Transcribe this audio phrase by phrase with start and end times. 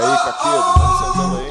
[0.00, 1.50] aí, Caquedo, vamos sentando aí.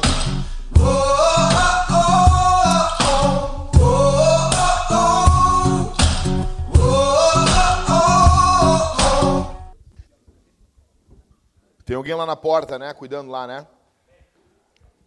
[11.84, 12.94] Tem alguém lá na porta, né?
[12.94, 13.66] Cuidando lá, né?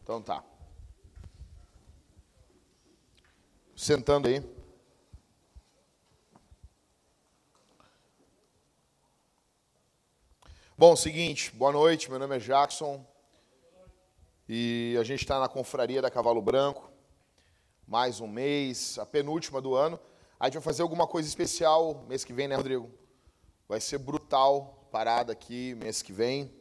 [0.03, 0.43] Então tá.
[3.75, 4.43] Sentando aí.
[10.77, 13.05] Bom, seguinte, boa noite, meu nome é Jackson
[14.55, 16.91] e a gente está na confraria da Cavalo Branco,
[17.87, 19.99] mais um mês, a penúltima do ano.
[20.39, 22.87] A gente vai fazer alguma coisa especial mês que vem, né, Rodrigo?
[23.67, 26.53] Vai ser brutal parada aqui mês que vem.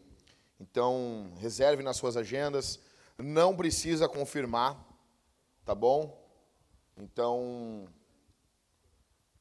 [0.59, 2.81] Então, reserve nas suas agendas.
[3.19, 4.83] Não precisa confirmar,
[5.63, 6.19] tá bom?
[6.97, 7.87] Então,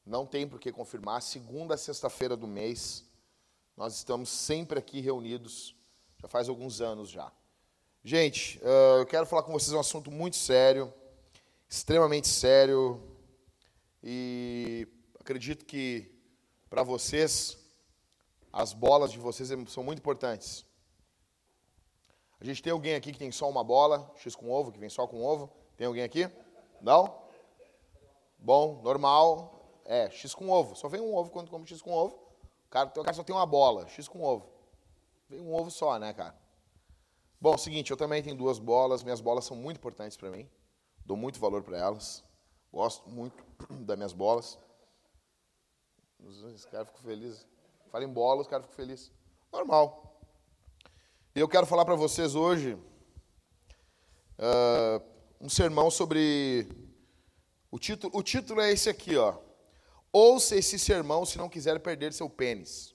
[0.04, 1.22] não tem por que confirmar.
[1.22, 3.02] Segunda sexta-feira do mês,
[3.74, 5.74] nós estamos sempre aqui reunidos,
[6.20, 7.32] já faz alguns anos já.
[8.04, 10.92] Gente, uh, eu quero falar com vocês um assunto muito sério,
[11.68, 13.00] extremamente sério,
[14.02, 14.88] e
[15.20, 16.12] acredito que
[16.68, 17.56] para vocês,
[18.52, 20.66] as bolas de vocês são muito importantes.
[22.40, 24.90] A gente tem alguém aqui que tem só uma bola, X com ovo, que vem
[24.90, 25.48] só com ovo?
[25.76, 26.28] Tem alguém aqui?
[26.80, 27.22] Não?
[28.36, 29.80] Bom, normal.
[29.84, 30.74] É, X com ovo.
[30.74, 32.16] Só vem um ovo quando come X com ovo.
[32.66, 34.50] O cara, o cara só tem uma bola, X com ovo.
[35.28, 36.41] Vem um ovo só, né, cara?
[37.42, 39.02] Bom, seguinte, eu também tenho duas bolas.
[39.02, 40.48] Minhas bolas são muito importantes para mim.
[41.04, 42.22] Dou muito valor para elas.
[42.72, 43.44] Gosto muito
[43.84, 44.56] das minhas bolas.
[46.20, 47.44] Os caras ficam felizes.
[47.90, 49.10] Fala em bola, os caras ficam felizes.
[49.52, 50.20] Normal.
[51.34, 52.74] E eu quero falar para vocês hoje
[54.38, 55.02] uh,
[55.40, 56.68] um sermão sobre.
[57.72, 59.36] O título, o título é esse aqui, ó.
[60.12, 62.94] Ouça esse sermão se não quiser perder seu pênis.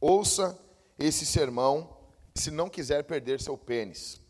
[0.00, 0.58] Ouça
[0.98, 1.97] esse sermão
[2.38, 4.20] se não quiser perder seu pênis.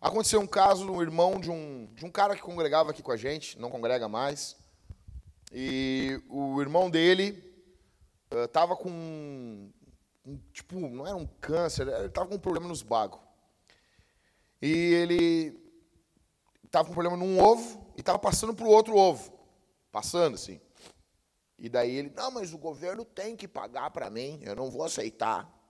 [0.00, 3.16] Aconteceu um caso no irmão de um, de um cara que congregava aqui com a
[3.16, 4.56] gente, não congrega mais.
[5.52, 7.40] E o irmão dele
[8.30, 12.82] estava uh, com um, tipo, não era um câncer, ele estava com um problema nos
[12.82, 13.20] bagos.
[14.60, 15.60] E ele
[16.64, 19.32] estava com um problema num ovo e estava passando para o outro ovo.
[19.92, 20.60] Passando, assim.
[21.58, 24.84] E daí ele, não, mas o governo tem que pagar para mim, eu não vou
[24.84, 25.61] aceitar.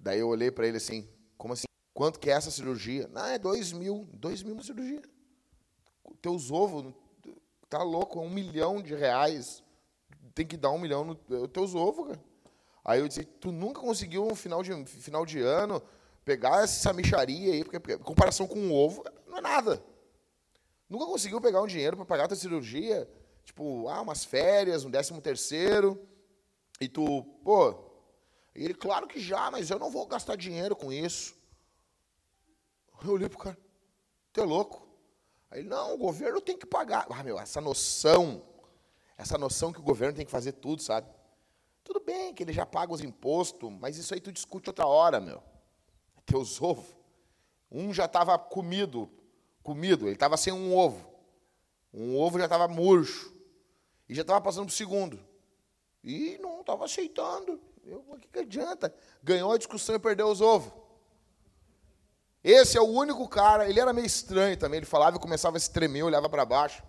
[0.00, 1.06] Daí eu olhei para ele assim,
[1.36, 1.64] como assim?
[1.92, 3.06] Quanto que é essa cirurgia?
[3.08, 4.08] Não, é dois mil.
[4.14, 5.02] Dois mil uma cirurgia.
[6.22, 6.94] Teus ovos,
[7.68, 9.62] tá louco, é um milhão de reais.
[10.34, 11.18] Tem que dar um milhão nos
[11.52, 12.30] teus ovos, cara.
[12.82, 15.82] Aí eu disse, tu nunca conseguiu no final de, final de ano
[16.24, 19.82] pegar essa micharia aí, porque, porque comparação com o ovo não é nada.
[20.88, 23.08] Nunca conseguiu pegar um dinheiro para pagar a tua cirurgia,
[23.44, 26.00] tipo, ah, umas férias, um décimo terceiro,
[26.80, 27.89] e tu, pô,
[28.64, 31.34] ele, claro que já, mas eu não vou gastar dinheiro com isso.
[33.02, 33.58] Eu olhei pro cara,
[34.32, 34.86] tu é louco?
[35.50, 37.06] Aí ele, não, o governo tem que pagar.
[37.10, 38.42] Ah, meu, essa noção,
[39.16, 41.08] essa noção que o governo tem que fazer tudo, sabe?
[41.82, 45.20] Tudo bem que ele já paga os impostos, mas isso aí tu discute outra hora,
[45.20, 45.42] meu.
[46.26, 46.94] Teus ovos.
[47.70, 49.10] Um já estava comido,
[49.62, 51.08] comido, ele estava sem um ovo.
[51.92, 53.34] Um ovo já estava murcho.
[54.08, 55.18] E já estava passando para o segundo.
[56.02, 57.60] E não estava aceitando.
[57.84, 58.94] Eu, o que, que adianta?
[59.22, 60.72] Ganhou a discussão e perdeu os ovos.
[62.42, 65.60] Esse é o único cara, ele era meio estranho também, ele falava e começava a
[65.60, 66.82] se tremer, olhava para baixo.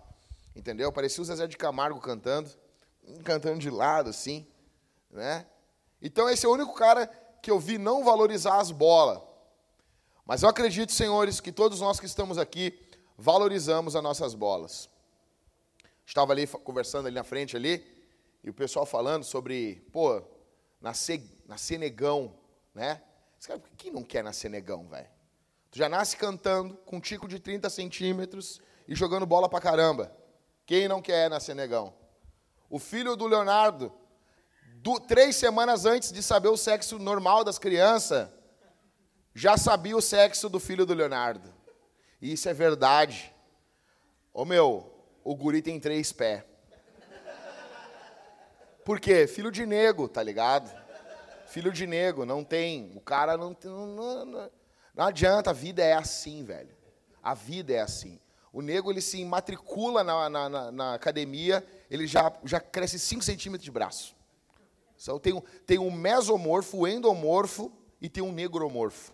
[0.56, 0.90] Entendeu?
[0.92, 2.50] Parecia o Zezé de Camargo cantando,
[3.24, 4.46] cantando de lado, assim.
[5.10, 5.46] Né?
[6.00, 7.06] Então, esse é o único cara
[7.42, 9.20] que eu vi não valorizar as bolas.
[10.24, 12.78] Mas eu acredito, senhores, que todos nós que estamos aqui
[13.16, 14.88] valorizamos as nossas bolas.
[16.06, 17.84] Estava ali conversando ali na frente ali,
[18.42, 20.22] e o pessoal falando sobre, pô,
[20.82, 22.34] nascer, nascer negão,
[22.74, 23.00] né?
[23.76, 25.08] Quem não quer nascer negão, velho?
[25.70, 30.14] Tu já nasce cantando, com um tico de 30 centímetros e jogando bola pra caramba.
[30.66, 31.94] Quem não quer nascer negão?
[32.68, 33.92] O filho do Leonardo,
[34.76, 38.28] do, três semanas antes de saber o sexo normal das crianças,
[39.34, 41.52] já sabia o sexo do filho do Leonardo.
[42.20, 43.34] E isso é verdade.
[44.32, 44.92] Ô meu,
[45.24, 46.44] o guri tem três pés.
[48.84, 49.26] Por quê?
[49.26, 50.70] Filho de nego, tá ligado?
[51.46, 52.92] Filho de nego, não tem.
[52.96, 53.70] O cara não tem.
[53.70, 54.50] Não, não,
[54.94, 56.74] não adianta, a vida é assim, velho.
[57.22, 58.18] A vida é assim.
[58.52, 63.22] O nego ele se matricula na, na, na, na academia, ele já, já cresce 5
[63.22, 64.14] centímetros de braço.
[65.00, 69.12] Então, tem, um, tem um mesomorfo, o endomorfo e tem um negromorfo.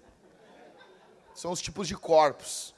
[1.35, 2.75] São os tipos de corpos.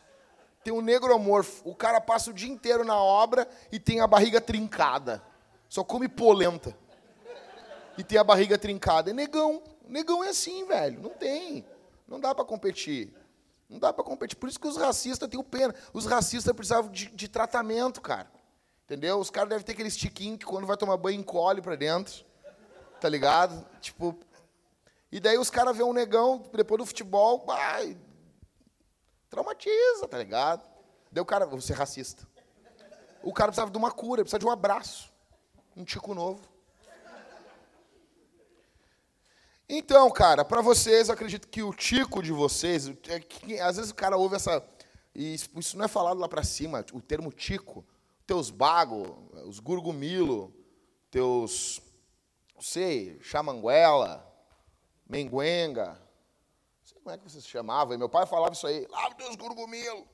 [0.63, 4.41] Tem um negromorfo, o cara passa o dia inteiro na obra e tem a barriga
[4.41, 5.23] trincada.
[5.71, 6.77] Só come polenta.
[7.97, 9.11] E tem a barriga trincada.
[9.11, 11.01] É negão, negão é assim, velho.
[11.01, 11.65] Não tem.
[12.09, 13.15] Não dá para competir.
[13.69, 14.37] Não dá para competir.
[14.37, 15.73] Por isso que os racistas têm o pena.
[15.93, 18.29] Os racistas precisavam de, de tratamento, cara.
[18.85, 19.21] Entendeu?
[19.21, 22.25] Os caras devem ter aquele estiquinho que quando vai tomar banho encolhe para dentro.
[23.01, 23.65] Tá ligado?
[23.81, 24.19] Tipo.
[25.13, 27.97] E daí os caras vêem um negão depois do futebol, vai.
[29.29, 30.69] Traumatiza, tá ligado?
[31.13, 32.27] Daí o cara, vou ser racista.
[33.23, 35.10] O cara precisava de uma cura, precisa de um abraço.
[35.77, 36.41] Um tico novo.
[39.73, 43.93] Então, cara, para vocês, eu acredito que o tico de vocês, é que, às vezes
[43.93, 44.67] o cara ouve essa.
[45.15, 47.87] Isso não é falado lá para cima, o termo tico.
[48.27, 49.09] Teus bagos,
[49.47, 50.53] os gurgumilo,
[51.09, 51.81] teus.
[52.53, 54.29] Não sei, chamanguela,
[55.09, 55.91] menguenga.
[55.91, 57.95] Não sei como é que vocês chamavam.
[57.95, 60.05] E meu pai falava isso aí, lá teus gurgumilo.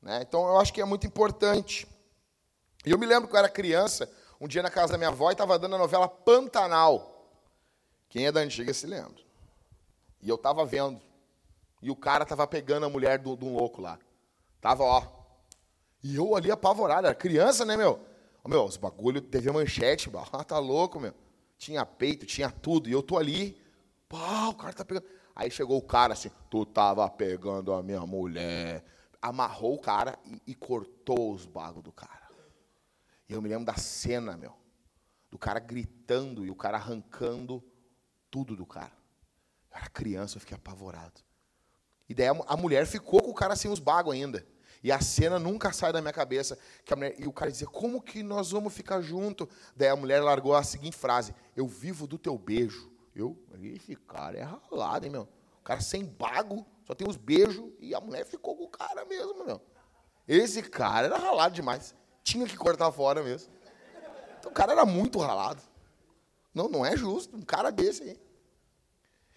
[0.00, 0.20] Né?
[0.22, 1.84] Então, eu acho que é muito importante.
[2.84, 4.08] E eu me lembro que eu era criança,
[4.40, 7.16] um dia na casa da minha avó, e estava dando a novela Pantanal.
[8.08, 9.24] Quem é da antiga se lembra.
[10.22, 11.00] E eu tava vendo.
[11.82, 13.98] E o cara tava pegando a mulher de um louco lá.
[14.60, 15.02] Tava, ó.
[16.02, 17.06] E eu ali apavorado.
[17.06, 18.00] Era criança, né, meu?
[18.42, 20.10] Ó, meu, os bagulho teve manchete.
[20.32, 21.14] Ah, tá louco, meu.
[21.58, 22.88] Tinha peito, tinha tudo.
[22.88, 23.60] E eu tô ali.
[24.08, 25.06] Pá, o cara tá pegando.
[25.34, 28.82] Aí chegou o cara assim, tu tava pegando a minha mulher.
[29.20, 32.15] Amarrou o cara e, e cortou os bagos do cara.
[33.28, 34.54] E eu me lembro da cena, meu.
[35.30, 37.62] Do cara gritando e o cara arrancando
[38.30, 38.92] tudo do cara.
[39.70, 41.20] Eu era criança, eu fiquei apavorado.
[42.08, 44.46] E daí a, mulher ficou com o cara sem os bagos ainda.
[44.82, 46.56] E a cena nunca sai da minha cabeça.
[46.84, 49.48] Que a mulher, e o cara dizia, como que nós vamos ficar junto?
[49.74, 52.92] Daí a mulher largou a seguinte frase, eu vivo do teu beijo.
[53.14, 55.28] Eu, esse cara é ralado, hein, meu?
[55.60, 59.04] O cara sem bago, só tem os beijos, e a mulher ficou com o cara
[59.06, 59.60] mesmo, meu.
[60.28, 61.94] Esse cara era ralado demais.
[62.26, 63.48] Tinha que cortar fora mesmo.
[64.40, 65.62] Então o cara era muito ralado.
[66.52, 68.20] Não, não é justo, um cara desse aí.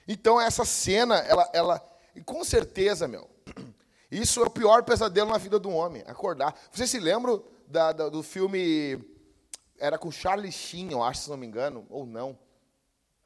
[0.07, 3.29] Então essa cena, ela, ela, com certeza, meu,
[4.09, 6.59] isso é o pior pesadelo na vida do homem, acordar.
[6.71, 8.99] Vocês se lembram da, da, do filme,
[9.77, 12.35] era com Charlie Sheen, eu acho, se não me engano, ou não,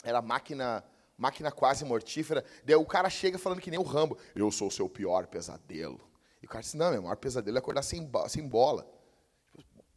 [0.04, 0.84] era Máquina,
[1.18, 4.72] máquina Quase Mortífera, daí o cara chega falando que nem o Rambo, eu sou o
[4.72, 6.02] seu pior pesadelo.
[6.42, 8.86] E o cara disse, não, meu maior pesadelo é acordar sem, sem bola.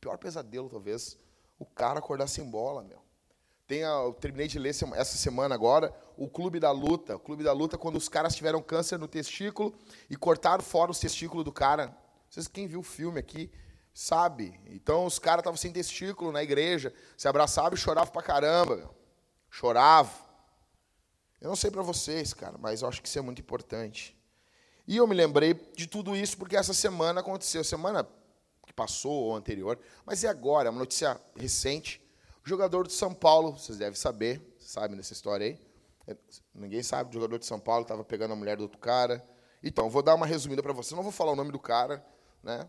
[0.01, 1.19] Pior pesadelo, talvez,
[1.59, 3.01] o cara acordar sem bola, meu.
[3.67, 7.17] Tem a, eu terminei de ler essa semana agora o Clube da Luta.
[7.17, 9.75] O Clube da Luta, quando os caras tiveram câncer no testículo
[10.09, 11.97] e cortaram fora os testículos do cara.
[12.31, 13.51] Vocês, quem viu o filme aqui
[13.93, 14.61] sabe.
[14.67, 18.91] Então os caras estavam sem testículo na igreja, se abraçavam e choravam pra caramba.
[19.51, 20.27] Choravam.
[21.41, 24.17] Eu não sei para vocês, cara, mas eu acho que isso é muito importante.
[24.87, 28.09] E eu me lembrei de tudo isso porque essa semana aconteceu, semana
[28.77, 32.01] passou ou anterior, mas é agora, uma notícia recente.
[32.45, 35.59] Jogador de São Paulo, vocês devem saber, sabem dessa história aí.
[36.07, 36.17] É,
[36.55, 39.27] ninguém sabe, o jogador de São Paulo estava pegando a mulher do outro cara.
[39.63, 40.95] Então, vou dar uma resumida para você.
[40.95, 42.07] Não vou falar o nome do cara,
[42.43, 42.69] né?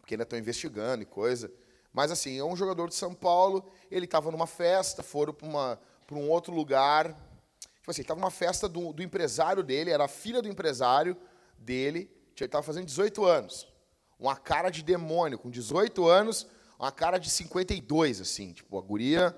[0.00, 1.52] Porque ainda estão investigando e coisa.
[1.92, 3.70] Mas, assim, é um jogador de São Paulo.
[3.90, 7.08] Ele estava numa festa, foram para um outro lugar.
[7.76, 11.16] Tipo assim, estava numa festa do, do, empresário dele, era a filha do empresário
[11.58, 12.10] dele.
[12.34, 13.68] Ele estava fazendo 18 anos.
[14.18, 16.46] Uma cara de demônio, com 18 anos,
[16.78, 19.36] uma cara de 52, assim, tipo, a guria.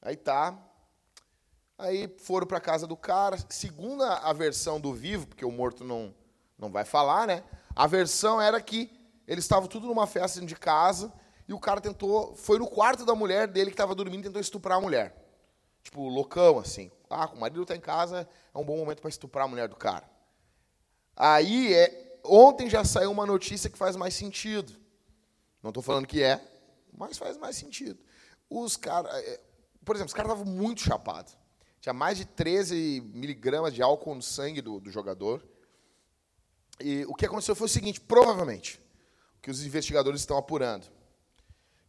[0.00, 0.58] Aí tá.
[1.78, 3.36] Aí foram para casa do cara.
[3.48, 6.14] Segundo a versão do vivo, porque o morto não,
[6.58, 7.42] não vai falar, né?
[7.74, 8.90] A versão era que
[9.26, 11.12] eles estavam tudo numa festa de casa
[11.46, 14.40] e o cara tentou, foi no quarto da mulher dele que estava dormindo e tentou
[14.40, 15.16] estuprar a mulher.
[15.82, 16.90] Tipo, loucão, assim.
[17.08, 19.76] Ah, o marido está em casa, é um bom momento para estuprar a mulher do
[19.76, 20.08] cara.
[21.16, 24.72] Aí, é, ontem já saiu uma notícia que faz mais sentido.
[25.62, 26.40] Não estou falando que é,
[26.96, 27.98] mas faz mais sentido.
[28.48, 29.40] Os caras, é,
[29.84, 31.36] por exemplo, os caras estavam muito chapados.
[31.80, 35.42] Tinha mais de 13 miligramas de álcool no sangue do, do jogador.
[36.78, 38.80] E o que aconteceu foi o seguinte, provavelmente,
[39.38, 40.86] o que os investigadores estão apurando,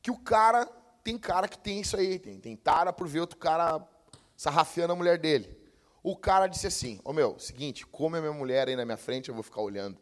[0.02, 0.66] que o cara,
[1.04, 3.86] tem cara que tem isso aí, tem, tem tara por ver outro cara
[4.36, 5.58] sarrafiando a mulher dele.
[6.04, 8.98] O cara disse assim, ô oh, meu, seguinte, come a minha mulher aí na minha
[8.98, 9.98] frente, eu vou ficar olhando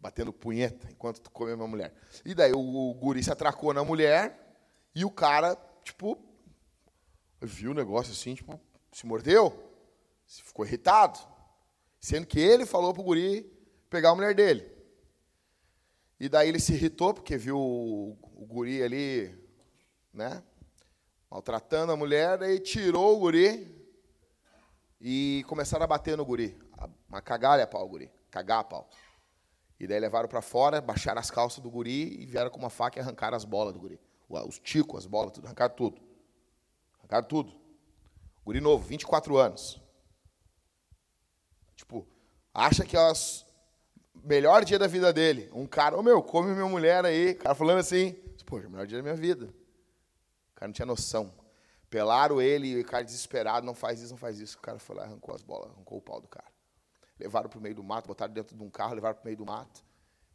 [0.00, 1.94] batendo punheta enquanto tu come a minha mulher.
[2.24, 4.38] E daí o, o guri se atracou na mulher
[4.94, 6.18] e o cara, tipo,
[7.40, 8.58] viu o negócio assim, tipo,
[8.90, 9.52] se mordeu,
[10.26, 11.18] ficou irritado.
[12.00, 13.42] Sendo que ele falou pro guri
[13.90, 14.66] pegar a mulher dele.
[16.18, 19.34] E daí ele se irritou porque viu o, o guri ali,
[20.12, 20.42] né,
[21.30, 23.80] maltratando a mulher, daí tirou o guri
[25.00, 26.58] e começaram a bater no guri.
[27.08, 28.10] Uma cagalha pau, guri.
[28.30, 28.88] Cagar pau.
[29.80, 32.98] E daí levaram para fora, baixaram as calças do guri e vieram com uma faca
[32.98, 33.98] e arrancaram as bolas do guri.
[34.28, 36.00] Os ticos, as bolas, tudo, arrancaram tudo.
[36.98, 37.58] Arrancaram tudo.
[38.44, 39.80] Guri novo, 24 anos.
[42.52, 43.14] Acha que é o
[44.22, 45.48] melhor dia da vida dele.
[45.54, 47.30] Um cara, ô oh, meu, come minha mulher aí.
[47.30, 48.12] O cara falando assim,
[48.44, 49.46] poxa, melhor dia da minha vida.
[49.46, 51.32] O cara não tinha noção.
[51.88, 54.58] Pelaram ele e o cara desesperado, não faz isso, não faz isso.
[54.58, 56.46] O cara foi lá, arrancou as bolas, arrancou o pau do cara.
[57.20, 59.36] Levaram para o meio do mato, botaram dentro de um carro, levaram para o meio
[59.36, 59.84] do mato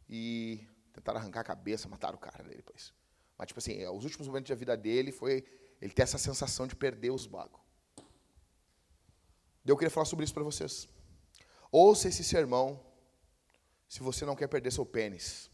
[0.08, 2.94] e tentaram arrancar a cabeça, mataram o cara dele depois.
[3.36, 5.44] Mas, tipo assim, os últimos momentos da vida dele foi
[5.80, 7.60] ele ter essa sensação de perder os bagos.
[9.64, 10.88] Eu queria falar sobre isso para vocês.
[11.72, 12.80] Ouça esse sermão
[13.88, 15.50] se você não quer perder seu pênis.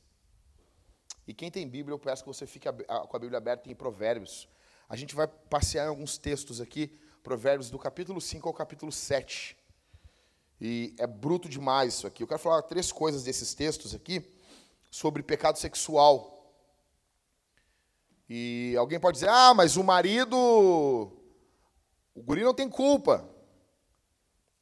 [1.26, 4.46] E quem tem Bíblia, eu peço que você fique com a Bíblia aberta em Provérbios.
[4.86, 9.56] A gente vai passear em alguns textos aqui, Provérbios do capítulo 5 ao capítulo 7.
[10.64, 12.23] E é bruto demais isso aqui.
[12.23, 14.25] Eu quero falar três coisas desses textos aqui
[14.92, 16.54] sobre pecado sexual.
[18.28, 20.37] E alguém pode dizer: "Ah, mas o marido
[22.14, 23.28] o guri não tem culpa".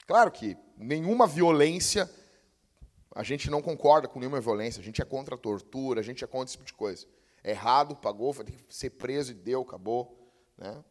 [0.06, 2.10] Claro que nenhuma violência,
[3.14, 6.24] a gente não concorda com nenhuma violência, a gente é contra a tortura, a gente
[6.24, 7.06] é contra esse tipo de coisa.
[7.44, 10.18] É errado, pagou, vai ter que ser preso e deu, acabou.
[10.56, 10.82] Né?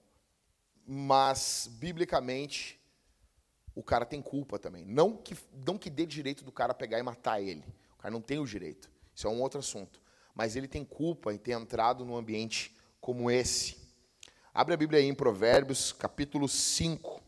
[0.86, 2.79] Mas, biblicamente,
[3.80, 4.84] o cara tem culpa também.
[4.86, 7.64] Não que, não que dê direito do cara pegar e matar ele.
[7.94, 8.92] O cara não tem o direito.
[9.16, 10.02] Isso é um outro assunto.
[10.36, 13.78] Mas ele tem culpa em ter entrado num ambiente como esse.
[14.54, 17.22] Abre a Bíblia aí em Provérbios, capítulo 5.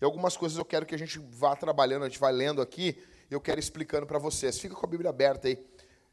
[0.00, 3.02] E algumas coisas eu quero que a gente vá trabalhando, a gente vai lendo aqui,
[3.28, 4.60] eu quero explicando para vocês.
[4.60, 5.58] Fica com a Bíblia aberta aí.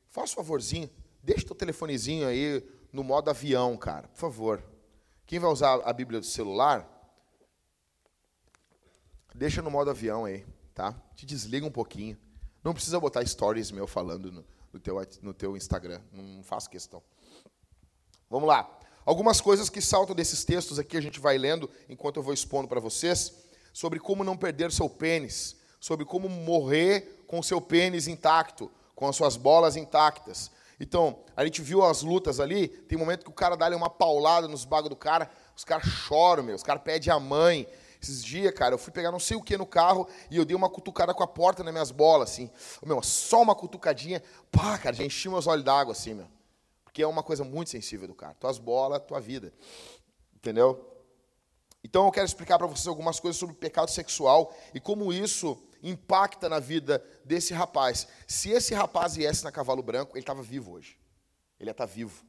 [0.10, 0.89] Faça um favorzinho,
[1.22, 4.63] deixa o telefonezinho aí no modo avião, cara, por favor.
[5.27, 6.89] Quem vai usar a Bíblia do celular,
[9.34, 10.96] deixa no modo avião aí, tá?
[11.16, 12.18] Te desliga um pouquinho.
[12.63, 17.02] Não precisa botar stories meu falando no, no, teu, no teu Instagram, não faço questão.
[18.30, 18.80] Vamos lá.
[19.06, 22.68] Algumas coisas que saltam desses textos aqui a gente vai lendo enquanto eu vou expondo
[22.68, 23.34] para vocês
[23.74, 29.16] sobre como não perder seu pênis, sobre como morrer com seu pênis intacto, com as
[29.16, 30.52] suas bolas intactas.
[30.80, 34.48] Então, a gente viu as lutas ali, tem momento que o cara dá uma paulada
[34.48, 37.68] nos bagos do cara, os caras choram, meu, os caras pedem a mãe.
[38.03, 40.53] Esses dias, cara, eu fui pegar não sei o que no carro e eu dei
[40.53, 42.51] uma cutucada com a porta nas minhas bolas, assim.
[42.86, 46.27] Meu, só uma cutucadinha, pá, cara, já enchi meus olhos d'água, assim, meu.
[46.83, 48.33] Porque é uma coisa muito sensível do cara.
[48.33, 49.53] Tuas bolas, tua vida.
[50.36, 50.86] Entendeu?
[51.81, 55.57] Então eu quero explicar para vocês algumas coisas sobre o pecado sexual e como isso
[55.81, 58.05] impacta na vida desse rapaz.
[58.27, 61.00] Se esse rapaz viesse na cavalo branco, ele estava vivo hoje.
[61.57, 62.22] Ele ia estar tá vivo.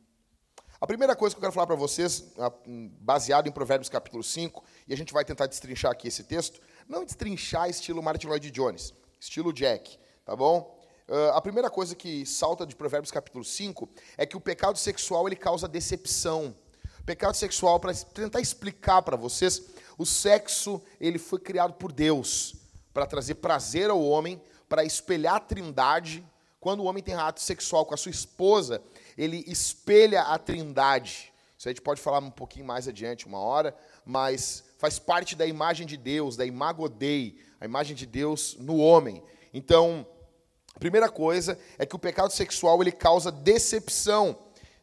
[0.85, 2.27] A primeira coisa que eu quero falar para vocês,
[3.01, 7.07] baseado em Provérbios capítulo 5, e a gente vai tentar destrinchar aqui esse texto, não
[7.07, 10.79] destrinchar estilo Martin Lloyd Jones, estilo Jack, tá bom?
[11.09, 13.89] Uh, a primeira coisa que salta de Provérbios capítulo 5
[14.19, 16.55] é que o pecado sexual ele causa decepção.
[17.07, 19.63] Pecado sexual, para tentar explicar para vocês,
[19.97, 22.57] o sexo ele foi criado por Deus
[22.93, 24.39] para trazer prazer ao homem,
[24.69, 26.23] para espelhar a trindade.
[26.61, 28.83] Quando o homem tem ato sexual com a sua esposa,
[29.17, 31.33] ele espelha a trindade.
[31.57, 35.47] Isso a gente pode falar um pouquinho mais adiante, uma hora, mas faz parte da
[35.47, 39.23] imagem de Deus, da imago Dei, a imagem de Deus no homem.
[39.53, 40.07] Então,
[40.75, 44.37] a primeira coisa é que o pecado sexual ele causa decepção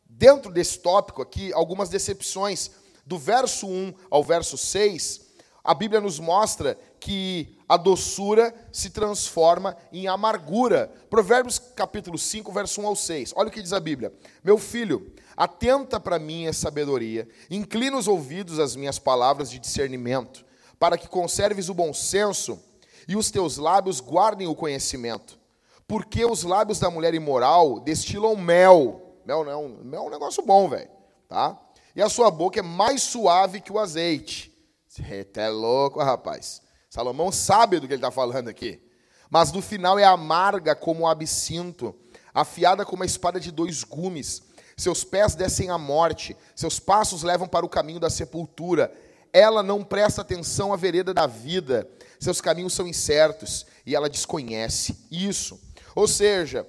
[0.06, 2.72] dentro desse tópico aqui, algumas decepções.
[3.06, 5.32] Do verso 1 ao verso 6,
[5.64, 10.92] a Bíblia nos mostra que a doçura se transforma em amargura.
[11.10, 13.34] Provérbios capítulo 5, verso 1 ao 6.
[13.34, 14.14] Olha o que diz a Bíblia.
[14.44, 20.44] Meu filho, atenta para minha sabedoria, inclina os ouvidos às minhas palavras de discernimento,
[20.78, 22.60] para que conserves o bom senso
[23.08, 25.40] e os teus lábios guardem o conhecimento.
[25.88, 30.68] Porque os lábios da mulher imoral destilam mel Mel não, mel é um negócio bom,
[30.68, 30.90] velho,
[31.30, 31.58] tá?
[31.96, 34.52] E a sua boca é mais suave que o azeite.
[34.90, 36.62] Você é louco, rapaz.
[36.92, 38.82] Salomão sabe do que ele está falando aqui.
[39.30, 41.96] Mas no final é amarga como o absinto,
[42.34, 44.42] afiada como a espada de dois gumes.
[44.76, 48.94] Seus pés descem à morte, seus passos levam para o caminho da sepultura.
[49.32, 55.08] Ela não presta atenção à vereda da vida, seus caminhos são incertos e ela desconhece
[55.10, 55.58] isso.
[55.96, 56.68] Ou seja,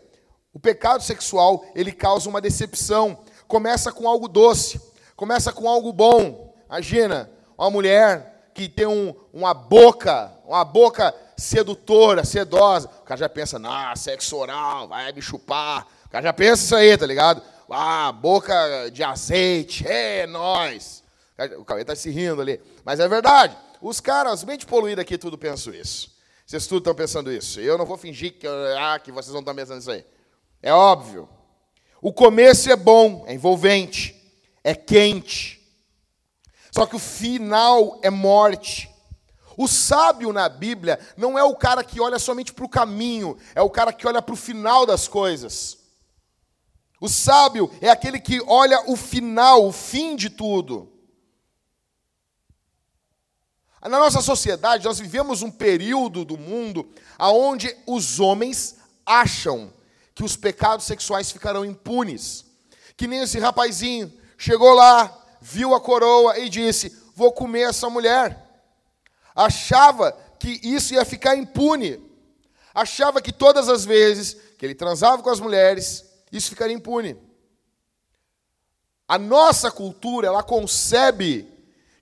[0.55, 3.25] o pecado sexual, ele causa uma decepção.
[3.49, 4.81] Começa com algo doce,
[5.17, 6.55] começa com algo bom.
[6.69, 12.89] Imagina, uma mulher que tem um, uma boca, uma boca sedutora, sedosa.
[13.01, 15.87] O cara já pensa, ah, sexo oral, vai me chupar.
[16.07, 17.43] O cara já pensa isso aí, tá ligado?
[17.71, 21.03] Ah, boca de azeite, é nós.
[21.59, 22.61] O cara está se rindo ali.
[22.85, 23.57] Mas é verdade.
[23.81, 26.13] Os caras, mente poluída aqui, tudo pensam isso.
[26.47, 27.61] Vocês tudo estão pensando isso.
[27.61, 30.05] Eu não vou fingir que, ah, que vocês não estão pensando isso aí.
[30.63, 31.29] É óbvio.
[32.01, 34.15] O começo é bom, é envolvente,
[34.63, 35.62] é quente.
[36.73, 38.91] Só que o final é morte.
[39.57, 43.61] O sábio na Bíblia não é o cara que olha somente para o caminho, é
[43.61, 45.79] o cara que olha para o final das coisas.
[46.99, 50.91] O sábio é aquele que olha o final, o fim de tudo.
[53.83, 56.89] Na nossa sociedade, nós vivemos um período do mundo
[57.19, 59.73] onde os homens acham
[60.15, 62.45] que os pecados sexuais ficarão impunes.
[62.97, 68.39] Que nem esse rapazinho chegou lá, viu a coroa e disse: Vou comer essa mulher.
[69.35, 72.01] Achava que isso ia ficar impune.
[72.73, 77.17] Achava que todas as vezes que ele transava com as mulheres, isso ficaria impune.
[79.07, 81.49] A nossa cultura, ela concebe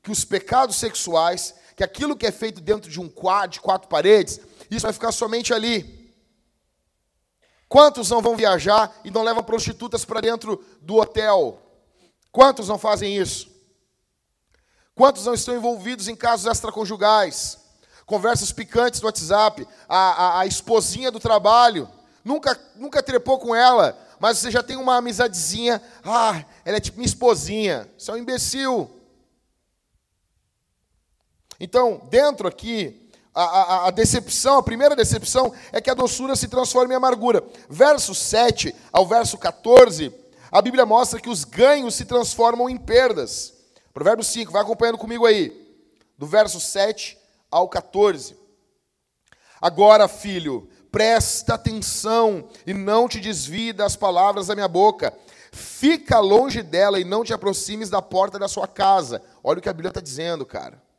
[0.02, 3.88] que os pecados sexuais, que aquilo que é feito dentro de um quadro, de quatro
[3.88, 4.38] paredes,
[4.70, 6.14] isso vai ficar somente ali.
[7.68, 11.69] Quantos não vão viajar e não levam prostitutas para dentro do hotel?
[12.32, 13.50] Quantos não fazem isso?
[14.94, 17.58] Quantos não estão envolvidos em casos extraconjugais?
[18.06, 21.88] Conversas picantes no WhatsApp, a, a, a esposinha do trabalho,
[22.25, 26.99] nunca, nunca trepou com ela, mas você já tem uma amizadezinha, ah, ela é tipo
[26.99, 28.90] minha esposinha, você é um imbecil.
[31.58, 36.49] Então, dentro aqui, a, a, a, decepção, a primeira decepção é que a doçura se
[36.49, 37.44] transforma em amargura.
[37.68, 40.12] Verso 7 ao verso 14,
[40.50, 43.54] a Bíblia mostra que os ganhos se transformam em perdas.
[43.92, 45.57] Provérbio 5, vai acompanhando comigo aí.
[46.19, 47.16] Do verso 7
[47.50, 48.37] ao 14.
[49.61, 55.16] Agora, filho, presta atenção e não te desvie das palavras da minha boca.
[55.52, 59.23] Fica longe dela e não te aproximes da porta da sua casa.
[59.42, 60.89] Olha o que a Bíblia está dizendo, cara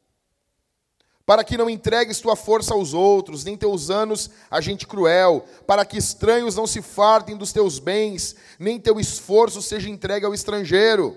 [1.31, 5.85] para que não entregues tua força aos outros, nem teus anos a gente cruel, para
[5.85, 11.15] que estranhos não se fartem dos teus bens, nem teu esforço seja entregue ao estrangeiro.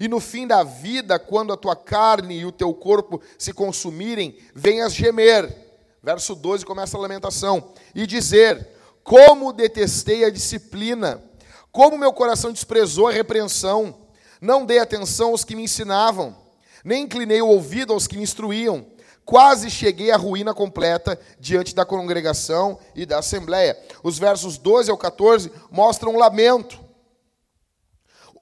[0.00, 4.34] E no fim da vida, quando a tua carne e o teu corpo se consumirem,
[4.54, 5.54] venhas gemer.
[6.02, 7.74] Verso 12 começa a lamentação.
[7.94, 8.66] E dizer:
[9.04, 11.22] Como detestei a disciplina,
[11.70, 13.94] como meu coração desprezou a repreensão.
[14.40, 16.34] Não dei atenção aos que me ensinavam,
[16.82, 18.86] nem inclinei o ouvido aos que me instruíam
[19.30, 23.80] quase cheguei à ruína completa diante da congregação e da assembleia.
[24.02, 26.80] Os versos 12 ao 14 mostram lamento.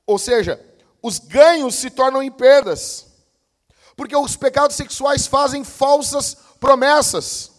[0.07, 0.59] Ou seja,
[1.03, 3.07] os ganhos se tornam em perdas.
[3.95, 7.51] Porque os pecados sexuais fazem falsas promessas.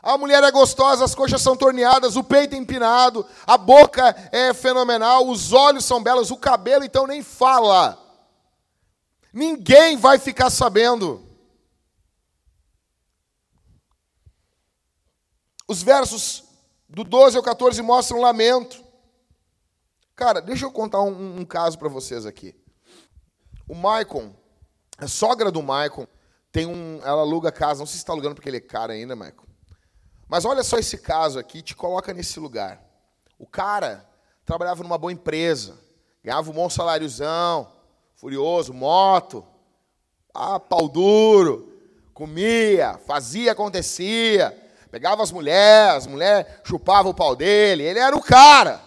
[0.00, 4.54] A mulher é gostosa, as coxas são torneadas, o peito é empinado, a boca é
[4.54, 7.98] fenomenal, os olhos são belos, o cabelo então nem fala.
[9.32, 11.29] Ninguém vai ficar sabendo.
[15.70, 16.42] Os versos
[16.88, 18.84] do 12 ao 14 mostram lamento.
[20.16, 22.56] Cara, deixa eu contar um, um caso para vocês aqui.
[23.68, 24.34] O Maicon,
[24.98, 26.08] a sogra do Maicon,
[26.50, 29.14] tem um, ela aluga casa, não sei se está alugando porque ele é cara ainda,
[29.14, 29.46] Maicon.
[30.26, 32.82] Mas olha só esse caso aqui, te coloca nesse lugar.
[33.38, 34.04] O cara
[34.44, 35.78] trabalhava numa boa empresa,
[36.24, 37.70] ganhava um bom saláriozão,
[38.16, 39.46] furioso, moto,
[40.34, 41.72] ah, pau duro,
[42.12, 44.59] comia, fazia, acontecia,
[44.90, 48.80] Pegava as mulheres, as mulheres chupavam o pau dele, ele era o cara,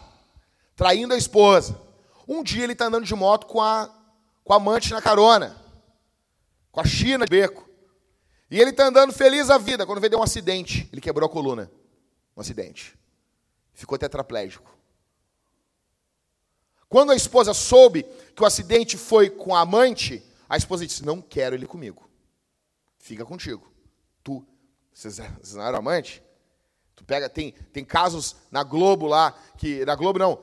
[0.75, 1.79] traindo a esposa.
[2.27, 3.89] Um dia ele está andando de moto com a,
[4.43, 5.55] com a amante na carona,
[6.71, 7.69] com a China de beco.
[8.51, 11.71] E ele está andando feliz a vida, quando veio um acidente, ele quebrou a coluna.
[12.35, 12.97] Um acidente.
[13.73, 14.71] Ficou tetraplégico.
[16.89, 18.03] Quando a esposa soube
[18.35, 22.07] que o acidente foi com a amante, a esposa disse: Não quero ele comigo.
[22.99, 23.71] Fica contigo.
[24.23, 24.45] Tu
[24.93, 26.21] vocês, vocês não eram amantes?
[26.95, 29.83] Tu pega, tem, tem casos na Globo lá, que.
[29.85, 30.39] Na Globo não,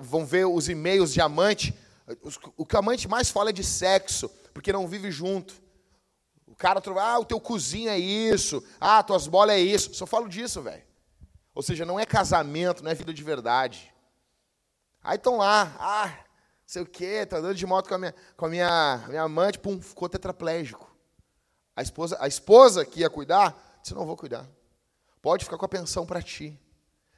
[0.00, 1.74] vão ver os e-mails de amante.
[2.56, 5.54] O que o amante mais fala é de sexo, porque não vive junto.
[6.46, 9.94] O cara, ah, o teu cozinho é isso, ah, tuas bolas é isso.
[9.94, 10.82] Só falo disso, velho.
[11.54, 13.92] Ou seja, não é casamento, não é vida de verdade.
[15.02, 16.12] Aí estão lá, ah,
[16.66, 19.58] sei o quê, tá andando de moto com a minha, com a minha, minha amante,
[19.58, 20.94] pum, ficou tetraplégico.
[21.76, 23.54] A esposa, a esposa que ia cuidar,
[23.86, 24.50] Disse, não vou cuidar.
[25.22, 26.58] Pode ficar com a pensão para ti.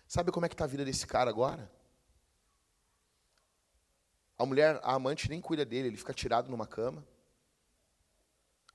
[0.06, 1.72] Sabe como é que está a vida desse cara agora?
[4.36, 7.02] A mulher, a amante nem cuida dele, ele fica tirado numa cama.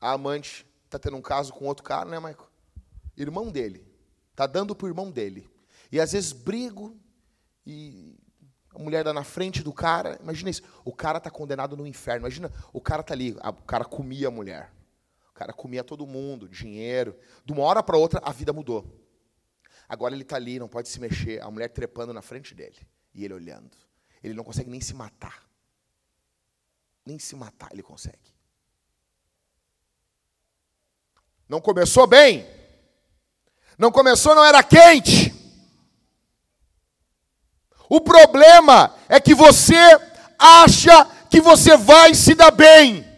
[0.01, 2.51] A amante está tendo um caso com outro cara, né, Maico?
[3.15, 3.87] Irmão dele.
[4.31, 5.47] Está dando para o irmão dele.
[5.91, 6.99] E às vezes brigo
[7.63, 8.17] e
[8.73, 10.17] a mulher dá na frente do cara.
[10.19, 10.63] Imagina isso.
[10.83, 12.21] O cara está condenado no inferno.
[12.21, 14.73] Imagina, o cara está ali, o cara comia a mulher.
[15.33, 17.17] O cara comia todo mundo, dinheiro.
[17.43, 18.85] De uma hora para outra, a vida mudou.
[19.89, 21.41] Agora ele está ali, não pode se mexer.
[21.41, 22.87] A mulher trepando na frente dele.
[23.15, 23.75] E ele olhando.
[24.23, 25.43] Ele não consegue nem se matar.
[27.03, 28.31] Nem se matar ele consegue.
[31.49, 32.47] Não começou bem.
[33.75, 35.33] Não começou, não era quente.
[37.89, 39.75] O problema é que você
[40.37, 43.12] acha que você vai se dar bem.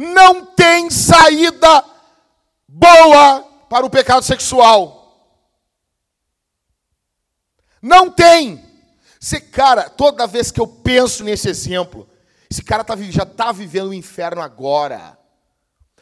[0.00, 1.84] Não tem saída
[2.68, 5.34] boa para o pecado sexual.
[7.82, 8.64] Não tem.
[9.20, 12.08] Esse cara, toda vez que eu penso nesse exemplo,
[12.48, 15.18] esse cara tá, já está vivendo o inferno agora.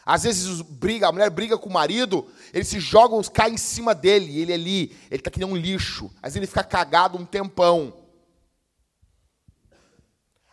[0.05, 3.95] Às vezes briga, a mulher briga com o marido, eles se jogam, cai em cima
[3.95, 6.11] dele, ele ali, ele está que nem um lixo.
[6.17, 7.97] Às vezes ele fica cagado um tempão.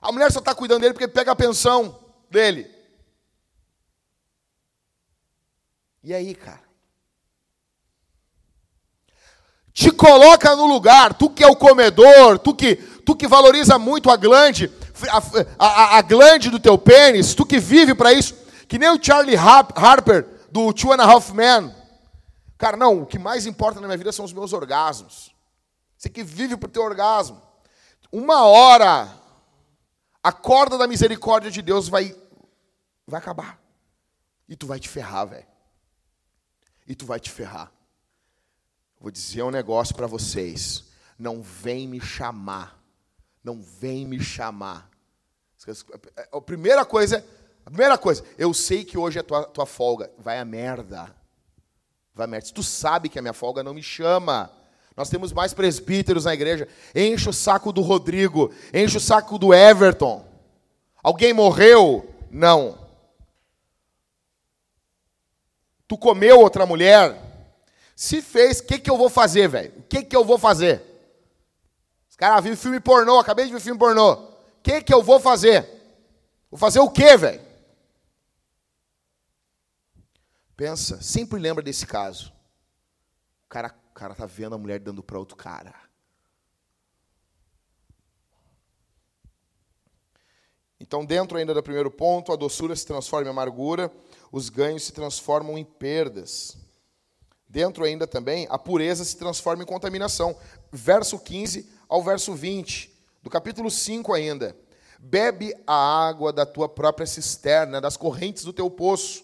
[0.02, 2.00] A mulher só está cuidando dele porque pega a pensão
[2.32, 2.73] dele.
[6.04, 6.62] E aí, cara?
[9.72, 14.12] Te coloca no lugar, tu que é o comedor, tu que, tu que valoriza muito
[14.12, 14.72] a glande,
[15.10, 18.36] a, a, a glande do teu pênis, tu que vive para isso,
[18.68, 21.74] que nem o Charlie Harper do Two and a Half Men.
[22.58, 25.34] Cara, não, o que mais importa na minha vida são os meus orgasmos.
[25.98, 27.42] Você que vive para o teu orgasmo.
[28.12, 29.10] Uma hora,
[30.22, 32.16] a corda da misericórdia de Deus vai,
[33.08, 33.60] vai acabar.
[34.48, 35.53] E tu vai te ferrar, velho.
[36.88, 37.72] E tu vai te ferrar.
[39.00, 40.86] Vou dizer um negócio para vocês.
[41.18, 42.82] Não vem me chamar.
[43.44, 44.90] Não vem me chamar.
[46.32, 47.26] A primeira coisa,
[47.66, 50.12] a primeira coisa, eu sei que hoje é tua, tua folga.
[50.18, 51.14] Vai a merda.
[52.14, 52.48] Vai a merda.
[52.48, 54.52] Se tu sabe que a minha folga não me chama.
[54.96, 56.68] Nós temos mais presbíteros na igreja.
[56.94, 58.54] Enche o saco do Rodrigo.
[58.74, 60.26] Enche o saco do Everton.
[61.02, 62.10] Alguém morreu?
[62.30, 62.83] Não.
[65.94, 67.22] Tu comeu outra mulher?
[67.96, 69.72] Se fez, o que, que eu vou fazer, velho?
[69.78, 70.82] O que, que eu vou fazer?
[72.10, 74.14] Os caras viram filme pornô, acabei de ver filme pornô.
[74.14, 74.28] O
[74.64, 75.70] que, que eu vou fazer?
[76.50, 77.40] Vou fazer o quê, velho?
[80.58, 82.34] Pensa, sempre lembra desse caso.
[83.46, 85.76] O cara, o cara tá vendo a mulher dando para outro cara.
[90.80, 93.92] Então, dentro ainda do primeiro ponto, a doçura se transforma em amargura,
[94.34, 96.58] os ganhos se transformam em perdas.
[97.48, 100.36] Dentro ainda também, a pureza se transforma em contaminação.
[100.72, 102.92] Verso 15 ao verso 20,
[103.22, 104.58] do capítulo 5 ainda.
[104.98, 109.24] Bebe a água da tua própria cisterna, das correntes do teu poço.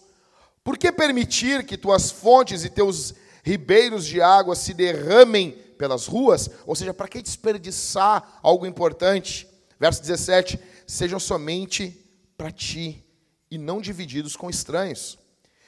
[0.62, 6.48] Por que permitir que tuas fontes e teus ribeiros de água se derramem pelas ruas?
[6.64, 9.48] Ou seja, para que desperdiçar algo importante?
[9.76, 13.04] Verso 17: Sejam somente para ti
[13.50, 15.18] e não divididos com estranhos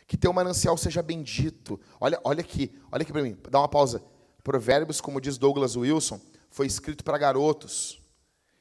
[0.07, 1.81] que teu manancial seja bendito.
[1.99, 4.03] Olha, olha aqui, olha aqui para mim, dá uma pausa.
[4.43, 7.99] Provérbios, como diz Douglas Wilson, foi escrito para garotos.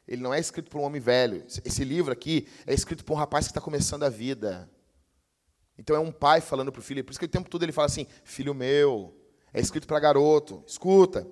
[0.08, 1.44] Ele não é escrito para um homem velho.
[1.66, 4.70] Esse livro aqui é escrito para um rapaz que está começando a vida.
[5.78, 7.04] Então é um pai falando para o filho.
[7.04, 9.14] Por isso que o tempo todo ele fala assim: Filho meu.
[9.54, 10.64] É escrito para garoto.
[10.66, 11.28] Escuta.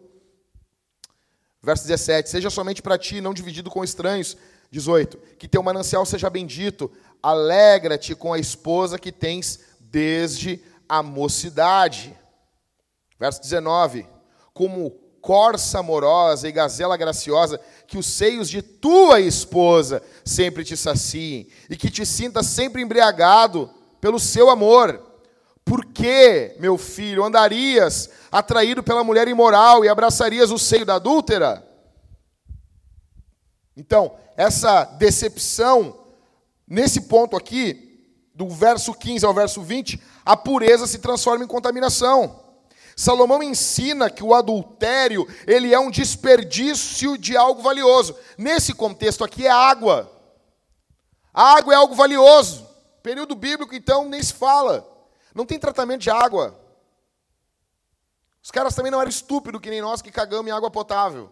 [1.62, 4.36] Verso 17: Seja somente para ti, não dividido com estranhos.
[4.72, 6.92] 18: Que teu manancial seja bendito.
[7.22, 12.18] Alegra-te com a esposa que tens desde a mocidade.
[13.20, 14.08] Verso 19:
[14.54, 21.48] Como corça amorosa e gazela graciosa, que os seios de tua esposa sempre te saciem,
[21.70, 25.08] e que te sinta sempre embriagado pelo seu amor.
[25.64, 31.64] Por que, meu filho, andarias atraído pela mulher imoral e abraçarias o seio da adúltera?
[33.78, 35.99] Então, essa decepção,
[36.70, 37.90] nesse ponto aqui,
[38.34, 42.48] do verso 15 ao verso 20, a pureza se transforma em contaminação.
[42.96, 48.16] Salomão ensina que o adultério, ele é um desperdício de algo valioso.
[48.38, 50.12] Nesse contexto aqui é água.
[51.34, 52.68] A água é algo valioso.
[53.02, 54.86] Período bíblico, então, nem se fala.
[55.34, 56.60] Não tem tratamento de água.
[58.44, 61.32] Os caras também não eram estúpidos que nem nós que cagamos em água potável.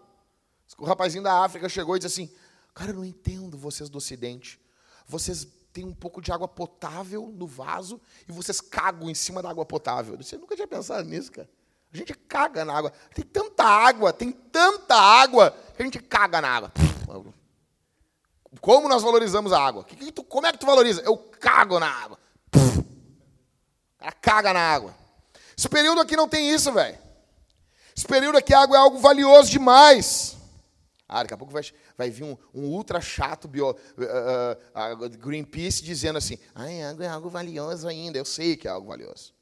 [0.78, 2.34] O rapazinho da África chegou e disse assim:
[2.74, 4.60] Cara, eu não entendo vocês do Ocidente.
[5.08, 9.50] Vocês tem um pouco de água potável no vaso e vocês cagam em cima da
[9.50, 10.18] água potável.
[10.18, 11.50] Você nunca tinha pensado nisso, cara.
[11.94, 12.92] A gente caga na água.
[13.14, 16.74] Tem tanta água, tem tanta água que a gente caga na água.
[18.60, 19.86] Como nós valorizamos a água?
[20.28, 21.02] como é que tu valoriza?
[21.02, 22.20] Eu cago na água.
[22.56, 24.96] O caga na água.
[25.58, 26.98] Esse período aqui não tem isso, velho.
[27.96, 30.37] Esse período aqui a água é algo valioso demais.
[31.08, 31.64] Ah, daqui a pouco vai,
[31.98, 37.08] vai vir um, um ultra chato bio, uh, uh, Greenpeace dizendo assim: Ai, água é
[37.08, 38.18] algo valioso ainda.
[38.18, 39.34] Eu sei que é algo valioso.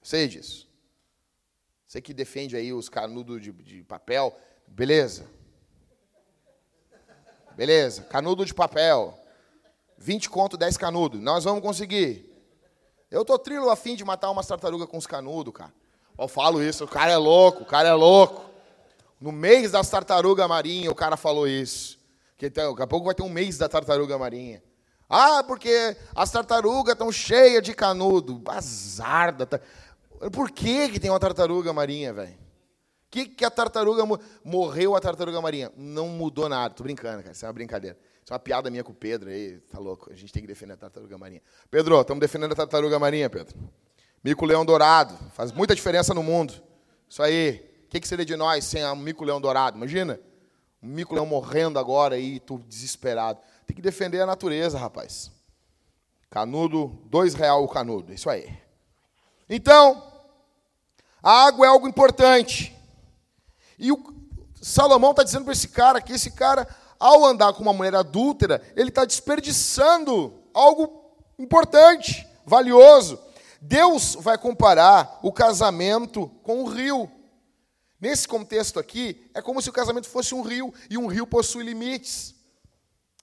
[0.00, 0.70] Eu sei disso.
[1.86, 4.36] Você que defende aí os canudos de, de papel,
[4.68, 5.26] beleza.
[7.56, 9.18] Beleza, canudo de papel.
[9.98, 11.20] 20 conto, 10 canudos.
[11.20, 12.30] Nós vamos conseguir.
[13.10, 15.72] Eu tô trilo a fim de matar umas tartarugas com os canudos, cara.
[16.18, 18.53] Eu falo isso, o cara é louco, o cara é louco.
[19.24, 21.98] No mês das tartarugas marinhas, o cara falou isso.
[22.36, 24.62] Que daqui a pouco vai ter um mês da tartaruga marinha.
[25.08, 28.42] Ah, porque as tartarugas estão cheias de canudo.
[28.46, 29.62] Azar da tar...
[30.30, 32.36] Por que, que tem uma tartaruga marinha, velho?
[33.10, 34.02] que, que a tartaruga
[34.44, 35.72] morreu a tartaruga marinha?
[35.74, 36.74] Não mudou nada.
[36.74, 37.32] Tô brincando, cara.
[37.32, 37.96] Isso é uma brincadeira.
[38.22, 39.58] Isso é uma piada minha com o Pedro aí.
[39.70, 40.12] Tá louco.
[40.12, 41.40] A gente tem que defender a tartaruga marinha.
[41.70, 43.56] Pedro, estamos defendendo a tartaruga marinha, Pedro.
[44.22, 45.16] Mico-leão dourado.
[45.32, 46.52] Faz muita diferença no mundo.
[47.08, 47.73] Isso aí.
[47.94, 49.76] Que, que seria de nós sem um mico-leão dourado?
[49.76, 50.18] Imagina.
[50.82, 53.38] Um mico-leão morrendo agora aí, tu desesperado.
[53.68, 55.30] Tem que defender a natureza, rapaz.
[56.28, 58.12] Canudo, dois real o canudo.
[58.12, 58.52] Isso aí.
[59.48, 60.12] Então,
[61.22, 62.76] a água é algo importante.
[63.78, 64.02] E o
[64.60, 66.66] Salomão está dizendo para esse cara que esse cara,
[66.98, 73.20] ao andar com uma mulher adúltera, ele está desperdiçando algo importante, valioso.
[73.60, 77.08] Deus vai comparar o casamento com o rio.
[78.04, 81.64] Nesse contexto aqui, é como se o casamento fosse um rio, e um rio possui
[81.64, 82.34] limites.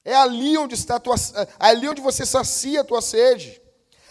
[0.04, 3.62] É ali onde está tua, é ali onde você sacia a tua sede.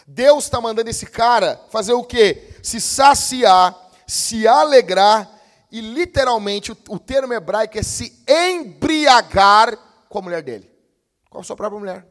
[0.07, 2.55] Deus está mandando esse cara fazer o quê?
[2.63, 5.29] Se saciar, se alegrar
[5.73, 9.77] e literalmente o, o termo hebraico é se embriagar
[10.09, 10.71] com a mulher dele.
[11.29, 12.07] Com a sua própria mulher.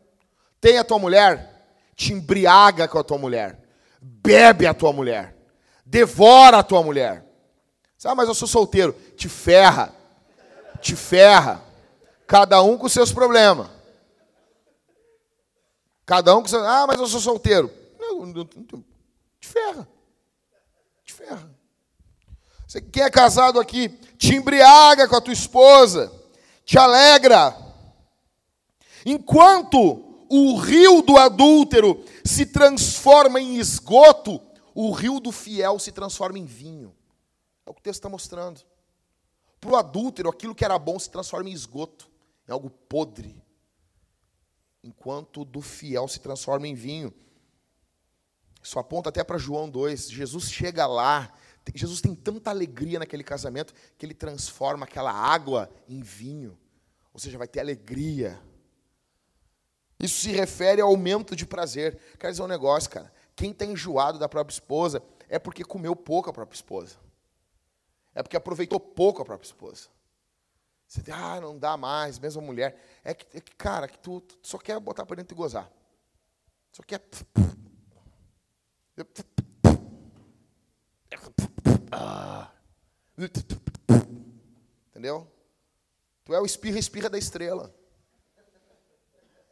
[0.60, 3.58] Tem a tua mulher, te embriaga com a tua mulher.
[4.02, 5.34] Bebe a tua mulher.
[5.86, 7.29] Devora a tua mulher.
[8.06, 8.94] Ah, mas eu sou solteiro.
[9.16, 9.94] Te ferra.
[10.82, 11.64] Te ferra.
[12.26, 13.68] Cada um com seus problemas.
[16.06, 16.64] Cada um com seus.
[16.64, 17.72] Ah, mas eu sou solteiro.
[18.00, 18.34] Não, não,
[18.72, 18.84] não,
[19.40, 19.88] te ferra.
[21.04, 21.60] Te ferra.
[22.68, 26.12] Você, é casado aqui, te embriaga com a tua esposa,
[26.64, 27.58] te alegra.
[29.04, 34.40] Enquanto o rio do adúltero se transforma em esgoto,
[34.76, 36.96] o rio do fiel se transforma em vinho.
[37.70, 38.62] É o que o texto está mostrando.
[39.62, 42.10] Para o adúltero, aquilo que era bom se transforma em esgoto,
[42.48, 43.40] em algo podre.
[44.84, 47.14] Enquanto do fiel se transforma em vinho.
[48.62, 50.10] Isso aponta até para João 2.
[50.10, 51.32] Jesus chega lá
[51.76, 56.58] Jesus tem tanta alegria naquele casamento que ele transforma aquela água em vinho.
[57.14, 58.40] Ou seja, vai ter alegria.
[60.00, 62.00] Isso se refere ao aumento de prazer.
[62.18, 63.12] Quer dizer um negócio, cara.
[63.36, 66.98] Quem está enjoado da própria esposa é porque comeu pouco a própria esposa.
[68.20, 69.88] É porque aproveitou pouco a própria esposa.
[70.86, 72.78] Você diz, ah, não dá mais, mesmo mulher.
[73.02, 75.72] É que, é que cara, que tu, tu, só quer botar para dentro e gozar.
[76.74, 77.02] Só quer.
[81.94, 82.52] Ah.
[84.90, 85.26] Entendeu?
[86.26, 87.74] Tu é o espirra, espirra da estrela.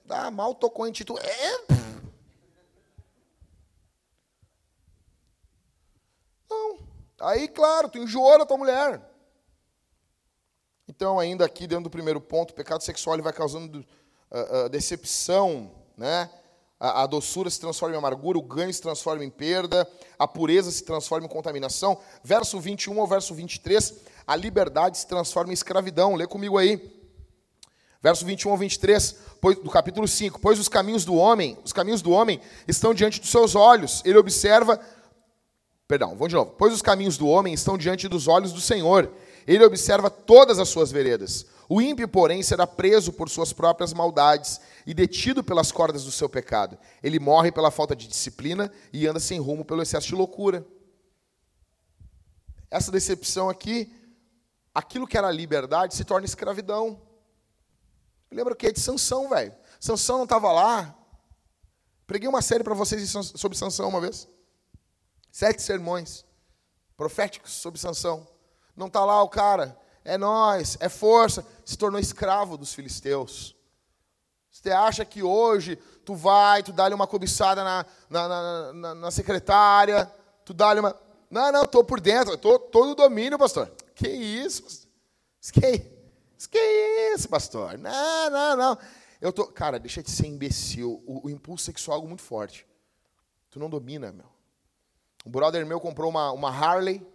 [0.03, 1.67] Dá mal tocou em ti, tu é.
[6.49, 6.79] Não.
[7.19, 9.01] Aí, claro, tu enjoou da tua mulher.
[10.87, 13.79] Então, ainda aqui dentro do primeiro ponto, o pecado sexual vai causando
[14.31, 16.29] uh, uh, decepção, né?
[16.79, 20.69] A, a, doçura se transforma em amargura, o ganho se transforma em perda, a pureza
[20.69, 21.99] se transforma em contaminação.
[22.23, 23.95] Verso 21 ao verso 23,
[24.27, 26.13] a liberdade se transforma em escravidão.
[26.13, 26.95] Lê comigo aí.
[27.99, 29.15] Verso 21 ao 23,
[29.63, 30.39] do capítulo 5.
[30.39, 34.03] Pois os caminhos do homem, os caminhos do homem estão diante dos seus olhos.
[34.05, 34.79] Ele observa.
[35.87, 36.51] Perdão, vamos de novo.
[36.57, 39.11] Pois os caminhos do homem estão diante dos olhos do Senhor.
[39.47, 41.45] Ele observa todas as suas veredas.
[41.69, 46.27] O ímpio, porém, será preso por suas próprias maldades e detido pelas cordas do seu
[46.27, 46.77] pecado.
[47.01, 50.65] Ele morre pela falta de disciplina e anda sem rumo pelo excesso de loucura.
[52.69, 53.93] Essa decepção aqui,
[54.75, 57.01] aquilo que era liberdade se torna escravidão.
[58.29, 59.53] Lembra o que é de Sansão, velho?
[59.79, 60.93] Sansão não estava lá.
[62.05, 64.27] Preguei uma série para vocês sobre Sansão uma vez.
[65.37, 66.25] Sete sermões
[66.95, 68.27] proféticos sobre Sansão.
[68.75, 73.55] Não está lá o cara é nós, é força, se tornou escravo dos filisteus.
[74.49, 80.11] Você acha que hoje tu vai, tu dá-lhe uma cobiçada na, na, na, na secretária,
[80.43, 80.99] tu dá-lhe uma.
[81.29, 83.71] Não, não, estou por dentro, estou todo domínio, pastor.
[83.93, 84.87] Que isso?
[85.53, 85.85] Que,
[86.49, 87.77] que isso, pastor?
[87.77, 88.77] Não, não, não.
[89.21, 91.03] Eu tô, cara, deixa de ser imbecil.
[91.05, 92.65] O, o impulso sexual é algo muito forte.
[93.51, 94.36] Tu não domina, meu.
[95.27, 97.05] Um brother meu comprou uma, uma Harley,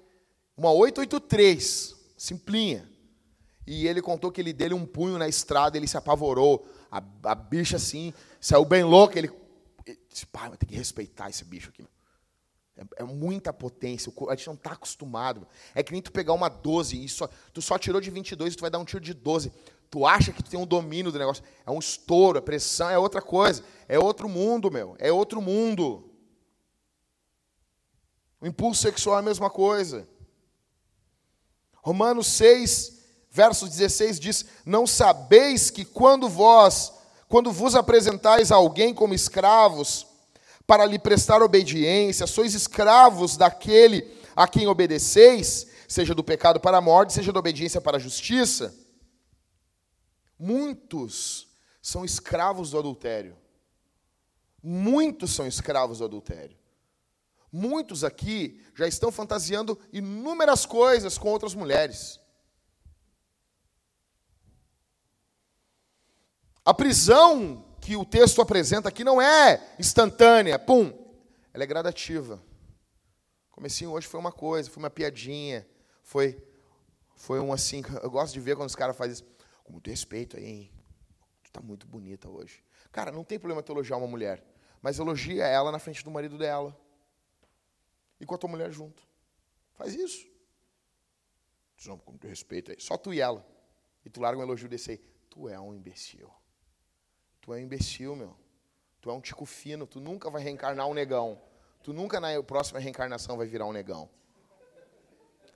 [0.54, 2.86] uma 883 simplinha.
[3.66, 6.68] E ele contou que ele dele um punho na estrada, ele se apavorou.
[6.90, 9.18] A, a bicha assim, saiu bem louca.
[9.18, 9.30] Ele,
[9.86, 11.86] ele disse, pai, mas tem que respeitar esse bicho aqui.
[12.76, 15.48] É, é, muita potência, a gente não está acostumado.
[15.74, 18.56] É que nem tu pegar uma 12 e só, tu só tirou de 22 e
[18.58, 19.50] tu vai dar um tiro de 12.
[19.90, 21.42] Tu acha que tu tem um domínio do negócio.
[21.64, 23.64] É um estouro, a pressão é outra coisa.
[23.88, 24.96] É outro mundo, meu.
[24.98, 26.11] É outro mundo.
[28.42, 30.08] O impulso sexual é a mesma coisa.
[31.76, 32.98] Romanos 6,
[33.30, 36.92] verso 16 diz: Não sabeis que quando vós,
[37.28, 40.08] quando vos apresentais a alguém como escravos,
[40.66, 46.80] para lhe prestar obediência, sois escravos daquele a quem obedeceis, seja do pecado para a
[46.80, 48.74] morte, seja da obediência para a justiça.
[50.36, 51.46] Muitos
[51.80, 53.36] são escravos do adultério.
[54.60, 56.61] Muitos são escravos do adultério.
[57.52, 62.18] Muitos aqui já estão fantasiando inúmeras coisas com outras mulheres.
[66.64, 70.92] A prisão que o texto apresenta aqui não é instantânea, pum,
[71.52, 72.42] ela é gradativa.
[73.50, 75.68] Comecinho hoje foi uma coisa, foi uma piadinha,
[76.02, 76.42] foi
[77.14, 79.24] foi um assim, eu gosto de ver quando os caras fazem isso,
[79.62, 80.72] com muito respeito aí, hein?
[81.44, 82.64] Tu tá muito bonita hoje.
[82.90, 84.42] Cara, não tem problema tu elogiar uma mulher,
[84.80, 86.76] mas elogia ela na frente do marido dela
[88.22, 89.02] e com a tua mulher junto.
[89.74, 90.24] Faz isso.
[91.84, 92.76] Não, com respeito aí.
[92.78, 93.44] Só tu e ela.
[94.04, 94.98] E tu larga um elogio desse aí.
[95.28, 96.30] Tu é um imbecil.
[97.40, 98.36] Tu é um imbecil, meu.
[99.00, 99.88] Tu é um tico fino.
[99.88, 101.42] Tu nunca vai reencarnar um negão.
[101.82, 104.08] Tu nunca na próxima reencarnação vai virar um negão.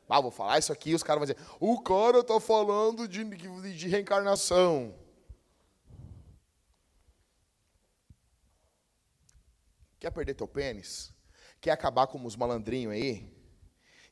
[0.09, 3.77] Ah, vou falar isso aqui os caras vão dizer: o cara está falando de, de,
[3.77, 4.93] de reencarnação.
[10.01, 11.16] Quer perder teu pênis?
[11.67, 13.29] Quer acabar com os malandrinhos aí?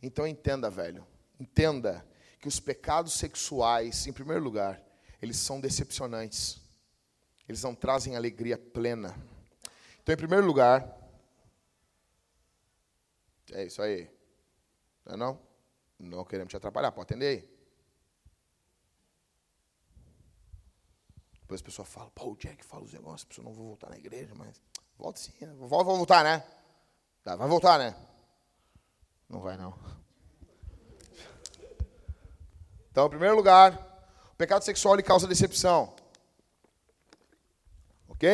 [0.02, 1.06] Então entenda, velho.
[1.38, 2.04] Entenda
[2.40, 4.82] que os pecados sexuais, em primeiro lugar,
[5.22, 6.60] eles são decepcionantes.
[7.48, 9.16] Eles não trazem alegria plena.
[10.02, 10.98] Então, em primeiro lugar,
[13.52, 14.10] é isso aí.
[15.06, 15.40] Não é não?
[15.96, 17.56] Não queremos te atrapalhar, pode atender aí.
[21.42, 23.90] Depois a pessoa fala, pô, o Jack fala os negócios, a pessoa não vou voltar
[23.90, 24.60] na igreja, mas
[24.98, 25.54] volta sim, né?
[25.56, 26.44] Vou voltar, né?
[27.24, 27.96] Tá, vai voltar, né?
[29.30, 29.74] Não vai, não.
[32.90, 33.72] Então, em primeiro lugar,
[34.30, 35.96] o pecado sexual ele causa decepção.
[38.06, 38.28] Ok?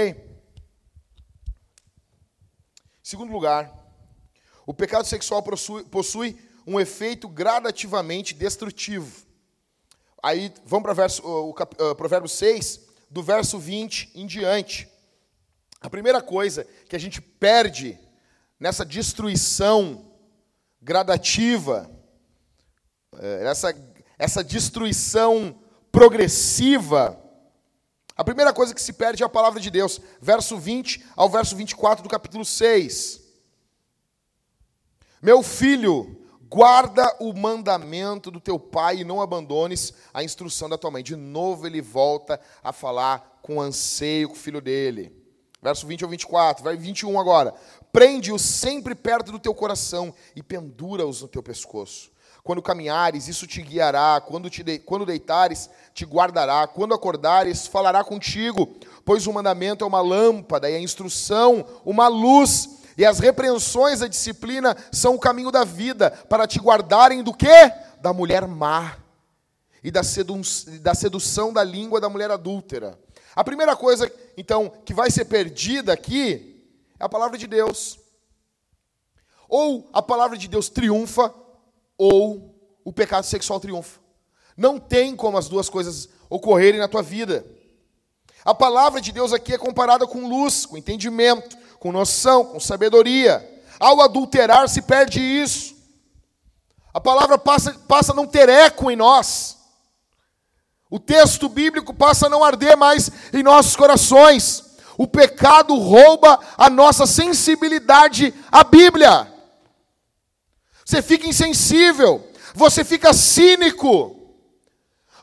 [1.46, 3.72] Em segundo lugar,
[4.66, 9.24] o pecado sexual possui, possui um efeito gradativamente destrutivo.
[10.20, 14.88] Aí, vamos para o, o provérbio 6, do verso 20 em diante.
[15.80, 17.96] A primeira coisa que a gente perde
[18.60, 20.04] nessa destruição
[20.82, 21.90] gradativa,
[23.18, 23.74] é, essa,
[24.18, 25.58] essa destruição
[25.90, 27.18] progressiva,
[28.14, 29.98] a primeira coisa que se perde é a palavra de Deus.
[30.20, 33.18] Verso 20 ao verso 24 do capítulo 6.
[35.22, 40.90] Meu filho, guarda o mandamento do teu pai e não abandones a instrução da tua
[40.90, 41.02] mãe.
[41.02, 45.19] De novo ele volta a falar com anseio com o filho dele.
[45.62, 47.54] Verso 20 ao 24, vai 21 agora.
[47.92, 52.10] Prende-os sempre perto do teu coração e pendura-os no teu pescoço.
[52.42, 54.20] Quando caminhares, isso te guiará.
[54.20, 54.78] Quando, te de...
[54.78, 56.66] Quando deitares, te guardará.
[56.66, 58.74] Quando acordares, falará contigo.
[59.04, 62.80] Pois o mandamento é uma lâmpada e a instrução uma luz.
[62.96, 67.72] E as repreensões, a disciplina, são o caminho da vida, para te guardarem do quê?
[68.00, 68.96] Da mulher má
[69.82, 70.40] e da, sedu...
[70.80, 72.98] da sedução da língua da mulher adúltera.
[73.34, 76.64] A primeira coisa, então, que vai ser perdida aqui
[76.98, 77.98] é a palavra de Deus.
[79.48, 81.34] Ou a palavra de Deus triunfa,
[81.96, 84.00] ou o pecado sexual triunfa.
[84.56, 87.44] Não tem como as duas coisas ocorrerem na tua vida.
[88.44, 93.46] A palavra de Deus aqui é comparada com luz, com entendimento, com noção, com sabedoria.
[93.78, 95.76] Ao adulterar, se perde isso.
[96.92, 99.58] A palavra passa, passa a não ter eco em nós.
[100.90, 104.76] O texto bíblico passa a não arder mais em nossos corações.
[104.98, 109.32] O pecado rouba a nossa sensibilidade à Bíblia.
[110.84, 114.16] Você fica insensível, você fica cínico,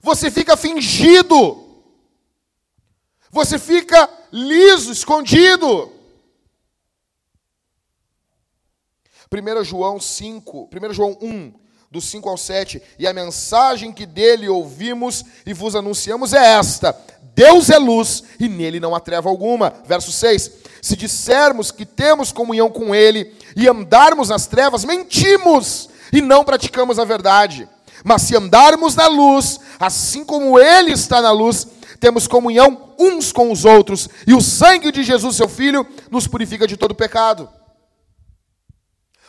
[0.01, 1.83] você fica fingido,
[3.29, 5.91] você fica liso, escondido.
[9.29, 11.53] 1 João 5, 1 João 1,
[11.89, 16.95] do 5 ao 7, e a mensagem que dele ouvimos e vos anunciamos é esta:
[17.33, 19.73] Deus é luz e nele não há treva alguma.
[19.85, 26.21] Verso 6: Se dissermos que temos comunhão com ele e andarmos nas trevas, mentimos e
[26.21, 27.69] não praticamos a verdade.
[28.03, 31.67] Mas se andarmos na luz, assim como ele está na luz,
[31.99, 36.67] temos comunhão uns com os outros, e o sangue de Jesus, seu filho, nos purifica
[36.67, 37.49] de todo pecado.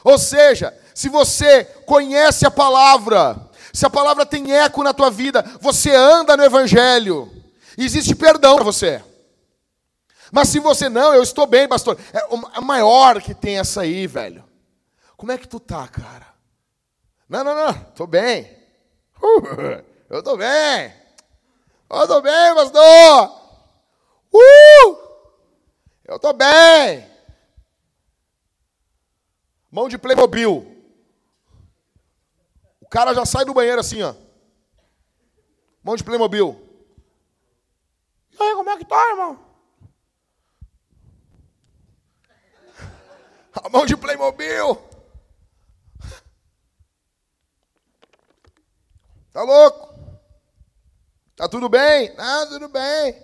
[0.09, 3.39] Ou seja, se você conhece a palavra,
[3.75, 7.31] se a palavra tem eco na tua vida, você anda no evangelho,
[7.77, 9.05] existe perdão para você.
[10.33, 11.99] Mas se você não, eu estou bem, pastor.
[12.11, 12.25] É
[12.59, 14.43] o maior que tem essa aí, velho.
[15.15, 16.27] Como é que tu tá, cara?
[17.29, 18.51] Não, não, não, tô bem.
[19.23, 20.91] Uh, eu tô bem.
[21.91, 23.41] Eu tô bem, pastor.
[24.33, 24.97] Uh!
[26.07, 27.18] Eu tô bem.
[29.79, 30.77] Mão de Playmobil.
[32.81, 34.13] O cara já sai do banheiro assim, ó.
[35.85, 36.61] Mão de Playmobil.
[38.33, 39.39] E aí, como é que tá, irmão?
[43.63, 44.83] A mão de Playmobil.
[49.33, 49.95] Tá louco?
[51.37, 52.13] Tá tudo bem?
[52.19, 53.15] Ah, tudo bem.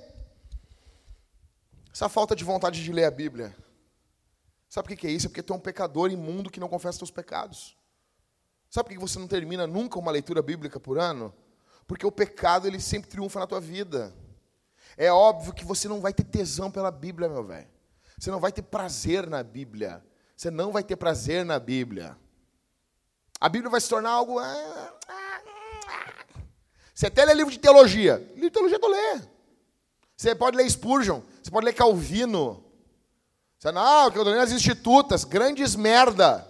[1.93, 3.64] Essa falta de vontade de ler a Bíblia.
[4.75, 5.27] Sabe por que é isso?
[5.27, 7.77] É porque tu é um pecador imundo que não confessa seus pecados.
[8.69, 11.33] Sabe por que você não termina nunca uma leitura bíblica por ano?
[11.87, 14.13] Porque o pecado ele sempre triunfa na tua vida.
[14.97, 17.69] É óbvio que você não vai ter tesão pela Bíblia, meu velho.
[18.19, 20.05] Você não vai ter prazer na Bíblia.
[20.37, 22.19] Você não vai ter prazer na Bíblia.
[23.41, 24.41] A Bíblia vai se tornar algo.
[24.41, 25.41] Ah, ah,
[25.87, 26.13] ah.
[26.93, 28.17] Você até lê livro de teologia.
[28.35, 29.23] Livro de teologia tu lê.
[30.17, 31.21] Você pode ler Spurgeon.
[31.41, 32.64] Você pode ler Calvino.
[33.73, 35.25] Não, que eu as institutas.
[35.25, 36.47] Grandes merda.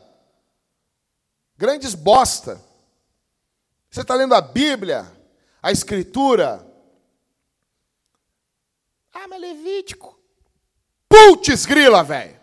[1.56, 2.60] Grandes bosta.
[3.90, 5.06] Você está lendo a Bíblia,
[5.62, 6.66] a Escritura.
[9.12, 10.18] Ah, mas Levítico.
[11.08, 12.40] Putz, grila, velho.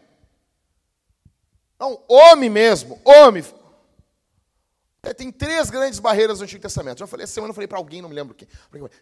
[1.77, 3.43] Não, homem mesmo, homem.
[5.03, 6.99] É, tem três grandes barreiras no Antigo Testamento.
[6.99, 8.47] Já falei, essa semana eu falei para alguém, não me lembro quem.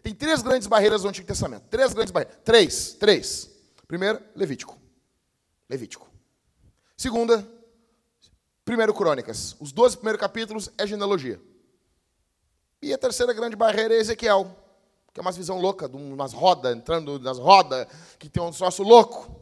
[0.02, 1.68] Tem três grandes barreiras no Antigo Testamento.
[1.68, 2.38] Três grandes barreiras.
[2.42, 3.50] Três, três.
[3.86, 4.76] Primeira, Levítico.
[5.70, 6.10] Levítico.
[6.96, 7.46] Segunda,
[8.64, 9.54] primeiro Crônicas.
[9.60, 11.40] Os 12 primeiros capítulos é genealogia.
[12.82, 14.56] E a terceira grande barreira é Ezequiel,
[15.12, 17.86] que é uma visão louca, de umas rodas, entrando nas rodas,
[18.18, 19.40] que tem um troço louco.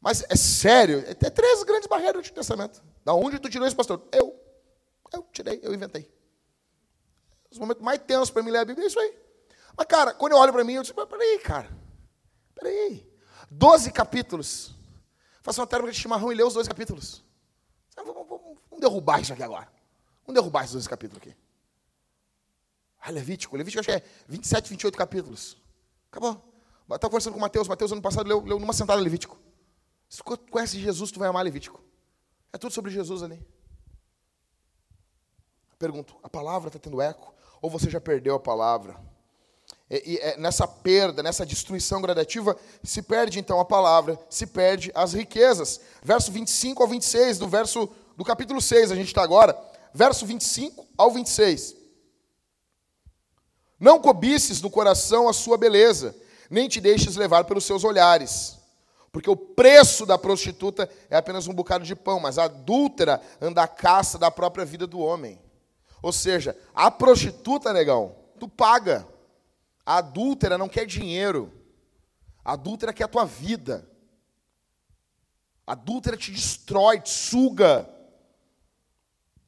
[0.00, 2.82] Mas é sério, é três grandes barreiras do Antigo Testamento.
[3.04, 4.02] Da onde tu tirou isso, pastor?
[4.10, 4.34] Eu.
[5.12, 6.10] Eu tirei, eu inventei.
[7.48, 9.16] Os momentos mais tensos para mim ler a Bíblia é isso aí.
[9.76, 11.70] Mas, cara, quando eu olho para mim, eu digo, peraí, cara.
[12.56, 13.08] Peraí.
[13.48, 14.81] Doze capítulos.
[15.42, 17.22] Faça uma térmica de chimarrão e lê os dois capítulos.
[17.96, 18.28] Vamos, vamos,
[18.70, 19.70] vamos, derrubar isso aqui agora.
[20.24, 21.36] Vamos derrubar esses dois capítulos aqui.
[23.00, 23.56] Ah, Levítico.
[23.56, 25.56] Levítico acho que é 27, 28 capítulos.
[26.10, 26.40] Acabou.
[26.82, 27.66] Estava conversando com o Mateus.
[27.66, 29.36] Mateus, ano passado, leu, leu numa sentada Levítico.
[30.08, 31.82] Se tu conhece Jesus, tu vai amar Levítico.
[32.52, 33.44] É tudo sobre Jesus ali.
[35.76, 37.34] Pergunto, a palavra está tendo eco?
[37.60, 39.00] Ou você já perdeu a palavra?
[39.92, 44.90] E, e, é, nessa perda, nessa destruição gradativa, se perde então a palavra, se perde
[44.94, 45.80] as riquezas.
[46.02, 49.54] Verso 25 ao 26, do verso do capítulo 6, a gente está agora.
[49.92, 51.76] Verso 25 ao 26.
[53.78, 56.16] Não cobices no coração a sua beleza,
[56.48, 58.62] nem te deixes levar pelos seus olhares
[59.12, 63.62] porque o preço da prostituta é apenas um bocado de pão, mas a adúltera anda
[63.62, 65.38] à caça da própria vida do homem.
[66.00, 69.06] Ou seja, a prostituta, negão, tu paga.
[69.84, 71.52] A adúltera não quer dinheiro.
[72.44, 73.88] A adúltera quer a tua vida.
[75.66, 77.88] A adúltera te destrói, te suga.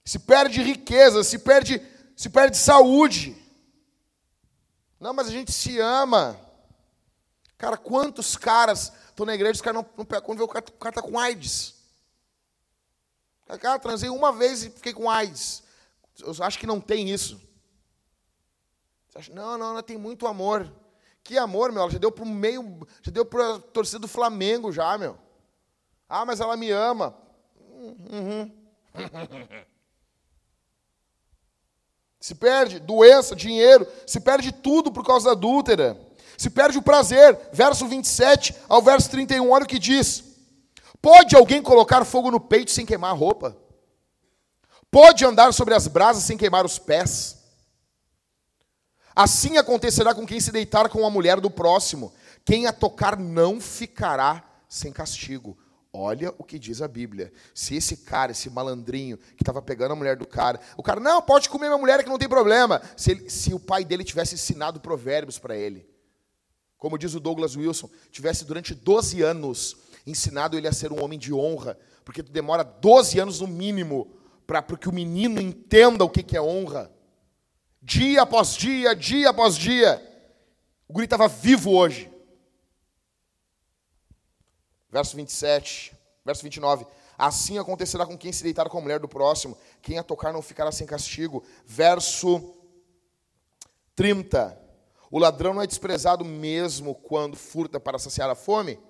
[0.04, 1.80] Se perde riqueza, se perde,
[2.16, 3.36] se perde saúde.
[5.00, 6.38] Não, mas a gente se ama.
[7.56, 10.24] Cara, quantos caras Estou na igreja, os caras não, não pegam.
[10.26, 11.76] Quando vê o cara, o cara está com AIDS.
[13.60, 15.62] Cara, transei uma vez e fiquei com AIDS.
[16.18, 17.40] Eu acho que não tem isso.
[19.14, 20.70] Acha, não, não, ela tem muito amor.
[21.22, 21.82] Que amor, meu?
[21.82, 25.16] Ela já deu para o meio, já deu para a torcida do Flamengo já, meu.
[26.08, 27.16] Ah, mas ela me ama.
[27.66, 28.50] Uhum.
[32.20, 35.98] se perde doença, dinheiro, se perde tudo por causa da adúltera.
[36.36, 37.38] Se perde o prazer.
[37.52, 40.24] Verso 27 ao verso 31, olha o que diz:
[41.00, 43.56] Pode alguém colocar fogo no peito sem queimar a roupa?
[44.90, 47.43] Pode andar sobre as brasas sem queimar os pés?
[49.14, 52.12] Assim acontecerá com quem se deitar com a mulher do próximo.
[52.44, 55.56] Quem a tocar não ficará sem castigo.
[55.92, 57.32] Olha o que diz a Bíblia.
[57.54, 61.22] Se esse cara, esse malandrinho que estava pegando a mulher do cara, o cara, não,
[61.22, 62.82] pode comer minha mulher que não tem problema.
[62.96, 65.86] Se, ele, se o pai dele tivesse ensinado provérbios para ele
[66.84, 69.74] como diz o Douglas Wilson, tivesse durante 12 anos
[70.06, 74.12] ensinado ele a ser um homem de honra, porque demora 12 anos no mínimo
[74.46, 76.92] para que o menino entenda o que, que é honra.
[77.84, 80.02] Dia após dia, dia após dia.
[80.88, 82.10] O guri estava vivo hoje.
[84.90, 86.86] Verso 27, verso 29.
[87.18, 90.40] Assim acontecerá com quem se deitar com a mulher do próximo, quem a tocar não
[90.40, 91.44] ficará sem castigo.
[91.66, 92.54] Verso
[93.94, 94.58] 30.
[95.10, 98.80] O ladrão não é desprezado mesmo quando furta para saciar a fome?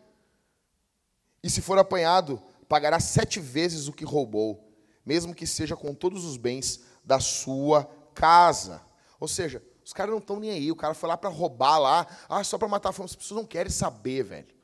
[1.43, 4.73] E se for apanhado, pagará sete vezes o que roubou.
[5.05, 8.81] mesmo que seja com todos os bens da sua casa.
[9.19, 10.73] Ou seja, os caras não estão nem aí.
[10.73, 13.07] O cara foi lá para roubar lá, ah, só para matar a fome.
[13.07, 14.55] As pessoas não querem saber, velho.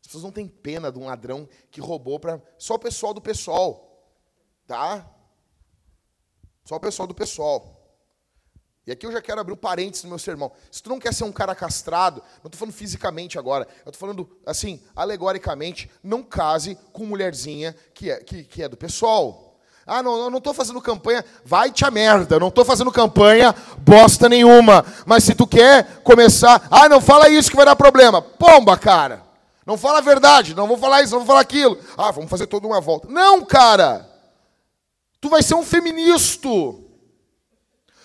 [0.00, 3.20] As pessoas não têm pena de um ladrão que roubou para só o pessoal do
[3.20, 4.04] pessoal,
[4.66, 5.08] tá?
[6.64, 7.80] Só o pessoal do pessoal.
[8.86, 10.50] E aqui eu já quero abrir um parênteses no meu sermão.
[10.70, 14.00] Se tu não quer ser um cara castrado, não estou falando fisicamente agora, eu estou
[14.00, 19.49] falando, assim, alegoricamente, não case com mulherzinha que é, que, que é do pessoal.
[19.86, 24.84] Ah, não, não estou fazendo campanha, vai-te a merda, não estou fazendo campanha bosta nenhuma.
[25.04, 28.22] Mas se tu quer começar, ah, não fala isso que vai dar problema.
[28.22, 29.22] Pomba, cara.
[29.66, 31.78] Não fala a verdade, não vou falar isso, não vou falar aquilo.
[31.96, 33.08] Ah, vamos fazer toda uma volta.
[33.08, 34.08] Não, cara.
[35.20, 36.48] Tu vai ser um feminista.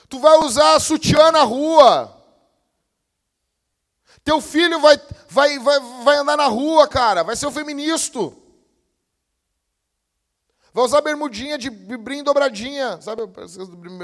[0.10, 2.12] Tu vai usar sutiã na rua.
[4.24, 5.00] Teu filho vai,
[5.30, 7.24] vai, vai, vai andar na rua, cara.
[7.24, 8.32] Vai ser um feminista.
[10.76, 13.00] Vai usar bermudinha de brim dobradinha.
[13.00, 13.22] Sabe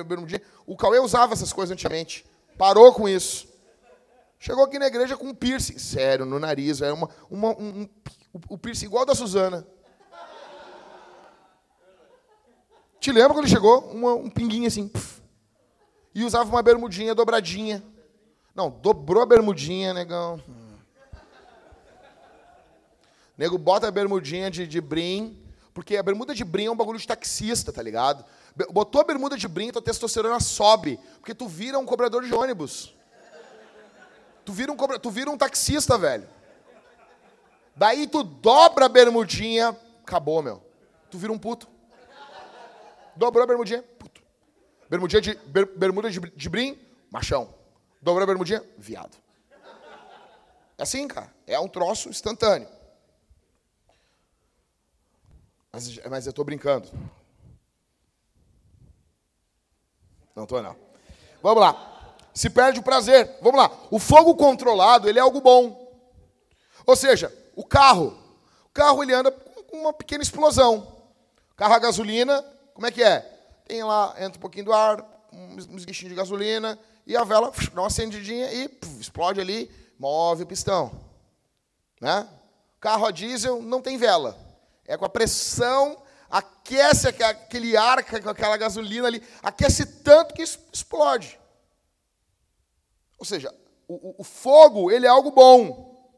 [0.06, 0.42] bermudinha?
[0.66, 2.26] O Cauê usava essas coisas antigamente.
[2.58, 3.46] Parou com isso.
[4.40, 5.78] Chegou aqui na igreja com um piercing.
[5.78, 6.82] Sério, no nariz.
[6.82, 7.90] Era uma, uma, um, um,
[8.48, 9.68] o piercing igual da Suzana.
[13.02, 13.92] Te lembra quando ele chegou?
[13.92, 14.88] Uma, um pinguinho assim.
[14.88, 15.22] Puf,
[16.16, 17.84] e usava uma bermudinha dobradinha.
[18.56, 20.42] Não, dobrou a bermudinha, negão.
[23.38, 25.38] Nego bota a bermudinha de, de brim,
[25.74, 28.26] porque a bermuda de brim é um bagulho de taxista, tá ligado?
[28.72, 32.94] Botou a bermuda de brim, tua testosterona sobe, porque tu vira um cobrador de ônibus.
[34.44, 35.00] Tu vira um, cobra...
[35.00, 36.28] tu vira um taxista, velho.
[37.76, 40.62] Daí tu dobra a bermudinha, acabou, meu.
[41.10, 41.68] Tu vira um puto.
[43.16, 44.22] Dobrou a bermudinha, puto.
[44.90, 46.78] Bermudinha de, ber, bermuda de, de brim,
[47.10, 47.54] machão.
[48.02, 49.16] Dobrou a bermudinha, viado.
[50.78, 51.32] É assim, cara.
[51.48, 52.68] É um troço instantâneo.
[55.74, 56.90] Mas, mas eu estou brincando.
[60.36, 60.76] Não estou, não.
[61.42, 62.16] Vamos lá.
[62.34, 63.38] Se perde o prazer.
[63.42, 63.72] Vamos lá.
[63.90, 65.82] O fogo controlado, ele é algo bom.
[66.86, 68.18] Ou seja, o carro.
[68.66, 70.88] O carro, ele anda com uma pequena explosão.
[71.56, 72.44] Carro a gasolina,
[72.74, 73.20] como é que é?
[73.66, 77.82] Tem lá, entra um pouquinho do ar, um esguichinho de gasolina, e a vela dá
[77.82, 80.92] uma acendidinha e puf, explode ali, move o pistão.
[82.00, 82.28] Né?
[82.80, 84.38] Carro a diesel não tem vela.
[84.92, 91.40] É com a pressão, aquece aquele ar, com aquela gasolina ali, aquece tanto que explode.
[93.18, 93.56] Ou seja,
[93.88, 96.12] o, o fogo, ele é algo bom.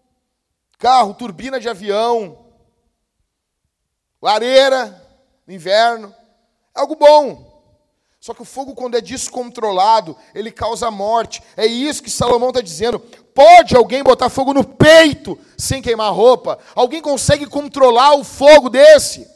[0.79, 2.47] Carro, turbina de avião,
[4.19, 4.99] lareira,
[5.45, 6.11] no inverno,
[6.75, 7.53] é algo bom.
[8.19, 11.43] Só que o fogo, quando é descontrolado, ele causa morte.
[11.55, 12.99] É isso que Salomão está dizendo.
[13.33, 16.59] Pode alguém botar fogo no peito sem queimar roupa?
[16.75, 19.27] Alguém consegue controlar o fogo desse?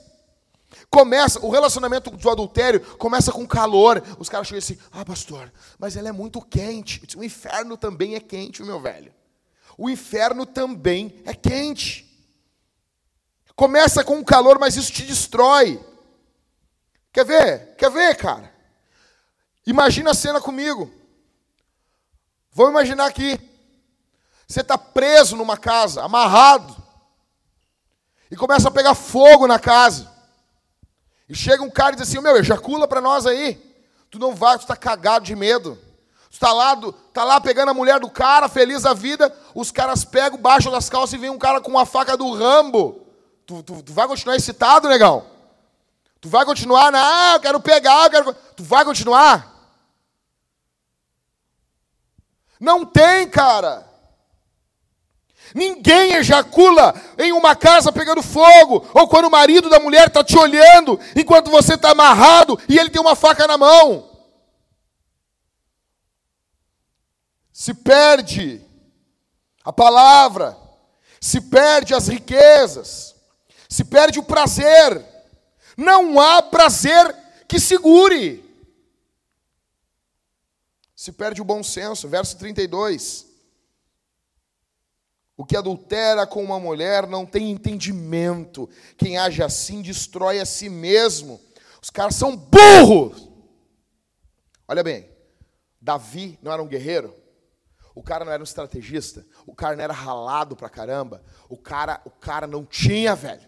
[0.89, 4.01] Começa, o relacionamento do adultério começa com calor.
[4.19, 7.01] Os caras chegam assim: ah, pastor, mas ela é muito quente.
[7.17, 9.13] O inferno também é quente, meu velho.
[9.77, 12.05] O inferno também é quente.
[13.55, 15.83] Começa com calor, mas isso te destrói.
[17.11, 17.75] Quer ver?
[17.75, 18.53] Quer ver, cara?
[19.65, 20.91] Imagina a cena comigo.
[22.51, 23.46] Vamos imaginar aqui.
[24.47, 26.75] Você está preso numa casa, amarrado.
[28.31, 30.09] E começa a pegar fogo na casa.
[31.27, 33.61] E chega um cara e diz assim: Meu, ejacula para nós aí.
[34.09, 35.77] Tu não vai, tu está cagado de medo.
[36.29, 36.75] Tu está lá,
[37.13, 39.35] tá lá pegando a mulher do cara, feliz da vida.
[39.53, 43.05] Os caras pegam, baixam das calças e vem um cara com uma faca do rambo.
[43.45, 45.25] Tu, tu, tu vai continuar excitado, negão?
[46.21, 46.91] Tu vai continuar?
[46.91, 48.33] Não, eu quero pegar, eu quero.
[48.55, 49.55] Tu vai continuar?
[52.59, 53.86] Não tem, cara.
[55.53, 60.37] Ninguém ejacula em uma casa pegando fogo, ou quando o marido da mulher está te
[60.37, 64.09] olhando enquanto você está amarrado e ele tem uma faca na mão.
[67.51, 68.61] Se perde
[69.63, 70.57] a palavra,
[71.19, 73.15] se perde as riquezas,
[73.67, 75.03] se perde o prazer.
[75.75, 77.15] Não há prazer
[77.47, 78.43] que segure.
[80.95, 82.07] Se perde o bom senso.
[82.07, 83.26] Verso 32.
[85.37, 88.67] O que adultera com uma mulher não tem entendimento.
[88.97, 91.39] Quem age assim destrói a si mesmo.
[91.79, 93.29] Os caras são burros.
[94.67, 95.07] Olha bem,
[95.79, 97.15] Davi não era um guerreiro?
[97.93, 99.25] O cara não era um estrategista?
[99.45, 101.23] O cara não era ralado pra caramba?
[101.47, 103.47] O cara, o cara não tinha, velho.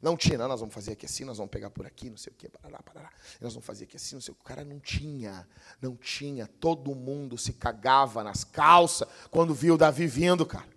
[0.00, 2.32] Não tinha, não, nós vamos fazer aqui assim, nós vamos pegar por aqui, não sei
[2.32, 3.10] o quê, parará, parará.
[3.40, 4.42] Nós vamos fazer aqui assim, não sei o que.
[4.42, 5.46] O cara não tinha,
[5.80, 6.46] não tinha.
[6.46, 10.75] Todo mundo se cagava nas calças quando viu o Davi vindo, cara.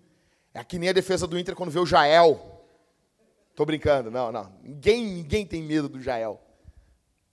[0.54, 2.66] É que nem a defesa do Inter quando vê o Jael.
[3.56, 4.52] Tô brincando, não, não.
[4.64, 6.42] Ninguém, ninguém tem medo do Jael.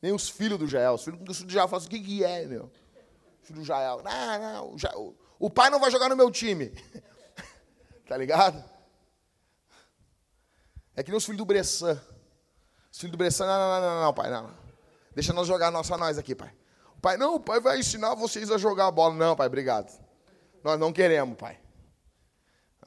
[0.02, 0.94] Nem os filhos do Jael.
[0.94, 2.70] Os filhos do Jael falam assim, o que, que é, meu?
[3.42, 4.02] Filho do Jael.
[4.02, 6.72] Não, não, o, Jael, o pai não vai jogar no meu time.
[8.06, 8.62] tá ligado?
[10.94, 12.00] É que nem os filhos do Bressan.
[12.90, 14.50] Os filhos do Bressan, não, não, não, não, não, pai, não.
[15.14, 16.52] Deixa nós jogar só nós aqui, pai.
[16.96, 19.14] O pai, não, o pai vai ensinar vocês a jogar a bola.
[19.14, 19.90] Não, pai, obrigado.
[20.64, 21.58] Nós não queremos, pai.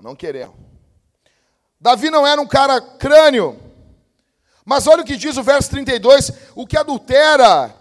[0.02, 0.56] Não queremos.
[1.80, 3.60] Davi não era um cara crânio.
[4.66, 7.74] Mas olha o que diz o verso 32: o que adultera,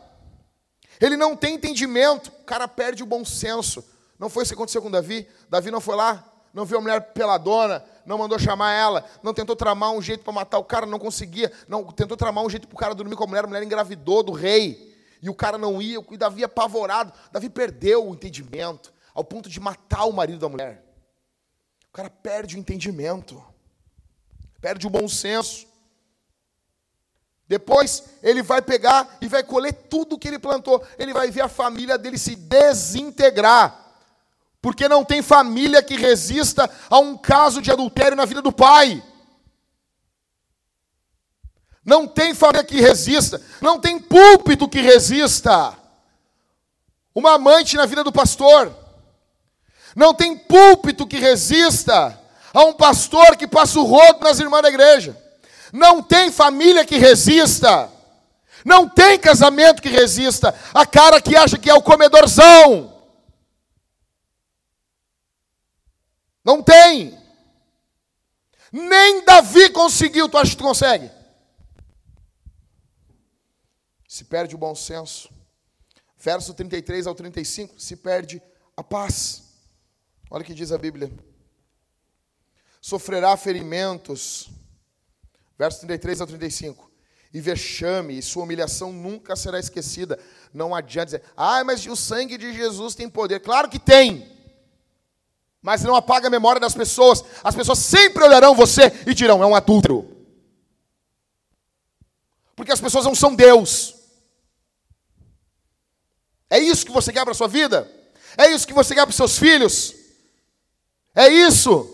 [1.00, 3.84] ele não tem entendimento, o cara perde o bom senso.
[4.18, 5.28] Não foi isso que aconteceu com Davi?
[5.48, 9.54] Davi não foi lá, não viu a mulher peladona, não mandou chamar ela, não tentou
[9.54, 12.74] tramar um jeito para matar o cara, não conseguia, não tentou tramar um jeito para
[12.74, 15.80] o cara dormir com a mulher, a mulher engravidou do rei, e o cara não
[15.80, 20.48] ia, e Davi apavorado, Davi perdeu o entendimento, ao ponto de matar o marido da
[20.48, 20.87] mulher.
[21.98, 23.44] Cara perde o entendimento,
[24.60, 25.66] perde o bom senso.
[27.48, 30.86] Depois ele vai pegar e vai colher tudo que ele plantou.
[30.96, 33.84] Ele vai ver a família dele se desintegrar.
[34.62, 39.02] Porque não tem família que resista a um caso de adultério na vida do pai.
[41.84, 45.76] Não tem família que resista, não tem púlpito que resista.
[47.12, 48.87] Uma amante na vida do pastor.
[49.98, 52.16] Não tem púlpito que resista
[52.54, 55.20] a um pastor que passa o rodo nas irmãs da igreja.
[55.72, 57.90] Não tem família que resista.
[58.64, 60.54] Não tem casamento que resista.
[60.72, 62.96] A cara que acha que é o comedorzão.
[66.44, 67.18] Não tem.
[68.70, 70.28] Nem Davi conseguiu.
[70.28, 71.10] Tu acha que tu consegue?
[74.06, 75.28] Se perde o bom senso.
[76.16, 78.40] Verso 33 ao 35, se perde
[78.76, 79.47] a paz.
[80.30, 81.10] Olha o que diz a Bíblia.
[82.80, 84.50] Sofrerá ferimentos
[85.58, 86.88] Verso 33 ao 35.
[87.34, 90.18] E vexame, e sua humilhação nunca será esquecida.
[90.54, 93.40] Não adianta dizer, ah, mas o sangue de Jesus tem poder.
[93.40, 94.30] Claro que tem.
[95.60, 97.22] Mas não apaga a memória das pessoas.
[97.42, 100.16] As pessoas sempre olharão você e dirão, é um adúltero.
[102.54, 103.94] Porque as pessoas não são Deus.
[106.48, 107.90] É isso que você quer para a sua vida?
[108.38, 109.97] É isso que você quer para os seus filhos?
[111.18, 111.92] É isso.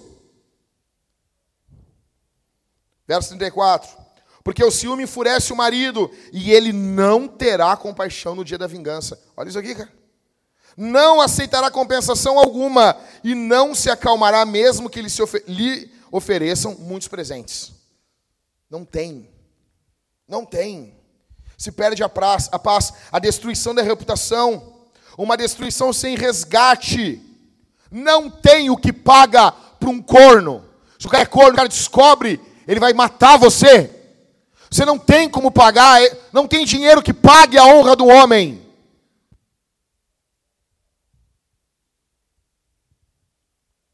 [3.08, 3.88] Verso 34.
[4.42, 9.18] Porque o ciúme enfurece o marido e ele não terá compaixão no dia da vingança.
[9.34, 9.90] Olha isso aqui, cara.
[10.76, 15.08] Não aceitará compensação alguma e não se acalmará mesmo que lhe,
[15.46, 17.72] lhe ofereçam muitos presentes.
[18.68, 19.30] Não tem.
[20.28, 20.98] Não tem.
[21.56, 24.84] Se perde a, praça, a paz, a destruição da reputação,
[25.16, 27.33] uma destruição sem resgate.
[27.90, 30.64] Não tem o que paga para um corno.
[30.98, 33.90] Se o cara é corno, o cara descobre ele vai matar você.
[34.70, 36.00] Você não tem como pagar,
[36.32, 38.62] não tem dinheiro que pague a honra do homem.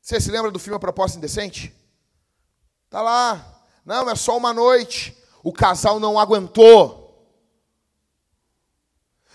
[0.01, 1.75] Você se lembra do filme A Proposta Indecente?
[2.89, 3.63] Tá lá.
[3.85, 5.17] Não, é só uma noite.
[5.43, 6.99] O casal não aguentou.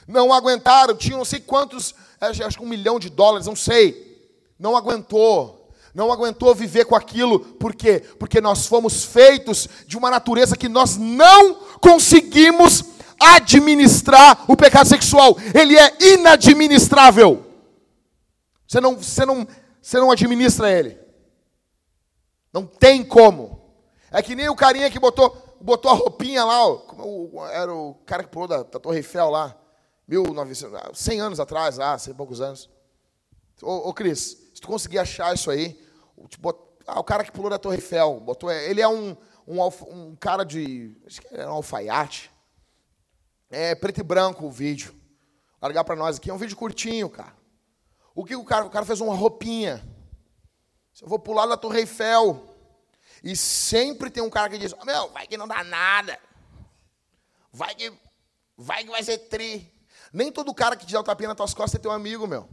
[0.07, 0.95] Não aguentaram.
[0.95, 4.04] Tinha não sei quantos, acho que um milhão de dólares, não sei.
[4.57, 8.01] Não aguentou não aguentou viver com aquilo, por quê?
[8.19, 12.83] Porque nós fomos feitos de uma natureza que nós não conseguimos
[13.17, 17.45] administrar o pecado sexual, ele é inadministrável.
[18.67, 19.47] Você não, você não,
[19.81, 20.99] você não administra ele.
[22.51, 23.73] Não tem como.
[24.11, 28.21] É que nem o carinha que botou, botou a roupinha lá, ó, era o cara
[28.21, 29.55] que pulou da, da Torre Eiffel lá,
[30.05, 32.69] 1900, 100 anos atrás, lá, 100 e poucos anos.
[33.61, 35.85] Ô, ô Cris, se tu conseguir achar isso aí,
[36.29, 36.55] Tipo,
[36.87, 39.15] ah, o cara que pulou da Torre Eiffel, botou, ele é um,
[39.47, 40.95] um, um cara de.
[41.05, 42.31] Acho que é um alfaiate.
[43.49, 44.95] É preto e branco o vídeo.
[45.61, 46.29] Largar para nós aqui.
[46.29, 47.35] É um vídeo curtinho, cara.
[48.13, 48.65] O que o cara?
[48.65, 49.85] O cara fez uma roupinha.
[51.01, 52.51] Eu vou pular da Torre Eiffel.
[53.23, 56.17] E sempre tem um cara que diz: Meu, vai que não dá nada.
[57.51, 57.91] Vai que
[58.57, 59.71] vai, que vai ser tri.
[60.13, 62.47] Nem todo cara que te dá o tapinha nas tuas costas é teu amigo, meu.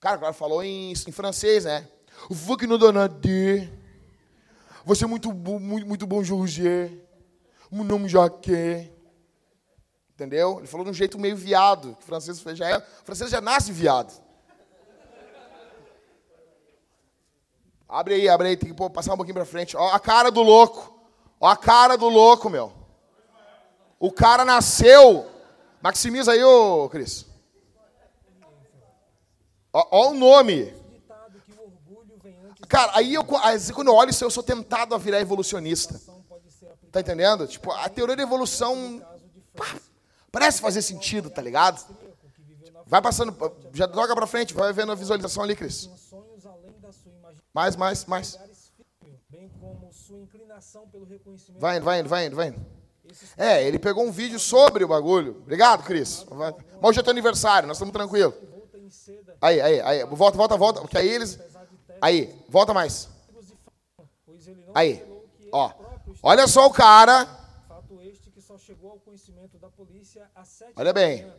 [0.00, 1.86] Cara, o cara falou em, em francês, né?
[2.30, 3.20] Vou que dá nada.
[4.82, 6.98] Você é muito, muito, muito bom, Jorge.
[7.70, 8.90] Meu nome Jaquet.
[10.14, 10.58] Entendeu?
[10.58, 11.96] Ele falou de um jeito meio viado.
[12.00, 14.12] O francês já é, o francês já nasce viado.
[17.86, 19.76] Abre aí, abre aí, tem que passar um pouquinho para frente.
[19.76, 20.98] Ó a cara do louco.
[21.38, 22.72] Ó a cara do louco, meu.
[23.98, 25.26] O cara nasceu.
[25.82, 27.29] Maximiza aí, ô Cris.
[29.72, 30.74] Ó, ó o nome.
[32.68, 36.00] Cara, aí eu, quando eu olho isso, eu sou tentado a virar evolucionista.
[36.92, 37.46] Tá entendendo?
[37.46, 39.04] Tipo, a teoria da evolução.
[39.56, 39.76] Pá,
[40.32, 41.84] Parece fazer sentido, tá ligado?
[42.86, 43.36] Vai passando,
[43.72, 45.88] já toca pra frente, vai vendo a visualização ali, Cris.
[47.52, 48.38] Mais, mais, mais.
[51.58, 52.66] Vai indo, vai indo, vai indo, vai indo.
[53.36, 55.38] É, ele pegou um vídeo sobre o bagulho.
[55.42, 56.24] Obrigado, Cris.
[56.30, 58.34] Mas hoje é teu aniversário, nós estamos tranquilos.
[59.40, 60.04] Aí, aí, aí.
[60.04, 60.80] Volta, volta, volta.
[60.80, 61.38] Porque aí eles.
[62.00, 63.08] Aí, volta mais.
[64.74, 65.04] Aí,
[65.52, 65.72] ó.
[66.22, 67.26] Olha só o cara.
[70.76, 71.32] Olha bem.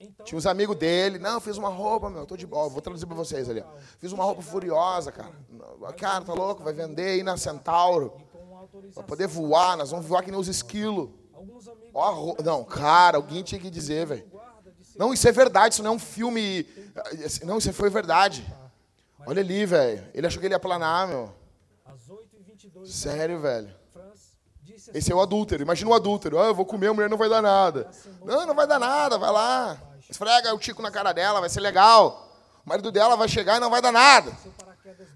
[0.00, 1.18] Então, Tinha uns amigos dele.
[1.18, 2.24] Não, fiz uma roupa, meu.
[2.24, 2.68] Tô de boa.
[2.68, 3.64] Vou traduzir pra vocês ali.
[3.98, 5.32] Fiz uma roupa furiosa, cara.
[5.96, 6.62] Cara, tá louco?
[6.62, 8.12] Vai vender aí na Centauro.
[8.94, 9.76] Pra poder voar.
[9.76, 11.10] Nós vamos voar que nem os esquilos.
[11.94, 14.30] Ó, não, cara, alguém tinha que dizer, velho.
[14.98, 15.74] Não, isso é verdade.
[15.74, 16.66] Isso não é um filme.
[17.44, 18.44] Não, isso foi verdade.
[19.24, 20.04] Olha ali, velho.
[20.12, 21.32] Ele achou que ele ia planar, meu.
[22.84, 23.74] Sério, velho.
[24.92, 25.62] Esse é o adúltero.
[25.62, 26.40] Imagina o adúltero.
[26.40, 27.88] Ah, eu vou comer, a mulher não vai dar nada.
[28.24, 29.80] Não, não vai dar nada, vai lá.
[30.10, 32.26] Esfrega o tico na cara dela, vai ser legal.
[32.64, 34.36] O marido dela vai chegar e não vai dar nada.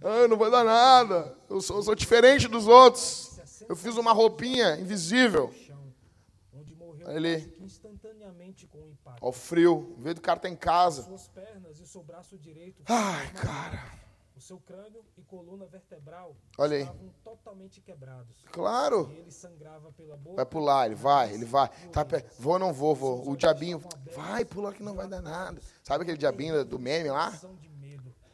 [0.03, 1.35] Ah, não vai dar nada.
[1.49, 3.31] Eu sou, eu sou diferente dos outros.
[3.69, 5.53] Eu fiz uma roupinha invisível.
[7.05, 7.57] Olha ali.
[9.21, 9.95] Olha o frio.
[9.97, 11.09] O vez do cara tá em casa.
[12.89, 14.03] Ai, cara
[14.43, 16.83] seu crânio e coluna vertebral Olha aí.
[16.83, 18.45] estavam totalmente quebrados.
[18.51, 19.09] Claro.
[19.13, 20.37] E ele sangrava pela boca.
[20.37, 21.69] Vai pular, ele vai, ele vai.
[21.91, 22.05] Tá,
[22.39, 23.29] vou ou não vou, vou.
[23.29, 23.81] O diabinho,
[24.13, 25.61] vai, pula que não vai dar nada.
[25.83, 27.41] Sabe aquele diabinho do meme lá?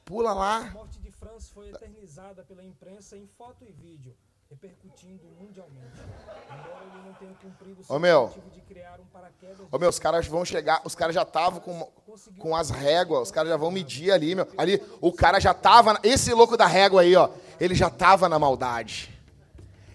[0.04, 0.68] Pula lá.
[0.68, 4.16] A morte de Franz foi eternizada pela imprensa em foto e vídeo
[4.50, 6.00] repercutindo mundialmente.
[6.46, 8.24] Embora ele não tenha cumprido o seu meu.
[8.24, 9.66] objetivo de criar um paraquedas...
[9.70, 11.90] Ô, meu, os caras vão chegar, os caras já estavam com,
[12.38, 14.48] com as réguas, os caras já vão medir ali, meu.
[14.56, 17.28] Ali, o cara já tava, esse louco da régua aí, ó,
[17.60, 19.14] ele já tava na maldade.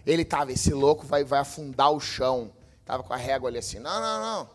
[0.06, 2.52] Ele tava, esse louco vai, vai afundar o chão.
[2.86, 4.50] Tava com a régua ali assim, não, não, não.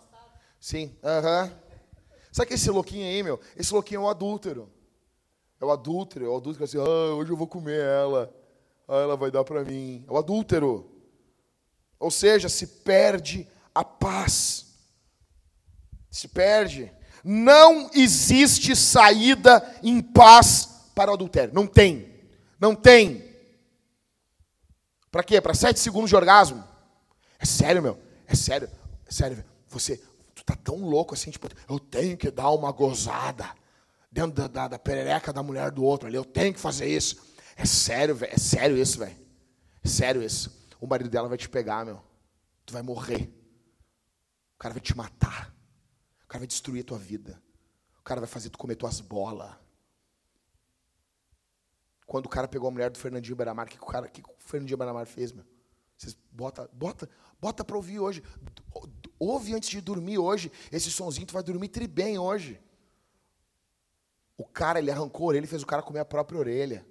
[0.61, 1.45] Sim, aham.
[1.45, 1.69] Uh -huh.
[2.31, 3.41] Sabe que esse louquinho aí, meu?
[3.57, 4.71] Esse louquinho é o adúltero.
[5.61, 8.33] É o adúltero, é o adúltero assim, ah, hoje eu vou comer ela.
[8.89, 10.03] Ah, ela vai dar para mim.
[10.09, 10.91] É o adúltero.
[12.01, 14.67] Ou seja, se perde a paz.
[16.11, 16.91] Se perde.
[17.23, 21.53] Não existe saída em paz para o adultério.
[21.53, 22.15] Não tem.
[22.59, 23.29] Não tem.
[25.11, 25.41] Para quê?
[25.41, 26.65] Para sete segundos de orgasmo?
[27.39, 27.99] É sério, meu.
[28.27, 28.71] É sério.
[29.07, 29.45] É sério.
[29.69, 30.01] Você,
[30.35, 33.51] tu tá tão louco assim, tipo, eu tenho que dar uma gozada
[34.11, 36.17] dentro da, da, da perereca da mulher do outro ali.
[36.17, 37.28] Eu tenho que fazer isso.
[37.59, 38.33] É sério, velho.
[38.33, 39.17] É sério isso, velho.
[39.85, 40.57] É sério isso.
[40.81, 42.01] O marido dela vai te pegar, meu.
[42.65, 43.35] Tu vai morrer.
[44.55, 45.53] O cara vai te matar.
[46.23, 47.43] O cara vai destruir a tua vida.
[47.99, 49.53] O cara vai fazer tu comer tuas bolas.
[52.07, 54.35] Quando o cara pegou a mulher do Fernandinho Beramar, o que, o, cara, que o
[54.39, 55.45] Fernandinho Beramar fez, meu?
[55.97, 58.23] Vocês bota, bota, bota para ouvir hoje.
[59.19, 60.53] Ouve antes de dormir hoje.
[60.71, 62.61] Esse sonzinho tu vai dormir tri bem hoje.
[64.37, 66.87] O cara, ele arrancou a orelha e fez o cara comer a própria orelha.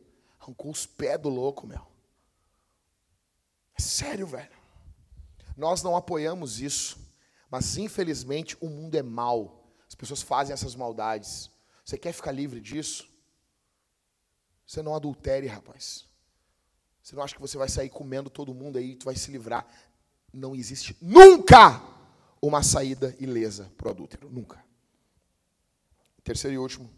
[0.48, 1.86] Arrancou os pés do louco, meu.
[3.78, 4.56] É sério, velho.
[5.58, 6.98] Nós não apoiamos isso.
[7.52, 9.70] Mas, infelizmente, o mundo é mau.
[9.90, 11.52] As pessoas fazem essas maldades.
[11.84, 13.10] Você quer ficar livre disso?
[14.66, 16.06] Você não adultere, rapaz.
[17.04, 19.30] Você não acha que você vai sair comendo todo mundo aí e tu vai se
[19.30, 19.68] livrar.
[20.32, 21.82] Não existe nunca
[22.42, 24.30] uma saída ilesa para o adúltero.
[24.30, 24.64] Nunca.
[26.24, 26.90] Terceiro e último.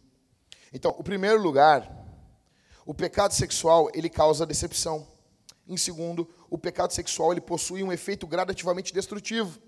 [0.71, 2.08] Então, o primeiro lugar
[2.89, 5.07] o pecado sexual, ele causa decepção.
[5.67, 9.61] Em segundo, o pecado sexual, ele possui um efeito gradativamente destrutivo.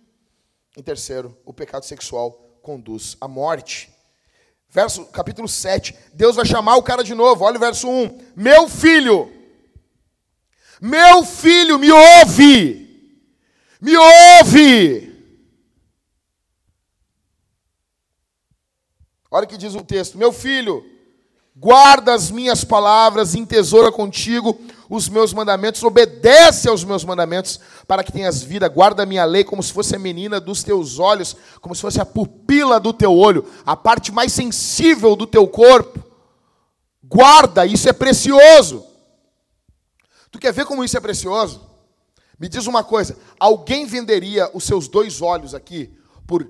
[0.75, 2.31] Em terceiro, o pecado sexual
[2.63, 3.93] conduz à morte.
[4.67, 7.45] Verso, capítulo 7, Deus vai chamar o cara de novo.
[7.45, 8.33] Olha o verso 1.
[8.35, 9.31] Meu filho,
[10.81, 13.21] meu filho, me ouve,
[13.79, 15.11] me ouve.
[19.29, 20.83] Olha o que diz o texto: Meu filho,
[21.55, 28.11] guarda as minhas palavras, entesoura contigo os meus mandamentos, obedece aos meus mandamentos, para que
[28.11, 31.73] tenhas vida, guarda a minha lei como se fosse a menina dos teus olhos, como
[31.73, 36.03] se fosse a pupila do teu olho, a parte mais sensível do teu corpo.
[37.03, 38.85] Guarda, isso é precioso.
[40.29, 41.61] Tu quer ver como isso é precioso?
[42.37, 45.93] Me diz uma coisa: alguém venderia os seus dois olhos aqui
[46.25, 46.49] por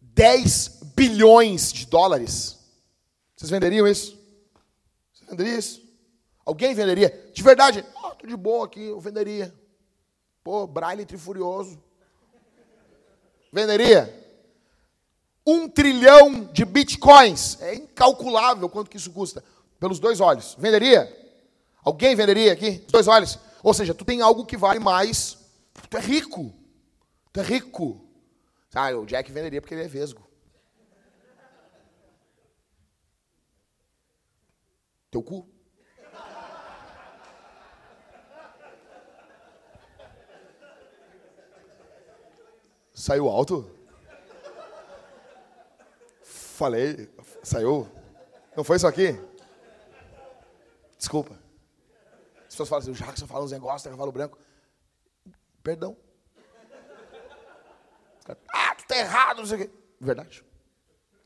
[0.00, 2.58] 10 bilhões de dólares?
[3.36, 4.23] Vocês venderiam isso?
[5.36, 5.82] Venderia isso?
[6.44, 7.30] Alguém venderia?
[7.32, 9.54] De verdade, oh, tô de boa aqui, eu venderia.
[10.42, 11.82] Pô, Braille trifurioso.
[13.52, 14.12] Venderia?
[15.46, 17.60] Um trilhão de bitcoins.
[17.62, 19.42] É incalculável quanto que isso custa.
[19.78, 20.54] Pelos dois olhos.
[20.58, 21.10] Venderia?
[21.82, 22.82] Alguém venderia aqui?
[22.86, 23.38] Os dois olhos.
[23.62, 25.38] Ou seja, tu tem algo que vale mais.
[25.88, 26.52] Tu é rico.
[27.32, 28.00] Tu é rico.
[28.74, 30.26] Ah, o Jack venderia porque ele é vesgo.
[35.14, 35.48] Teu cu?
[42.92, 43.70] Saiu alto?
[46.24, 47.08] Falei,
[47.44, 47.88] saiu?
[48.56, 49.12] Não foi isso aqui?
[50.98, 51.38] Desculpa.
[52.38, 54.36] As pessoas falam assim, o Jackson fala uns negócios, tem cavalo branco.
[55.62, 55.96] Perdão.
[58.52, 59.70] Ah, tu tá errado, não sei o quê.
[60.00, 60.44] Verdade.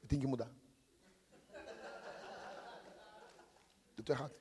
[0.06, 0.57] Tem que mudar.
[4.08, 4.32] Tô errado.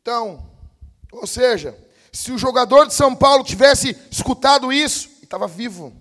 [0.00, 0.50] Então,
[1.12, 1.78] ou seja,
[2.12, 5.96] se o jogador de São Paulo tivesse escutado isso, estava vivo.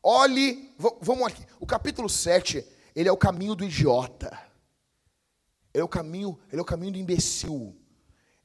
[0.00, 1.44] Olhe, vamos aqui.
[1.58, 4.30] O capítulo 7, ele é o caminho do idiota.
[5.72, 7.76] Ele é o caminho, ele é o caminho do imbecil.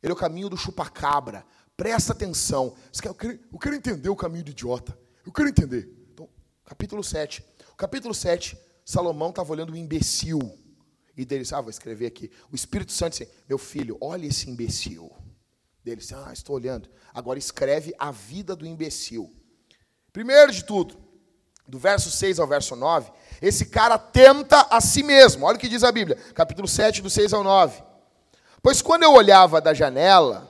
[0.02, 1.46] Ele é o caminho do chupacabra.
[1.78, 2.76] Presta atenção.
[3.04, 4.98] Eu quero, eu quero entender o caminho do idiota.
[5.24, 5.88] Eu quero entender.
[6.12, 6.28] Então,
[6.66, 7.46] capítulo 7.
[7.72, 10.58] O capítulo 7, Salomão estava olhando o imbecil.
[11.16, 12.32] E dele disse, ah, vou escrever aqui.
[12.52, 15.12] O Espírito Santo disse, meu filho, olha esse imbecil.
[15.84, 16.90] Dele disse, ah, estou olhando.
[17.14, 19.34] Agora escreve a vida do imbecil.
[20.12, 20.98] Primeiro de tudo,
[21.68, 25.46] do verso 6 ao verso 9, esse cara tenta a si mesmo.
[25.46, 27.84] Olha o que diz a Bíblia, capítulo 7, do 6 ao 9.
[28.62, 30.50] Pois quando eu olhava da janela,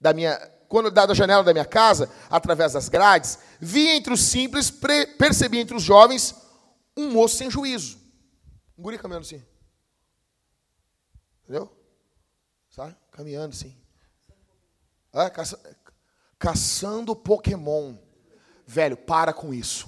[0.00, 0.36] da minha,
[0.68, 4.70] quando da janela da minha casa, através das grades, vi entre os simples,
[5.18, 6.34] percebi entre os jovens
[6.96, 7.99] um moço sem juízo.
[8.80, 9.44] Um guri caminhando assim.
[11.42, 11.70] Entendeu?
[12.70, 12.96] Sabe?
[13.10, 13.76] Caminhando assim.
[15.12, 15.60] Ah, caça,
[16.38, 17.94] caçando Pokémon.
[18.66, 19.86] Velho, para com isso.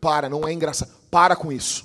[0.00, 0.92] Para, não é engraçado.
[1.10, 1.84] Para com isso.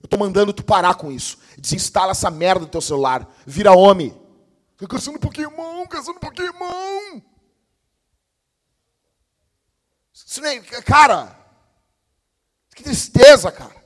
[0.00, 1.38] Eu estou mandando tu parar com isso.
[1.58, 3.28] Desinstala essa merda do teu celular.
[3.44, 4.16] Vira homem.
[4.76, 7.20] Tô caçando Pokémon, caçando Pokémon.
[10.40, 11.36] Nem, cara,
[12.72, 13.81] que tristeza, cara.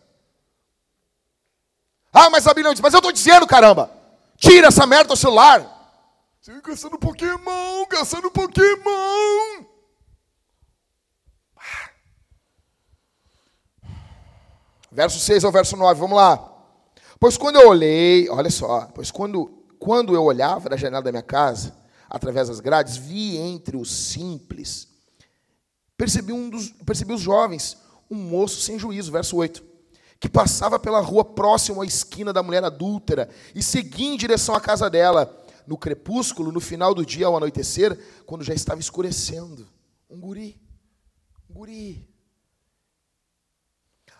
[2.18, 3.90] Ah, mas a Bíblia diz, mas eu estou dizendo, caramba,
[4.38, 5.60] tira essa merda do celular.
[6.40, 9.66] Você caçando Pokémon, caçando Pokémon.
[14.90, 16.38] Verso 6 ao verso 9, vamos lá.
[17.20, 21.22] Pois quando eu olhei, olha só, pois quando, quando eu olhava da janela da minha
[21.22, 21.76] casa,
[22.08, 24.88] através das grades, vi entre os simples,
[25.98, 27.76] percebi, um dos, percebi os jovens,
[28.10, 29.75] um moço sem juízo, verso 8,
[30.18, 34.60] que passava pela rua próximo à esquina da mulher adúltera e seguia em direção à
[34.60, 39.66] casa dela, no crepúsculo, no final do dia ao anoitecer, quando já estava escurecendo.
[40.08, 40.60] Um guri,
[41.50, 42.08] um guri,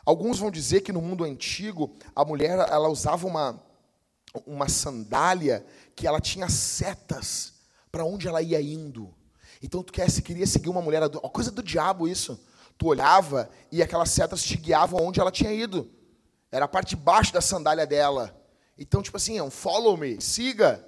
[0.07, 3.61] Alguns vão dizer que no mundo antigo a mulher ela usava uma,
[4.47, 5.67] uma sandália
[5.97, 7.55] que ela tinha setas
[7.91, 9.13] para onde ela ia indo.
[9.61, 12.39] Então tu quer, se queria seguir uma mulher, uma coisa do diabo isso.
[12.79, 15.91] Tu olhava e aquelas setas te guiavam onde ela tinha ido.
[16.51, 18.35] Era a parte de baixo da sandália dela.
[18.79, 20.85] Então, tipo assim, é um follow me, siga.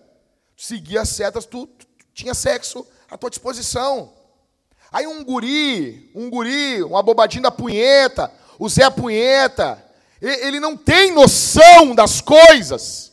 [0.57, 4.13] Seguia as setas, tu, tu, tu tinha sexo à tua disposição.
[4.91, 9.83] Aí um guri, um guri, uma bobadinha da punheta, o Zé Punheta,
[10.21, 13.13] ele não tem noção das coisas.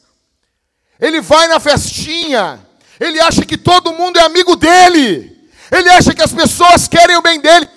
[0.99, 2.65] Ele vai na festinha,
[2.99, 7.21] ele acha que todo mundo é amigo dele, ele acha que as pessoas querem o
[7.21, 7.69] bem dele.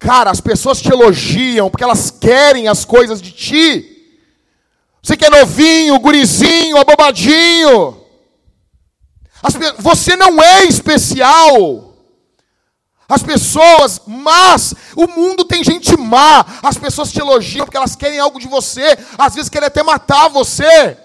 [0.00, 4.16] Cara, as pessoas te elogiam porque elas querem as coisas de ti.
[5.02, 8.02] Você que é novinho, gurizinho, abobadinho.
[9.78, 11.94] Você não é especial.
[13.06, 16.46] As pessoas mas o mundo tem gente má.
[16.62, 20.28] As pessoas te elogiam porque elas querem algo de você, às vezes querem até matar
[20.28, 20.96] você.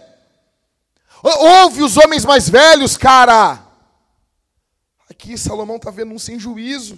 [1.21, 3.59] Ouve os homens mais velhos, cara.
[5.09, 6.97] Aqui Salomão está vendo um sem juízo.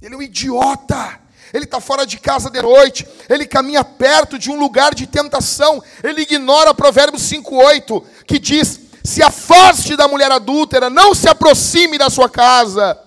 [0.00, 1.20] Ele é um idiota.
[1.52, 3.06] Ele está fora de casa de noite.
[3.28, 5.82] Ele caminha perto de um lugar de tentação.
[6.02, 12.10] Ele ignora Provérbios 5,8, que diz: Se afaste da mulher adúltera, não se aproxime da
[12.10, 13.00] sua casa.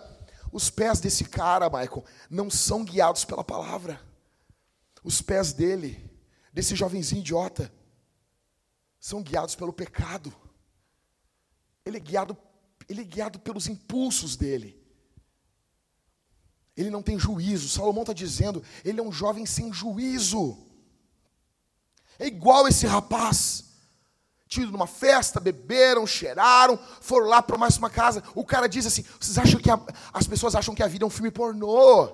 [0.52, 4.00] Os pés desse cara, Michael, não são guiados pela palavra.
[5.04, 6.10] Os pés dele,
[6.54, 7.72] desse jovenzinho idiota,
[9.00, 10.34] são guiados pelo pecado.
[11.86, 12.38] Ele é guiado,
[12.90, 14.77] ele é guiado pelos impulsos dele.
[16.78, 17.68] Ele não tem juízo.
[17.68, 20.58] Salomão está dizendo, ele é um jovem sem juízo.
[22.20, 23.66] É igual esse rapaz
[24.48, 28.24] tido numa festa, beberam, cheiraram, foram lá para mais uma casa.
[28.34, 29.80] O cara diz assim: vocês acham que a,
[30.14, 32.06] as pessoas acham que a vida é um filme pornô?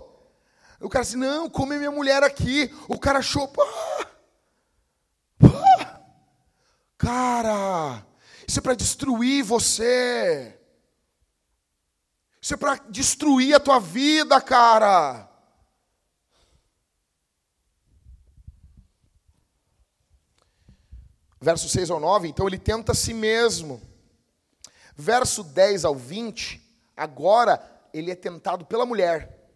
[0.80, 2.74] O cara diz: não, come minha mulher aqui.
[2.88, 3.64] O cara achou, pá,
[5.40, 6.02] pá.
[6.98, 8.06] cara,
[8.48, 10.60] isso é para destruir você.
[12.44, 15.30] Isso é para destruir a tua vida, cara.
[21.40, 23.82] Verso 6 ao 9, então ele tenta a si mesmo.
[24.94, 26.62] Verso 10 ao 20,
[26.98, 29.50] agora ele é tentado pela mulher.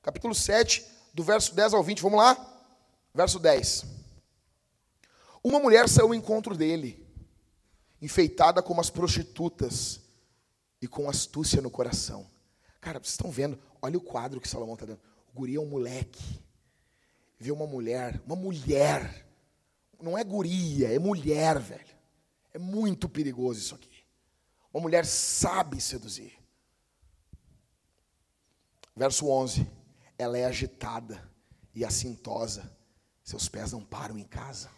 [0.00, 2.36] Capítulo 7, do verso 10 ao 20, vamos lá?
[3.12, 3.84] Verso 10.
[5.42, 7.04] Uma mulher saiu ao encontro dele,
[8.00, 10.01] enfeitada como as prostitutas
[10.82, 12.28] e com astúcia no coração.
[12.80, 13.56] Cara, vocês estão vendo?
[13.80, 15.00] Olha o quadro que Salomão está dando.
[15.32, 16.42] O guri é um moleque.
[17.38, 19.24] Vê uma mulher, uma mulher.
[20.00, 21.96] Não é guria, é mulher, velho.
[22.52, 24.02] É muito perigoso isso aqui.
[24.74, 26.36] Uma mulher sabe seduzir.
[28.96, 29.64] Verso 11.
[30.18, 31.30] Ela é agitada
[31.72, 32.76] e assintosa.
[33.22, 34.68] Seus pés não param em casa.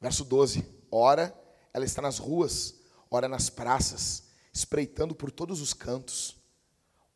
[0.00, 0.66] Verso 12.
[0.90, 1.38] Ora,
[1.74, 2.74] ela está nas ruas,
[3.10, 6.36] ora nas praças, espreitando por todos os cantos.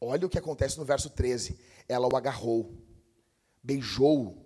[0.01, 1.59] Olha o que acontece no verso 13.
[1.89, 2.75] Ela o agarrou,
[3.63, 4.45] beijou-o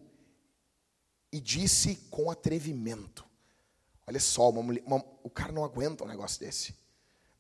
[1.32, 3.24] e disse com atrevimento.
[4.06, 6.74] Olha só, uma mulher, uma, o cara não aguenta um negócio desse.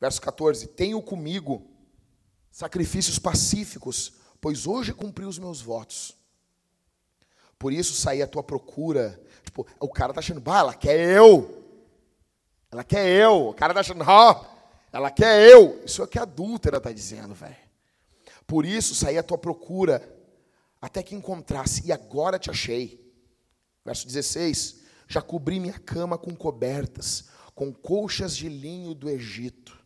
[0.00, 1.68] Verso 14: Tenho comigo
[2.50, 6.16] sacrifícios pacíficos, pois hoje cumpri os meus votos.
[7.58, 9.20] Por isso saí à tua procura.
[9.44, 11.62] Tipo, o cara tá achando, bah, ela quer eu.
[12.70, 13.48] Ela quer eu.
[13.48, 14.59] O cara tá achando, ah,
[14.92, 15.82] ela quer eu.
[15.84, 17.56] Isso é o que a adúltera tá dizendo, velho.
[18.46, 20.02] Por isso saí à tua procura,
[20.80, 23.00] até que encontrasse, e agora te achei.
[23.84, 29.78] Verso 16: Já cobri minha cama com cobertas, com colchas de linho do Egito.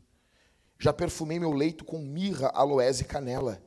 [0.78, 3.62] Já perfumei meu leito com mirra, aloés e canela.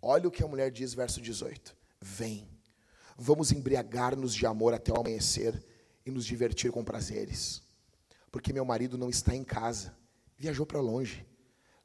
[0.00, 2.48] Olha o que a mulher diz, verso 18: Vem
[3.20, 5.60] Vamos embriagar-nos de amor até o amanhecer
[6.06, 7.60] e nos divertir com prazeres.
[8.30, 9.92] Porque meu marido não está em casa,
[10.38, 11.26] viajou para longe,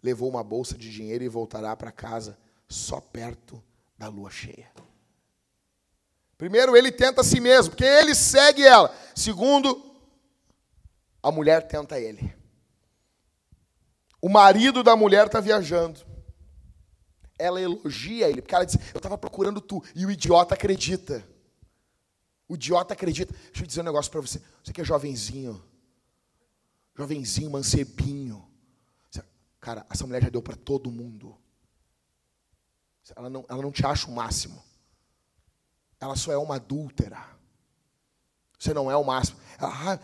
[0.02, 2.38] levou uma bolsa de dinheiro e voltará para casa
[2.68, 3.62] só perto
[3.98, 4.72] da lua cheia.
[6.38, 8.94] Primeiro, ele tenta a si mesmo, porque ele segue ela.
[9.16, 9.96] Segundo,
[11.22, 12.34] a mulher tenta ele.
[14.22, 16.14] O marido da mulher está viajando
[17.38, 19.84] ela elogia ele, porque ela diz: Eu estava procurando tu.
[19.96, 21.26] E o idiota acredita.
[22.48, 23.34] O idiota acredita.
[23.34, 24.42] Deixa eu dizer um negócio para você.
[24.64, 25.62] Você que é jovenzinho,
[26.96, 28.48] jovenzinho, mancebinho.
[29.60, 31.38] Cara, essa mulher já deu para todo mundo.
[33.16, 34.62] Ela não, ela não te acha o máximo.
[36.00, 37.34] Ela só é uma adúltera.
[38.60, 39.40] Você não é o máximo.
[39.60, 40.00] Ah,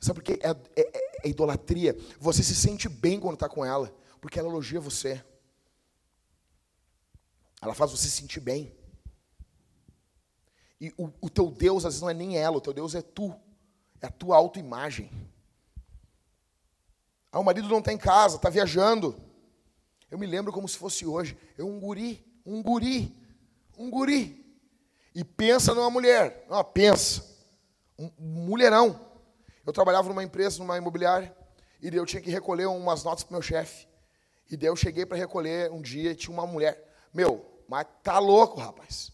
[0.00, 0.38] sabe por quê?
[0.42, 0.50] É,
[0.80, 1.96] é, é idolatria.
[2.18, 5.22] Você se sente bem quando está com ela, porque ela elogia você.
[7.60, 8.74] Ela faz você se sentir bem.
[10.80, 13.02] E o, o teu Deus, às vezes, não é nem ela, o teu Deus é
[13.02, 13.34] tu.
[14.00, 15.10] É a tua autoimagem.
[17.38, 19.14] Ah, o marido não está em casa, está viajando.
[20.10, 21.38] Eu me lembro como se fosse hoje.
[21.56, 23.16] Eu, um guri, um guri,
[23.78, 24.44] um guri.
[25.14, 26.44] E pensa numa mulher.
[26.50, 27.24] Não, pensa.
[27.96, 28.98] Um mulherão.
[29.64, 31.32] Eu trabalhava numa empresa, numa imobiliária,
[31.80, 33.86] e eu tinha que recolher umas notas para meu chefe.
[34.50, 36.92] E daí eu cheguei para recolher um dia e tinha uma mulher.
[37.14, 39.12] Meu, mas tá louco, rapaz.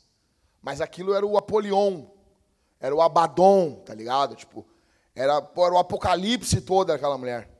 [0.62, 2.06] Mas aquilo era o Apolion,
[2.80, 4.34] era o Abaddon, tá ligado?
[4.34, 4.66] Tipo,
[5.14, 7.53] era, era o apocalipse todo daquela mulher.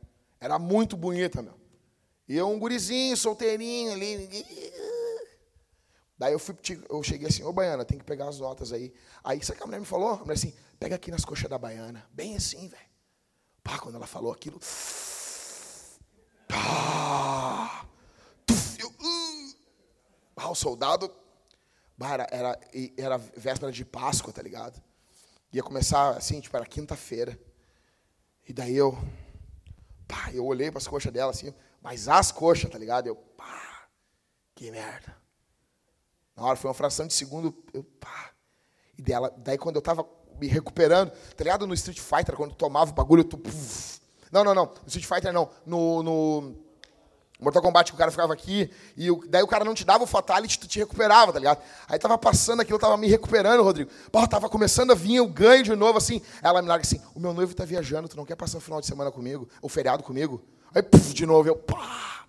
[0.44, 1.54] Era muito bonita, meu.
[2.28, 4.28] E eu, um gurizinho, solteirinho ali.
[6.18, 6.54] Daí eu, fui,
[6.90, 8.92] eu cheguei assim, ô Baiana, tem que pegar as notas aí.
[9.24, 10.10] Aí, sabe o que a mulher me falou?
[10.10, 12.06] A mulher assim, pega aqui nas coxas da Baiana.
[12.12, 12.82] Bem assim, velho.
[13.62, 14.60] Pá, quando ela falou aquilo.
[16.46, 17.86] Pá,
[20.36, 21.10] ah, o soldado.
[21.98, 22.60] Era, era,
[22.98, 24.78] era véspera de Páscoa, tá ligado?
[25.50, 27.40] Ia começar assim, tipo, era quinta-feira.
[28.46, 28.94] E daí eu.
[30.06, 33.06] Pá, eu olhei para as coxas dela assim, mas as coxas, tá ligado?
[33.06, 33.88] Eu, pá,
[34.54, 35.16] que merda.
[36.36, 38.30] Na hora foi uma fração de segundo, eu, pá.
[38.98, 40.06] E dela, daí quando eu tava
[40.38, 41.66] me recuperando, tá ligado?
[41.66, 43.40] No Street Fighter, quando tomava o bagulho, tu.
[44.30, 44.66] Não, não, não.
[44.66, 45.50] No Street Fighter não.
[45.64, 46.63] No, no
[47.44, 50.02] Mortal Kombat que o cara ficava aqui, e o, daí o cara não te dava
[50.02, 51.62] o fatality, tu te recuperava, tá ligado?
[51.88, 53.90] Aí tava passando aquilo, tava me recuperando, Rodrigo.
[54.10, 56.20] Pô, tava começando a vir o ganho de novo, assim.
[56.42, 58.80] Ela me larga assim, o meu noivo tá viajando, tu não quer passar o final
[58.80, 59.48] de semana comigo?
[59.62, 60.42] O feriado comigo?
[60.74, 62.26] Aí, puf, de novo, eu, pá.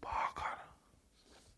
[0.00, 0.62] Pá, cara.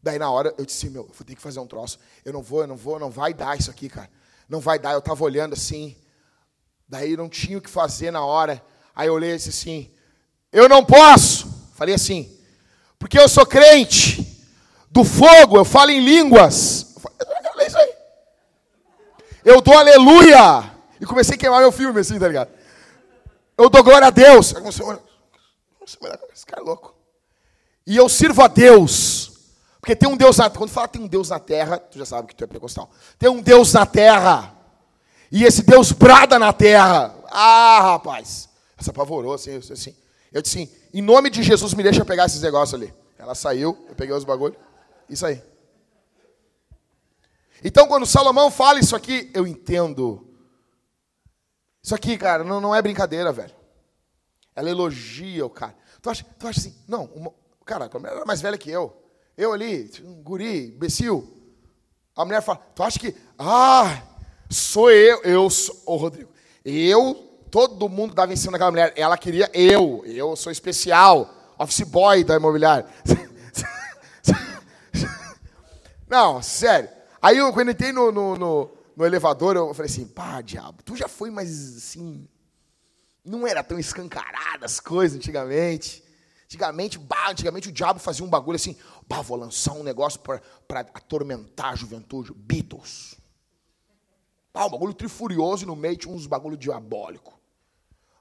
[0.02, 1.98] Daí na hora, eu disse, meu, eu vou ter que fazer um troço.
[2.24, 4.08] Eu não vou, eu não vou, não vai dar isso aqui, cara.
[4.48, 4.92] Não vai dar.
[4.92, 5.96] Eu tava olhando assim,
[6.88, 8.62] daí não tinha o que fazer na hora.
[8.94, 9.90] Aí eu olhei e disse assim,
[10.50, 11.46] eu não posso.
[11.74, 12.34] Falei assim,
[12.98, 14.34] porque eu sou crente.
[14.90, 16.94] Do fogo, eu falo em línguas.
[19.44, 19.62] Eu aí.
[19.62, 20.72] Dou aleluia.
[21.00, 22.50] E comecei a queimar meu filme assim, tá ligado?
[23.56, 24.54] Eu dou glória a Deus.
[25.84, 26.94] Esse cara é louco.
[27.86, 29.32] E eu sirvo a Deus.
[29.80, 32.28] Porque tem um Deus na Quando fala tem um Deus na terra, tu já sabe
[32.28, 32.90] que tu é pentecostal.
[33.18, 34.52] Tem um Deus na terra.
[35.30, 37.14] E esse Deus brada na terra.
[37.30, 38.48] Ah, rapaz.
[38.78, 39.94] Se apavorou, assim, assim.
[40.32, 42.92] Eu disse assim, em nome de Jesus, me deixa pegar esses negócios ali.
[43.18, 44.58] Ela saiu, eu peguei os bagulhos.
[45.08, 45.42] Isso aí.
[47.64, 50.26] Então, quando Salomão fala isso aqui, eu entendo.
[51.82, 53.54] Isso aqui, cara, não, não é brincadeira, velho.
[54.54, 55.74] Ela elogia o cara.
[56.02, 57.32] Tu acha, tu acha assim, não, uma,
[57.64, 58.96] cara, a mulher era mais velha que eu.
[59.36, 61.32] Eu ali, um guri, imbecil.
[62.14, 64.02] A mulher fala, tu acha que, ah,
[64.50, 66.30] sou eu, eu sou, ô Rodrigo,
[66.64, 71.82] eu, todo mundo dava em cima daquela mulher, ela queria eu, eu sou especial, office
[71.82, 72.86] boy da imobiliária.
[76.08, 76.88] Não, sério.
[77.20, 80.96] Aí eu, quando entrei no, no, no, no elevador, eu falei assim, pá, diabo, tu
[80.96, 82.28] já foi mais assim.
[83.24, 86.04] Não era tão escancarada as coisas antigamente.
[86.44, 88.76] Antigamente, bah, antigamente o diabo fazia um bagulho assim,
[89.08, 90.40] bah, vou lançar um negócio para
[90.94, 92.32] atormentar a juventude.
[92.32, 93.16] Beatles.
[94.54, 97.35] Ah, um bagulho trifurioso e no meio tinha uns bagulho diabólico.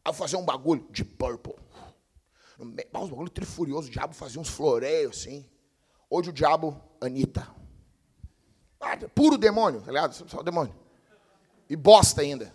[0.06, 1.56] Vou fazer um bagulho de purple.
[2.60, 5.49] Uns bagulho trifurioso, o diabo fazia uns floreios assim.
[6.10, 7.47] Hoje o diabo, Anitta.
[8.80, 10.14] Ah, puro demônio, tá ligado?
[10.14, 10.74] Só demônio.
[11.68, 12.53] E bosta ainda.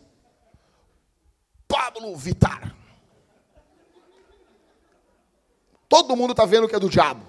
[1.66, 2.76] Pablo Vitar.
[5.88, 7.26] Todo mundo está vendo que é do diabo.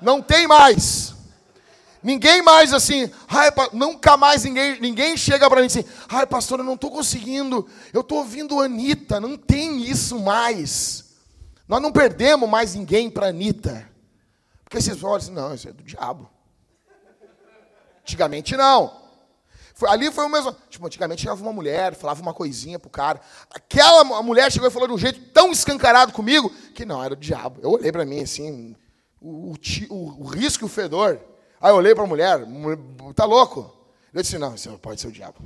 [0.00, 1.13] Não tem mais.
[2.04, 6.64] Ninguém mais assim, ai, nunca mais ninguém, ninguém chega para mim assim, ai pastor, eu
[6.64, 11.14] não estou conseguindo, eu estou ouvindo Anitta, não tem isso mais.
[11.66, 13.90] Nós não perdemos mais ninguém para Anitta.
[14.64, 16.28] Porque vocês olham assim, não, isso é do diabo.
[18.02, 19.02] Antigamente não.
[19.72, 20.54] Foi, ali foi o mesmo.
[20.68, 23.18] Tipo, antigamente chegava uma mulher, falava uma coisinha pro cara.
[23.50, 27.16] Aquela mulher chegou e falou de um jeito tão escancarado comigo que não, era o
[27.16, 27.60] diabo.
[27.62, 28.76] Eu olhei para mim assim,
[29.20, 29.54] o,
[29.88, 31.18] o, o, risco e o fedor.
[31.60, 32.40] Aí eu olhei para a mulher,
[33.14, 33.74] tá louco?
[34.12, 35.38] Eu disse, não, isso pode ser o diabo.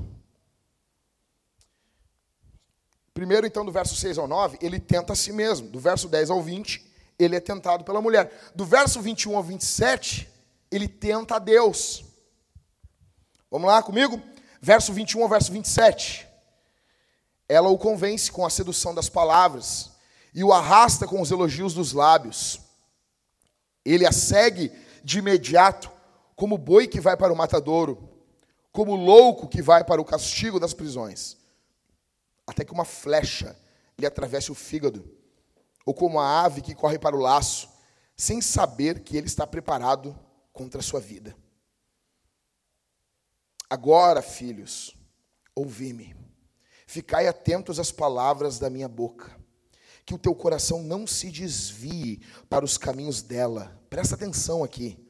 [3.15, 5.69] Primeiro, então, do verso 6 ao 9, ele tenta a si mesmo.
[5.69, 6.87] Do verso 10 ao 20,
[7.19, 8.53] ele é tentado pela mulher.
[8.55, 10.29] Do verso 21 ao 27,
[10.71, 12.05] ele tenta a Deus.
[13.51, 14.23] Vamos lá comigo?
[14.61, 16.29] Verso 21 ao verso 27.
[17.49, 19.91] Ela o convence com a sedução das palavras
[20.35, 22.61] e o arrasta com os elogios dos lábios.
[23.85, 24.71] Ele a segue
[25.03, 25.91] de imediato,
[26.39, 28.09] como boi que vai para o matadouro,
[28.71, 31.37] como louco que vai para o castigo das prisões,
[32.47, 33.59] até que uma flecha
[33.99, 35.05] lhe atravesse o fígado,
[35.85, 37.69] ou como a ave que corre para o laço,
[38.17, 40.17] sem saber que ele está preparado
[40.53, 41.37] contra a sua vida.
[43.69, 44.97] Agora, filhos,
[45.57, 46.15] ouvi-me.
[46.87, 49.37] Ficai atentos às palavras da minha boca.
[50.07, 53.77] Que o teu coração não se desvie para os caminhos dela.
[53.91, 55.08] Presta atenção aqui.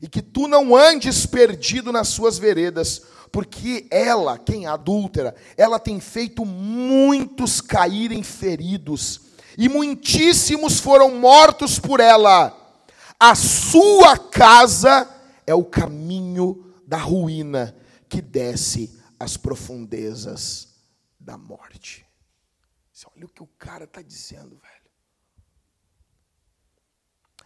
[0.00, 5.78] E que tu não andes perdido nas suas veredas, porque ela, quem é adúltera, ela
[5.78, 9.22] tem feito muitos caírem feridos,
[9.58, 12.56] e muitíssimos foram mortos por ela.
[13.18, 15.08] A sua casa
[15.46, 17.76] é o caminho da ruína
[18.08, 20.68] que desce às profundezas
[21.18, 22.06] da morte.
[23.14, 24.80] olha o que o cara está dizendo, velho.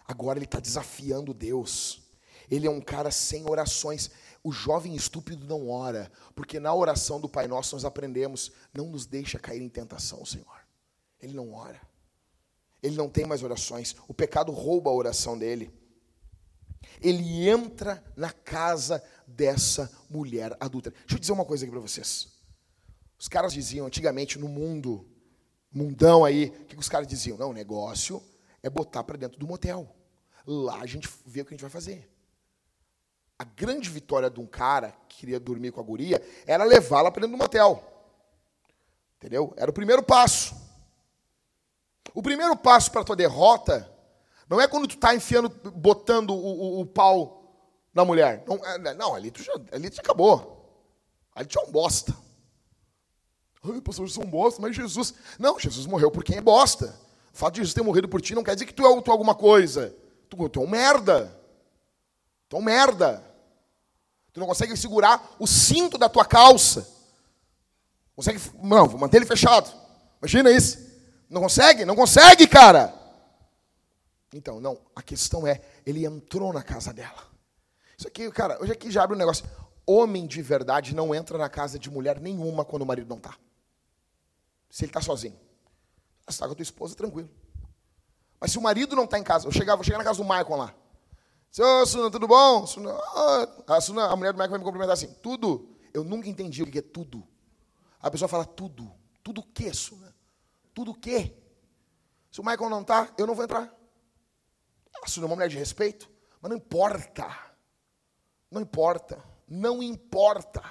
[0.06, 2.03] Agora ele está desafiando Deus.
[2.50, 4.10] Ele é um cara sem orações.
[4.42, 9.06] O jovem estúpido não ora, porque na oração do Pai Nosso nós aprendemos: não nos
[9.06, 10.64] deixa cair em tentação, Senhor.
[11.20, 11.80] Ele não ora.
[12.82, 13.96] Ele não tem mais orações.
[14.06, 15.72] O pecado rouba a oração dele.
[17.00, 20.90] Ele entra na casa dessa mulher adulta.
[20.90, 22.28] Deixa eu dizer uma coisa aqui para vocês.
[23.18, 25.08] Os caras diziam antigamente no mundo,
[25.72, 27.38] mundão aí, o que os caras diziam?
[27.38, 28.22] Não, o negócio
[28.62, 29.94] é botar para dentro do motel.
[30.46, 32.10] Lá a gente vê o que a gente vai fazer.
[33.38, 37.22] A grande vitória de um cara que queria dormir com a guria era levá-la para
[37.22, 37.82] dentro do motel.
[39.16, 39.52] Entendeu?
[39.56, 40.54] Era o primeiro passo.
[42.14, 43.90] O primeiro passo para tua derrota
[44.48, 47.44] não é quando tu está enfiando, botando o, o, o pau
[47.92, 48.44] na mulher.
[48.46, 50.54] Não, é, não ali, tu já, ali tu já acabou.
[51.34, 52.14] Ali tu é um bosta.
[53.64, 55.14] Ai, pastor, eu sou um bosta, mas Jesus.
[55.38, 56.94] Não, Jesus morreu por quem é bosta.
[57.32, 59.10] O fato de Jesus ter morrido por ti não quer dizer que tu é, tu
[59.10, 59.96] é alguma coisa.
[60.28, 61.43] Tu, tu é um merda.
[62.54, 63.24] Tu é um merda.
[64.32, 66.88] Tu não consegue segurar o cinto da tua calça.
[68.14, 68.40] Consegue.
[68.62, 69.68] Não, vou manter ele fechado.
[70.22, 70.78] Imagina isso.
[71.28, 71.84] Não consegue?
[71.84, 72.94] Não consegue, cara.
[74.32, 74.78] Então, não.
[74.94, 77.24] A questão é, ele entrou na casa dela.
[77.98, 79.44] Isso aqui, cara, hoje aqui já abre um negócio.
[79.84, 83.34] Homem de verdade não entra na casa de mulher nenhuma quando o marido não está.
[84.70, 85.36] Se ele está sozinho.
[86.24, 87.28] Você está com a tua esposa, tranquilo.
[88.38, 90.54] Mas se o marido não está em casa, eu vou chegar na casa do Maicon
[90.54, 90.72] lá.
[91.56, 92.66] Ô, Suna, tudo bom?
[92.66, 95.68] Suna, ah, a, Suna, a mulher do Maicon vai me cumprimentar assim, tudo.
[95.92, 97.26] Eu nunca entendi o que é tudo.
[98.00, 98.92] A pessoa fala tudo.
[99.22, 100.14] Tudo o que, Suna?
[100.74, 101.32] Tudo o que?
[102.30, 103.72] Se o Michael não está, eu não vou entrar.
[105.02, 106.10] A Suna é uma mulher de respeito,
[106.40, 107.28] mas não importa.
[108.50, 109.22] Não importa.
[109.46, 110.62] Não importa.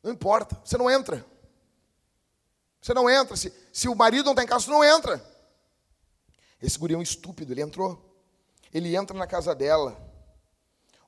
[0.00, 0.60] Não importa.
[0.64, 1.26] Você não entra.
[2.80, 3.36] Você não entra.
[3.36, 5.24] Se, se o marido não está em casa, você não entra.
[6.60, 8.11] Esse guri é estúpido, ele entrou.
[8.72, 10.00] Ele entra na casa dela.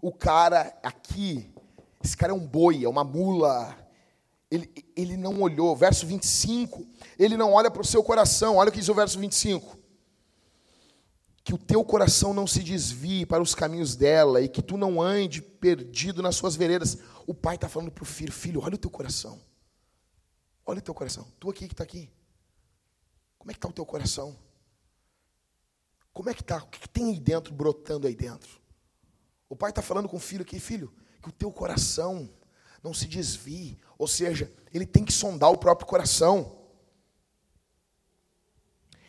[0.01, 1.51] O cara aqui,
[2.03, 3.75] esse cara é um boi, é uma mula.
[4.51, 5.75] Ele, ele não olhou.
[5.75, 6.87] Verso 25.
[7.19, 8.57] Ele não olha para o seu coração.
[8.57, 9.79] Olha o que diz o verso 25.
[11.43, 15.01] Que o teu coração não se desvie para os caminhos dela e que tu não
[15.01, 16.99] ande perdido nas suas veredas.
[17.27, 19.41] O pai está falando para o filho: Filho, olha o teu coração.
[20.67, 21.27] Olha o teu coração.
[21.39, 22.11] Tu aqui que está aqui.
[23.39, 24.37] Como é que está o teu coração?
[26.15, 26.59] Como é que está?
[26.59, 28.49] O que, que tem aí dentro, brotando aí dentro?
[29.49, 32.31] O pai está falando com o filho aqui, filho, que o teu coração
[32.83, 33.77] não se desvie.
[33.99, 36.57] Ou seja, ele tem que sondar o próprio coração.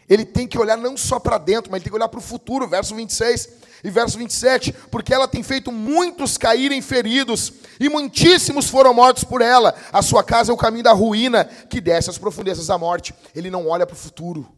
[0.09, 2.23] Ele tem que olhar não só para dentro, mas ele tem que olhar para o
[2.23, 2.67] futuro.
[2.67, 3.49] Verso 26
[3.83, 4.73] e verso 27.
[4.89, 9.75] Porque ela tem feito muitos caírem feridos, e muitíssimos foram mortos por ela.
[9.93, 13.13] A sua casa é o caminho da ruína, que desce às profundezas da morte.
[13.35, 14.51] Ele não olha para o futuro.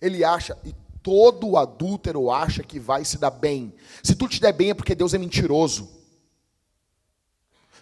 [0.00, 0.74] Ele acha, e
[1.04, 3.74] todo adúltero acha que vai se dar bem.
[4.02, 5.86] Se tu te der bem é porque Deus é mentiroso.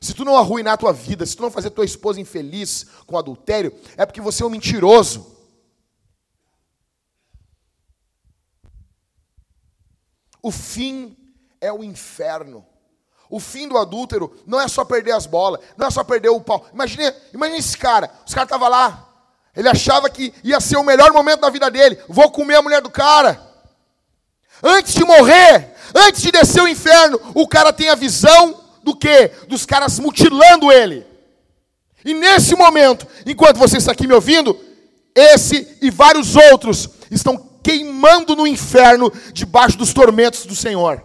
[0.01, 3.17] Se tu não arruinar a tua vida, se tu não fazer tua esposa infeliz com
[3.17, 5.37] adultério, é porque você é um mentiroso.
[10.43, 11.17] O fim
[11.61, 12.67] é o inferno.
[13.31, 16.41] O fim do adúltero não é só perder as bolas, não é só perder o
[16.41, 16.67] pau.
[16.73, 19.12] Imagina, imagina esse cara, os caras estavam lá,
[19.55, 21.99] ele achava que ia ser o melhor momento da vida dele.
[22.09, 23.41] Vou comer a mulher do cara.
[24.63, 29.31] Antes de morrer, antes de descer o inferno, o cara tem a visão do quê?
[29.49, 31.07] Dos caras mutilando ele.
[32.05, 34.59] E nesse momento, enquanto você está aqui me ouvindo,
[35.15, 41.05] esse e vários outros estão queimando no inferno debaixo dos tormentos do Senhor.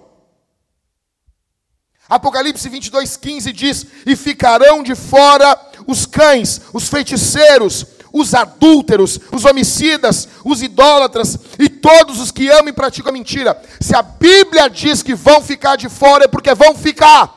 [2.09, 7.85] Apocalipse 22, 15 diz: E ficarão de fora os cães, os feiticeiros,
[8.19, 13.61] os adúlteros, os homicidas, os idólatras e todos os que amam e praticam a mentira.
[13.79, 17.33] Se a Bíblia diz que vão ficar de fora, é porque vão ficar.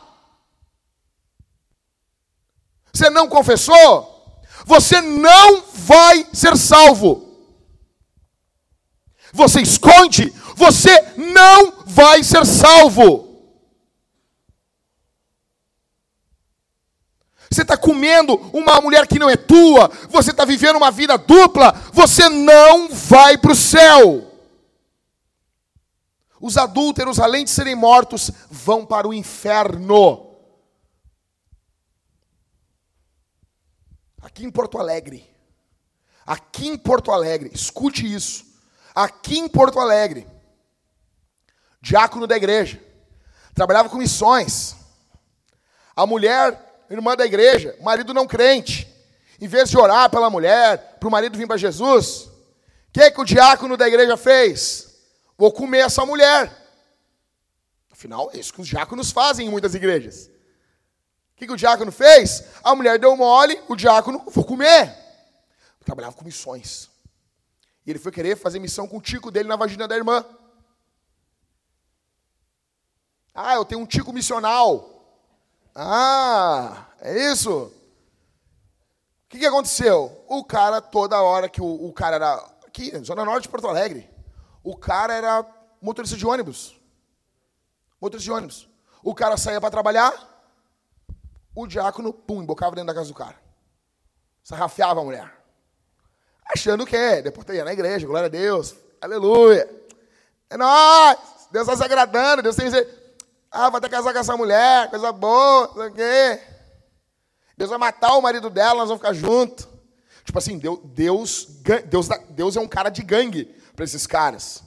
[2.92, 4.42] Você não confessou?
[4.64, 7.28] Você não vai ser salvo.
[9.32, 13.29] Você esconde, você não vai ser salvo.
[17.50, 21.72] Você está comendo uma mulher que não é tua, você está vivendo uma vida dupla,
[21.92, 24.30] você não vai para o céu.
[26.40, 30.30] Os adúlteros, além de serem mortos, vão para o inferno.
[34.22, 35.28] Aqui em Porto Alegre,
[36.24, 38.44] aqui em Porto Alegre, escute isso.
[38.94, 40.26] Aqui em Porto Alegre,
[41.82, 42.80] diácono da igreja,
[43.54, 44.76] trabalhava com missões.
[45.96, 48.88] A mulher irmã da igreja, marido não crente,
[49.40, 53.20] em vez de orar pela mulher, para o marido vir para Jesus, o que, que
[53.20, 54.98] o diácono da igreja fez?
[55.38, 56.54] Vou comer essa mulher.
[57.90, 60.26] Afinal, é isso que os diáconos fazem em muitas igrejas.
[61.32, 62.44] O que, que o diácono fez?
[62.62, 64.94] A mulher deu mole, o diácono, vou comer.
[65.84, 66.90] Trabalhava com missões.
[67.86, 70.24] E ele foi querer fazer missão com o tico dele na vagina da irmã.
[73.34, 74.99] Ah, eu tenho um tico missional.
[75.74, 77.50] Ah, é isso?
[77.50, 77.72] O
[79.28, 80.24] que, que aconteceu?
[80.28, 82.34] O cara, toda hora que o, o cara era.
[82.66, 84.08] Aqui, Zona Norte de Porto Alegre.
[84.62, 85.46] O cara era
[85.80, 86.76] motorista de ônibus.
[88.00, 88.68] Motorista de ônibus.
[89.02, 90.12] O cara saía para trabalhar,
[91.54, 93.36] o diácono, pum, embocava dentro da casa do cara.
[94.42, 95.32] Sarrafiava a mulher.
[96.44, 99.68] Achando que é, depois ia na igreja, glória a Deus, aleluia.
[100.50, 101.18] É nóis,
[101.50, 102.99] Deus está se agradando, Deus tem dizer,
[103.50, 106.42] ah, vai que casar com essa mulher, coisa boa, não sei o quê.
[107.56, 109.68] Deus vai matar o marido dela, nós vamos ficar juntos.
[110.24, 111.46] Tipo assim, Deus, Deus,
[111.88, 113.44] Deus, Deus é um cara de gangue
[113.74, 114.62] para esses caras.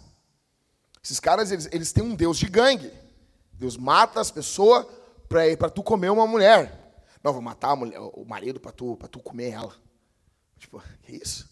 [1.02, 2.92] Esses caras, eles, eles têm um Deus de gangue.
[3.54, 4.86] Deus mata as pessoas
[5.30, 7.02] para tu comer uma mulher.
[7.24, 9.74] Não, vou matar mulher, o marido para tu, tu comer ela.
[10.60, 11.50] Tipo, que isso?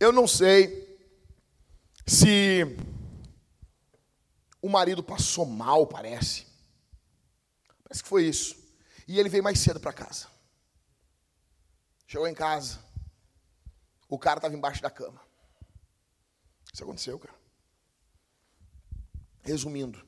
[0.00, 0.98] Eu não sei
[2.06, 2.76] se
[4.60, 6.46] o marido passou mal, parece.
[7.82, 8.56] Parece que foi isso.
[9.06, 10.26] E ele veio mais cedo para casa.
[12.06, 12.78] Chegou em casa.
[14.08, 15.20] O cara estava embaixo da cama.
[16.72, 17.34] Isso aconteceu, cara.
[19.42, 20.06] Resumindo,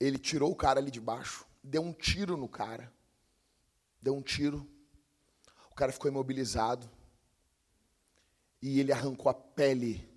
[0.00, 2.92] ele tirou o cara ali de baixo, deu um tiro no cara.
[4.00, 4.68] Deu um tiro.
[5.70, 6.90] O cara ficou imobilizado.
[8.60, 10.11] E ele arrancou a pele.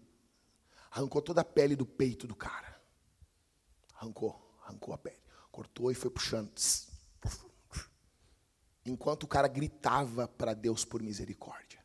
[0.95, 2.81] Arrancou toda a pele do peito do cara.
[3.95, 5.19] Arrancou, arrancou a pele.
[5.51, 6.49] Cortou e foi puxando.
[8.85, 11.83] Enquanto o cara gritava para Deus por misericórdia.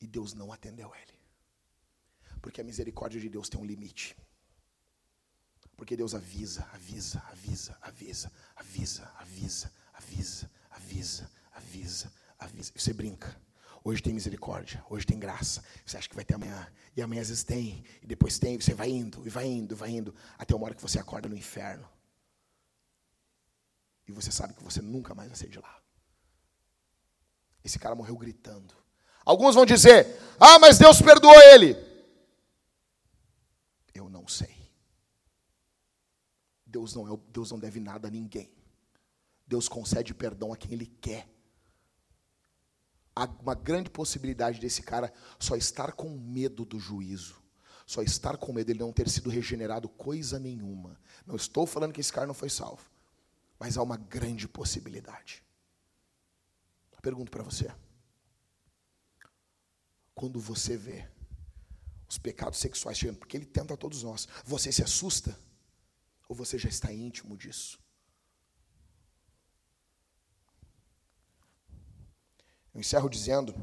[0.00, 1.18] E Deus não atendeu ele.
[2.40, 4.16] Porque a misericórdia de Deus tem um limite.
[5.76, 12.72] Porque Deus avisa, avisa, avisa, avisa, avisa, avisa, avisa, avisa, avisa, avisa.
[12.76, 13.36] E você brinca.
[13.86, 15.62] Hoje tem misericórdia, hoje tem graça.
[15.84, 18.74] Você acha que vai ter amanhã, e amanhã às vezes tem, e depois tem, você
[18.74, 21.36] vai indo, e vai indo, e vai indo, até uma hora que você acorda no
[21.36, 21.88] inferno.
[24.08, 25.80] E você sabe que você nunca mais vai sair de lá.
[27.62, 28.74] Esse cara morreu gritando.
[29.24, 31.76] Alguns vão dizer: Ah, mas Deus perdoou ele.
[33.94, 34.68] Eu não sei.
[36.66, 38.50] Deus não, é, Deus não deve nada a ninguém.
[39.46, 41.35] Deus concede perdão a quem Ele quer.
[43.40, 47.42] Uma grande possibilidade desse cara só estar com medo do juízo,
[47.86, 51.00] só estar com medo de ele não ter sido regenerado coisa nenhuma.
[51.24, 52.90] Não estou falando que esse cara não foi salvo,
[53.58, 55.42] mas há uma grande possibilidade.
[56.92, 57.74] Eu pergunto para você:
[60.14, 61.08] quando você vê
[62.08, 65.38] os pecados sexuais chegando, porque ele tenta todos nós, você se assusta?
[66.28, 67.78] Ou você já está íntimo disso?
[72.76, 73.54] Eu encerro dizendo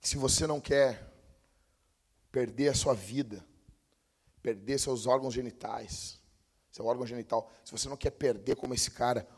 [0.00, 1.06] que se você não quer
[2.32, 3.46] perder a sua vida,
[4.40, 6.18] perder seus órgãos genitais,
[6.72, 9.28] seu órgão genital, se você não quer perder como esse cara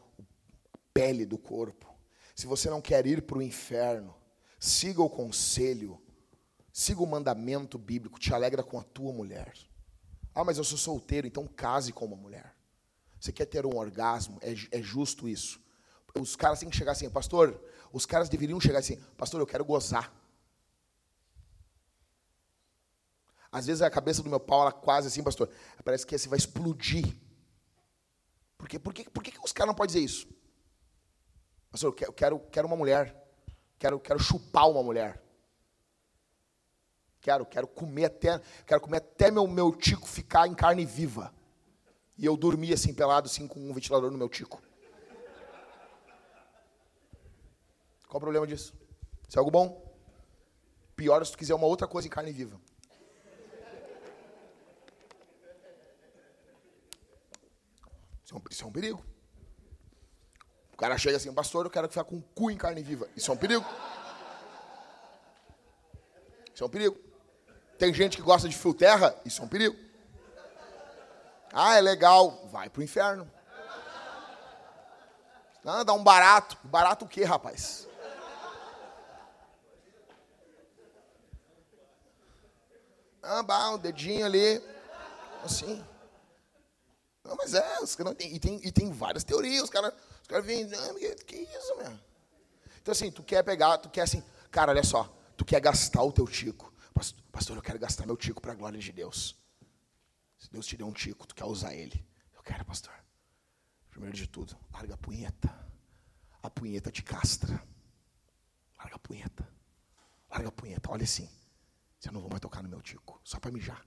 [0.72, 1.92] a pele do corpo,
[2.36, 4.14] se você não quer ir para o inferno,
[4.60, 6.00] siga o conselho,
[6.72, 9.52] siga o mandamento bíblico, te alegra com a tua mulher.
[10.32, 12.54] Ah, mas eu sou solteiro, então case com uma mulher.
[13.18, 15.66] Você quer ter um orgasmo, é, é justo isso
[16.14, 17.60] os caras têm que chegar assim, pastor,
[17.92, 20.12] os caras deveriam chegar assim, pastor, eu quero gozar.
[23.50, 25.48] Às vezes a cabeça do meu pau, ela quase assim, pastor,
[25.84, 27.16] parece que você vai explodir.
[28.56, 28.78] Por quê?
[28.78, 29.08] Por, quê?
[29.08, 30.28] Por que, que os caras não podem dizer isso?
[31.70, 33.16] Pastor, eu quero, quero uma mulher.
[33.78, 35.22] Quero, quero chupar uma mulher.
[37.20, 41.32] Quero, quero comer até, quero comer até meu, meu tico ficar em carne viva.
[42.16, 44.60] E eu dormir assim, pelado, assim, com um ventilador no meu tico.
[48.08, 48.74] Qual o problema disso?
[49.28, 49.86] Isso é algo bom?
[50.96, 52.58] Pior se tu quiser uma outra coisa em carne viva.
[58.24, 59.04] Isso é um, isso é um perigo.
[60.72, 63.08] O cara chega assim, pastor, eu quero ficar com um cu em carne viva.
[63.16, 63.64] Isso é um perigo.
[66.54, 66.98] Isso é um perigo.
[67.78, 69.76] Tem gente que gosta de fio terra, isso é um perigo.
[71.52, 72.46] Ah, é legal.
[72.48, 73.30] Vai pro inferno.
[75.64, 76.56] Ah, dá um barato.
[76.64, 77.87] Barato o quê, rapaz?
[83.22, 84.62] Ah, bah, dedinho ali.
[85.44, 85.84] Assim.
[87.24, 89.92] Não, mas é, os caras tem, e, tem, e tem várias teorias, os caras
[90.22, 91.98] os cara vêm, ah, que, que isso, meu?
[92.80, 95.04] Então assim, tu quer pegar, tu quer assim, cara, olha só,
[95.36, 96.72] tu quer gastar o teu tico.
[97.30, 99.36] Pastor eu quero gastar meu tico para a glória de Deus.
[100.38, 102.04] Se Deus te deu um tico, tu quer usar ele.
[102.34, 102.92] Eu quero, pastor.
[103.90, 105.54] Primeiro de tudo, larga a punheta.
[106.42, 107.62] A punheta te castra.
[108.78, 109.48] Larga a punheta.
[110.30, 111.28] Larga a punheta, olha assim.
[112.04, 113.84] Eu não vou mais tocar no meu tico, só para mijar.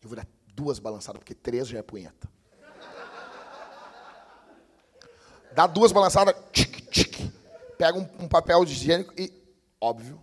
[0.00, 2.28] Eu vou dar duas balançadas, porque três já é punheta.
[5.54, 7.32] Dá duas balançadas, tic, tic.
[7.76, 9.32] Pega um, um papel de higiênico e,
[9.80, 10.20] óbvio,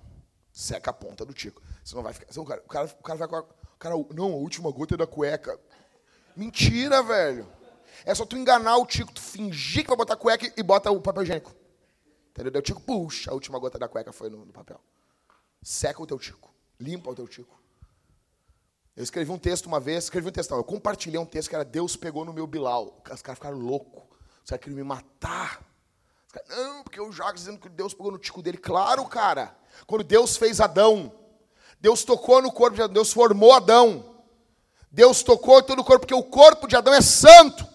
[0.51, 1.61] seca a ponta do tico.
[1.83, 2.27] Você não vai ficar.
[2.39, 3.45] o, cara, o, cara, o cara vai com a.
[3.77, 5.57] Cara, não, a última gota é da cueca.
[6.35, 7.47] Mentira, velho.
[8.05, 11.01] É só tu enganar o tico, tu fingir que vai botar cueca e bota o
[11.01, 11.53] papel higiênico.
[12.31, 12.59] Entendeu?
[12.59, 14.79] O tico, puxa, a última gota da cueca foi no, no papel.
[15.61, 16.48] Seca o teu tico.
[16.79, 17.59] Limpa o teu tico.
[18.95, 21.55] Eu escrevi um texto uma vez, escrevi um texto, não, eu compartilhei um texto que
[21.55, 23.01] era Deus pegou no meu Bilal.
[23.11, 24.03] Os caras ficaram loucos.
[24.43, 25.61] Os caras queriam me matar.
[26.31, 28.57] Caras, não, porque o Jacques dizendo que Deus pegou no tico dele.
[28.57, 29.55] Claro, cara.
[29.87, 31.13] Quando Deus fez Adão,
[31.79, 34.21] Deus tocou no corpo de Adão, Deus formou Adão.
[34.91, 37.65] Deus tocou todo o corpo, porque o corpo de Adão é santo.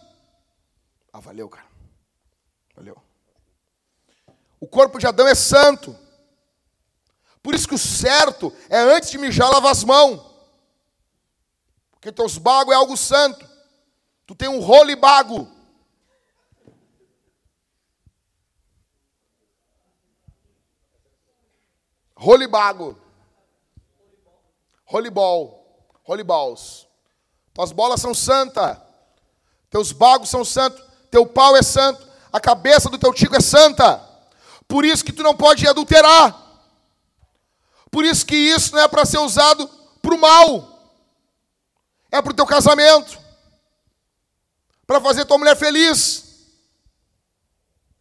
[1.12, 1.66] Ah, valeu, cara.
[2.74, 2.96] Valeu.
[4.60, 5.96] O corpo de Adão é santo.
[7.44, 10.18] Por isso que o certo é antes de mijar, lavar as mãos.
[11.90, 13.46] Porque teus bagos é algo santo.
[14.26, 14.60] Tu tem um
[14.96, 15.46] bago.
[22.16, 22.98] Role bago.
[24.86, 25.86] Roleball.
[26.02, 26.86] Roleballs.
[27.52, 28.78] Tuas bolas são santas.
[29.68, 34.00] teus bagos são santos, teu pau é santo, a cabeça do teu tico é santa.
[34.66, 36.43] Por isso que tu não pode adulterar.
[37.94, 39.68] Por isso que isso não é para ser usado
[40.02, 40.98] para o mal.
[42.10, 43.16] É para o teu casamento.
[44.84, 46.50] Para fazer tua mulher feliz.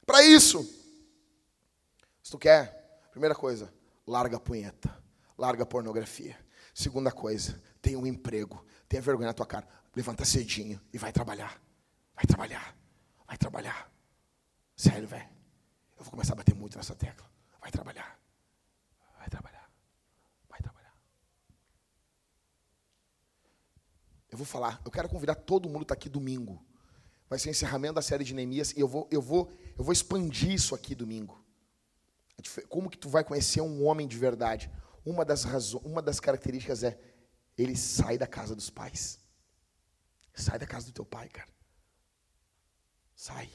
[0.03, 0.63] Para isso.
[2.23, 3.71] Se tu quer, primeira coisa,
[4.07, 4.91] larga a punheta.
[5.37, 6.43] Larga a pornografia.
[6.73, 8.65] Segunda coisa, tenha um emprego.
[8.89, 9.67] Tenha vergonha na tua cara.
[9.95, 11.61] Levanta cedinho e vai trabalhar.
[12.15, 12.75] Vai trabalhar.
[13.27, 13.91] Vai trabalhar.
[14.75, 15.29] Sério, velho.
[15.99, 17.29] Eu vou começar a bater muito nessa tecla.
[17.61, 18.19] Vai trabalhar.
[19.19, 19.69] Vai trabalhar.
[20.49, 20.93] Vai trabalhar.
[24.33, 24.81] Eu vou falar.
[24.83, 26.59] Eu quero convidar todo mundo que está aqui domingo.
[27.29, 29.93] Vai ser o encerramento da série de Neemias e eu vou, eu vou, eu vou
[29.93, 31.39] expandir isso aqui domingo.
[32.67, 34.71] Como que tu vai conhecer um homem de verdade?
[35.05, 36.99] Uma das razões, uma das características é
[37.55, 39.19] ele sai da casa dos pais.
[40.33, 41.49] Sai da casa do teu pai, cara.
[43.15, 43.51] Sai.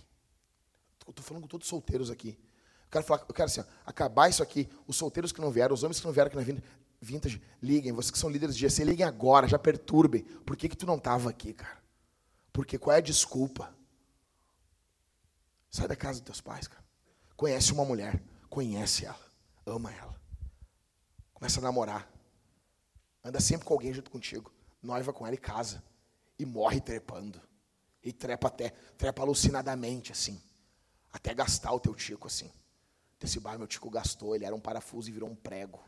[1.04, 2.38] Eu estou falando com todos os solteiros aqui.
[2.84, 4.68] Eu quero, falar, eu quero assim, ó, acabar isso aqui.
[4.86, 6.42] Os solteiros que não vieram, os homens que não vieram aqui na
[7.00, 7.92] Vintage, liguem.
[7.92, 10.22] Vocês que são líderes de GC, liguem agora, já perturbem.
[10.22, 11.78] Por que, que tu não estava aqui, cara?
[12.52, 13.74] Porque qual é a desculpa?
[15.70, 16.84] Sai da casa dos teus pais, cara.
[17.36, 18.20] Conhece uma mulher.
[18.50, 19.20] Conhece ela.
[19.64, 20.20] Ama ela.
[21.34, 22.10] Começa a namorar.
[23.22, 24.52] Anda sempre com alguém junto contigo.
[24.82, 25.82] Noiva com ela e casa.
[26.38, 27.40] E morre trepando.
[28.02, 30.40] E trepa até, trepa alucinadamente, assim.
[31.12, 32.50] Até gastar o teu tico, assim.
[33.20, 35.84] Esse bar, meu tico gastou, ele era um parafuso e virou um prego.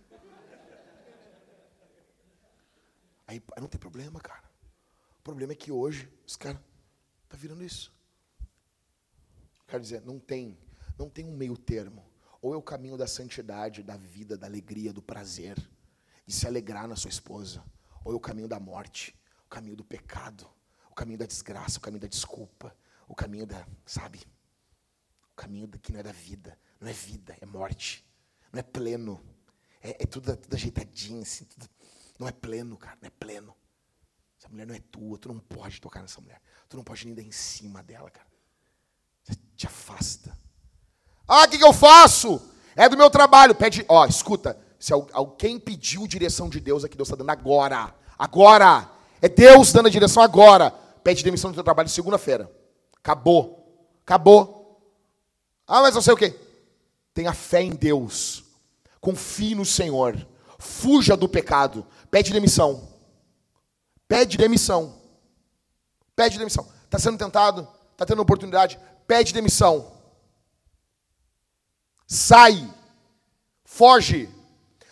[3.31, 4.43] Aí não tem problema, cara.
[5.20, 6.61] O problema é que hoje, os caras,
[7.28, 7.94] tá virando isso.
[9.69, 10.59] Quero dizer, não tem,
[10.98, 12.05] não tem um meio termo.
[12.43, 15.57] Ou é o caminho da santidade, da vida, da alegria, do prazer,
[16.27, 17.65] de se alegrar na sua esposa,
[18.05, 19.16] ou é o caminho da morte,
[19.47, 20.51] o caminho do pecado,
[20.90, 22.77] o caminho da desgraça, o caminho da desculpa,
[23.07, 24.27] o caminho da, sabe?
[25.31, 28.05] O caminho que não é da vida, não é vida, é morte,
[28.52, 29.24] não é pleno,
[29.81, 31.70] é, é tudo, tudo ajeitadinho, assim, tudo,
[32.20, 33.56] não é pleno, cara, não é pleno.
[34.38, 37.14] Essa mulher não é tua, tu não pode tocar nessa mulher, tu não pode nem
[37.14, 38.28] dar em cima dela, cara.
[39.24, 40.36] Você te afasta.
[41.26, 42.40] Ah, o que, que eu faço?
[42.76, 43.55] É do meu trabalho.
[43.55, 44.59] Pede, ó, escuta.
[44.78, 47.94] Se alguém pediu direção de Deus, aqui Deus está dando agora.
[48.18, 48.90] Agora.
[49.20, 50.70] É Deus dando a direção agora.
[51.05, 52.51] Pede demissão do teu trabalho segunda-feira.
[52.97, 53.94] Acabou.
[54.02, 54.82] Acabou.
[55.66, 56.38] Ah, mas eu sei o quê?
[57.12, 58.42] Tenha fé em Deus.
[59.01, 60.26] Confie no Senhor.
[60.59, 61.86] Fuja do pecado.
[62.11, 62.89] Pede demissão.
[64.09, 65.01] Pede demissão.
[66.16, 66.69] Pede demissão.
[66.85, 67.69] Está sendo tentado?
[67.93, 68.78] Está tendo oportunidade?
[69.07, 70.01] Pede demissão
[72.11, 72.69] sai,
[73.65, 74.28] foge,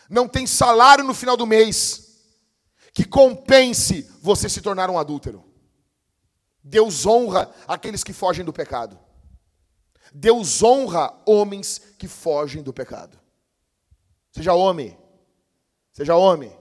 [0.08, 2.22] não tem salário no final do mês
[2.94, 5.44] que compense você se tornar um adúltero.
[6.62, 8.98] Deus honra aqueles que fogem do pecado.
[10.14, 13.18] Deus honra homens que fogem do pecado.
[14.30, 14.96] Seja homem.
[15.92, 16.56] Seja homem.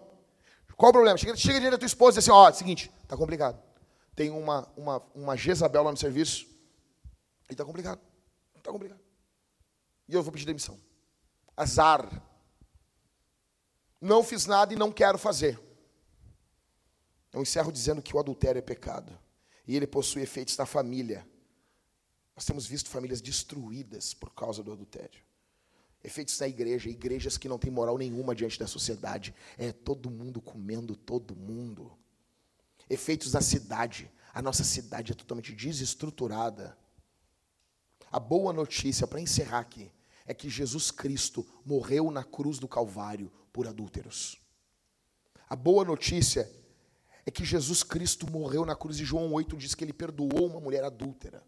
[0.78, 1.18] Qual o problema?
[1.18, 3.60] Chega, chega diante da tua esposa e diz assim: ó, é seguinte, tá complicado.
[4.16, 6.48] Tem uma, uma, uma Jezabel lá no serviço
[7.49, 7.99] e tá complicado.
[8.62, 8.99] Tá complicado.
[10.08, 10.80] E eu vou pedir demissão.
[11.56, 12.24] Azar.
[13.99, 15.60] Não fiz nada e não quero fazer.
[17.34, 19.18] Eu encerro dizendo que o adultério é pecado.
[19.68, 21.28] E ele possui efeitos na família.
[22.36, 25.27] Nós temos visto famílias destruídas por causa do adultério.
[26.08, 29.36] Efeitos na igreja, igrejas que não têm moral nenhuma diante da sociedade.
[29.58, 31.92] É todo mundo comendo todo mundo.
[32.90, 34.10] Efeitos na cidade.
[34.34, 36.78] A nossa cidade é totalmente desestruturada.
[38.10, 39.92] A boa notícia, para encerrar aqui,
[40.26, 44.42] é que Jesus Cristo morreu na cruz do Calvário por adúlteros.
[45.50, 46.50] A boa notícia
[47.26, 50.62] é que Jesus Cristo morreu na cruz e João 8 diz que ele perdoou uma
[50.62, 51.44] mulher adúltera.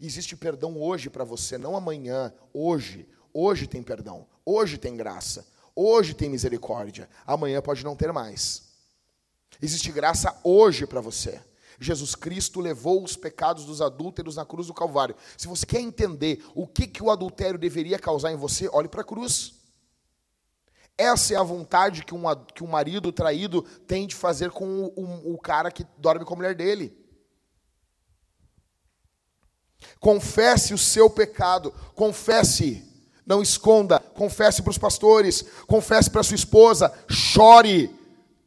[0.00, 3.06] existe perdão hoje para você, não amanhã, hoje.
[3.32, 8.70] Hoje tem perdão, hoje tem graça, hoje tem misericórdia, amanhã pode não ter mais.
[9.60, 11.40] Existe graça hoje para você.
[11.80, 15.16] Jesus Cristo levou os pecados dos adúlteros na cruz do Calvário.
[15.36, 19.00] Se você quer entender o que, que o adultério deveria causar em você, olhe para
[19.00, 19.54] a cruz.
[20.96, 22.22] Essa é a vontade que um,
[22.54, 26.34] que um marido traído tem de fazer com o, o, o cara que dorme com
[26.34, 26.96] a mulher dele.
[29.98, 32.91] Confesse o seu pecado, confesse,
[33.26, 37.90] não esconda, confesse para os pastores, confesse para sua esposa, chore,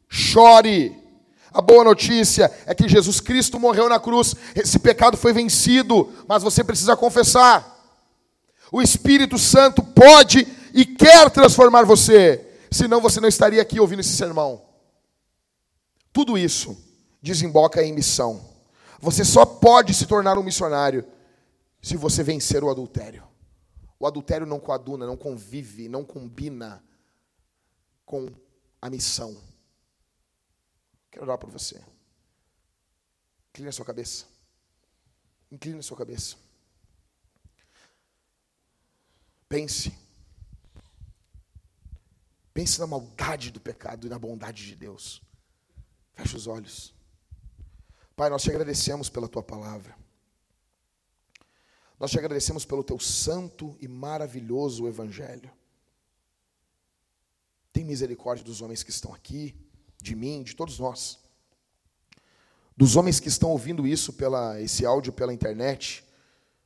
[0.08, 0.94] chore.
[1.52, 6.42] A boa notícia é que Jesus Cristo morreu na cruz, esse pecado foi vencido, mas
[6.42, 7.74] você precisa confessar.
[8.70, 14.14] O Espírito Santo pode e quer transformar você, senão você não estaria aqui ouvindo esse
[14.16, 14.62] sermão.
[16.12, 16.76] Tudo isso
[17.22, 18.40] desemboca em missão.
[19.00, 21.04] Você só pode se tornar um missionário
[21.80, 23.22] se você vencer o adultério.
[23.98, 26.84] O adultério não coaduna, não convive, não combina
[28.04, 28.28] com
[28.80, 29.36] a missão.
[31.10, 31.82] Quero orar por você.
[33.50, 34.26] Incline a sua cabeça.
[35.50, 36.36] Incline a sua cabeça.
[39.48, 39.96] Pense.
[42.52, 45.22] Pense na maldade do pecado e na bondade de Deus.
[46.14, 46.94] Feche os olhos.
[48.14, 49.96] Pai, nós te agradecemos pela tua palavra.
[51.98, 55.50] Nós te agradecemos pelo teu santo e maravilhoso evangelho.
[57.72, 59.54] Tem misericórdia dos homens que estão aqui,
[60.00, 61.18] de mim, de todos nós.
[62.76, 66.04] Dos homens que estão ouvindo isso pela esse áudio pela internet.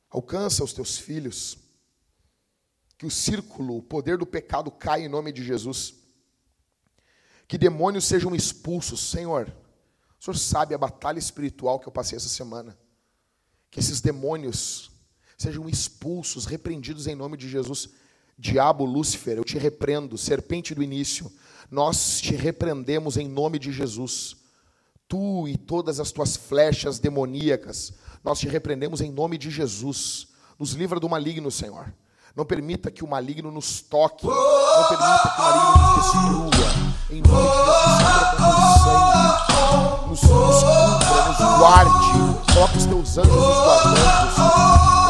[0.09, 1.57] Alcança os teus filhos.
[2.97, 5.95] Que o círculo, o poder do pecado caia em nome de Jesus.
[7.47, 9.47] Que demônios sejam expulsos, Senhor.
[10.19, 12.77] O Senhor sabe a batalha espiritual que eu passei essa semana.
[13.69, 14.90] Que esses demônios
[15.41, 17.89] sejam expulsos, repreendidos em nome de Jesus.
[18.37, 21.31] Diabo, Lúcifer, eu te repreendo, serpente do início,
[21.69, 24.35] nós te repreendemos em nome de Jesus.
[25.07, 27.93] Tu e todas as tuas flechas demoníacas,
[28.23, 30.27] nós te repreendemos em nome de Jesus.
[30.59, 31.91] Nos livra do maligno, Senhor.
[32.35, 34.25] Não permita que o maligno nos toque.
[34.25, 36.91] Não permita que o maligno nos destrua.
[37.09, 38.53] Em nome de Jesus, teu
[38.83, 39.41] sangue
[40.07, 42.53] nos, nos cubra, nos guarde.
[42.53, 45.00] Coloque os teus anjos nos guardando.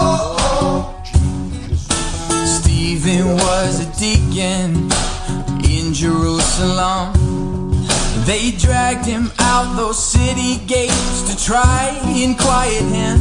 [2.46, 4.90] Stephen was a deacon
[5.64, 7.14] in Jerusalem.
[8.26, 13.18] They dragged him out those city gates to try and quiet him.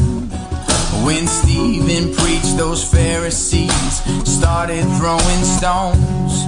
[1.04, 6.44] When Stephen preached, those Pharisees started throwing stones.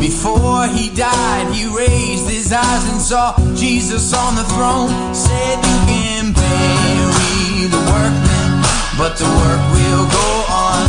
[0.00, 5.14] Before he died, he raised his eyes and saw Jesus on the throne.
[5.14, 8.23] Said, You can bury the workmen,
[8.96, 10.86] but the work will go on.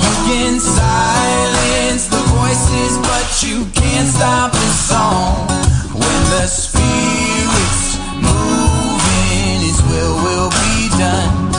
[0.00, 5.46] You can silence the voices, but you can't stop the song.
[5.92, 11.52] When the Spirit's moving, His will will be done.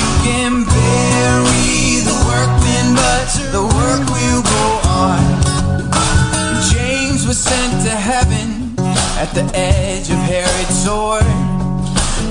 [0.00, 5.20] You can bury the workmen, but the work will go on.
[6.72, 8.74] James was sent to heaven
[9.18, 11.57] at the edge of Herod's sword.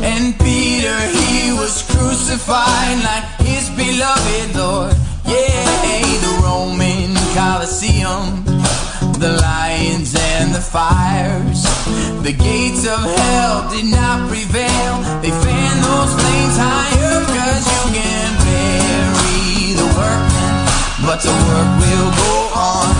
[0.10, 4.96] And Peter, he was crucified like his beloved Lord.
[5.26, 5.68] Yeah,
[6.24, 8.46] the Roman Colosseum,
[9.20, 11.62] the lions and the fires.
[12.24, 14.94] The gates of hell did not prevail.
[15.20, 20.56] They fanned those flames higher, cause you can bury the workmen,
[21.04, 22.92] but the work will go on.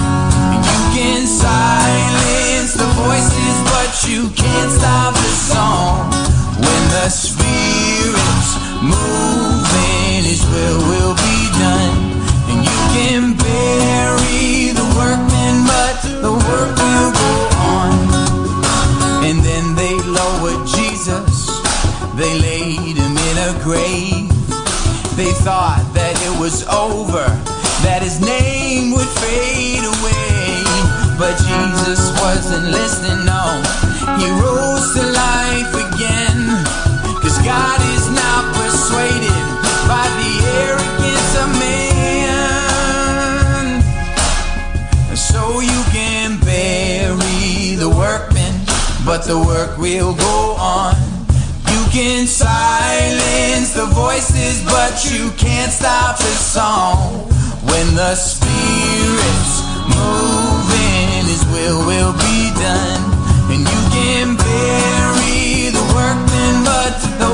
[0.68, 6.37] You can silence the voices, but you can't stop the song.
[6.60, 8.52] When the Spirit's
[8.82, 11.98] moving, His will will be done.
[12.50, 17.34] And you can bury the workmen, but the work will go
[17.78, 17.94] on.
[19.28, 21.52] And then they lowered Jesus,
[22.16, 24.30] they laid him in a grave.
[25.18, 27.26] They thought that it was over,
[27.84, 30.64] that his name would fade away.
[31.20, 33.62] But Jesus wasn't listening, no.
[34.22, 36.47] He rose to life again.
[37.48, 39.42] God is not persuaded
[39.88, 40.34] by the
[40.68, 43.08] arrogance of man.
[45.16, 47.90] So you can bury the
[49.08, 50.94] but the work will go on.
[51.72, 57.24] You can silence the voices, but you can't stop the song.
[57.64, 63.17] When the Spirit's moving, His will will be done.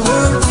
[0.05, 0.42] world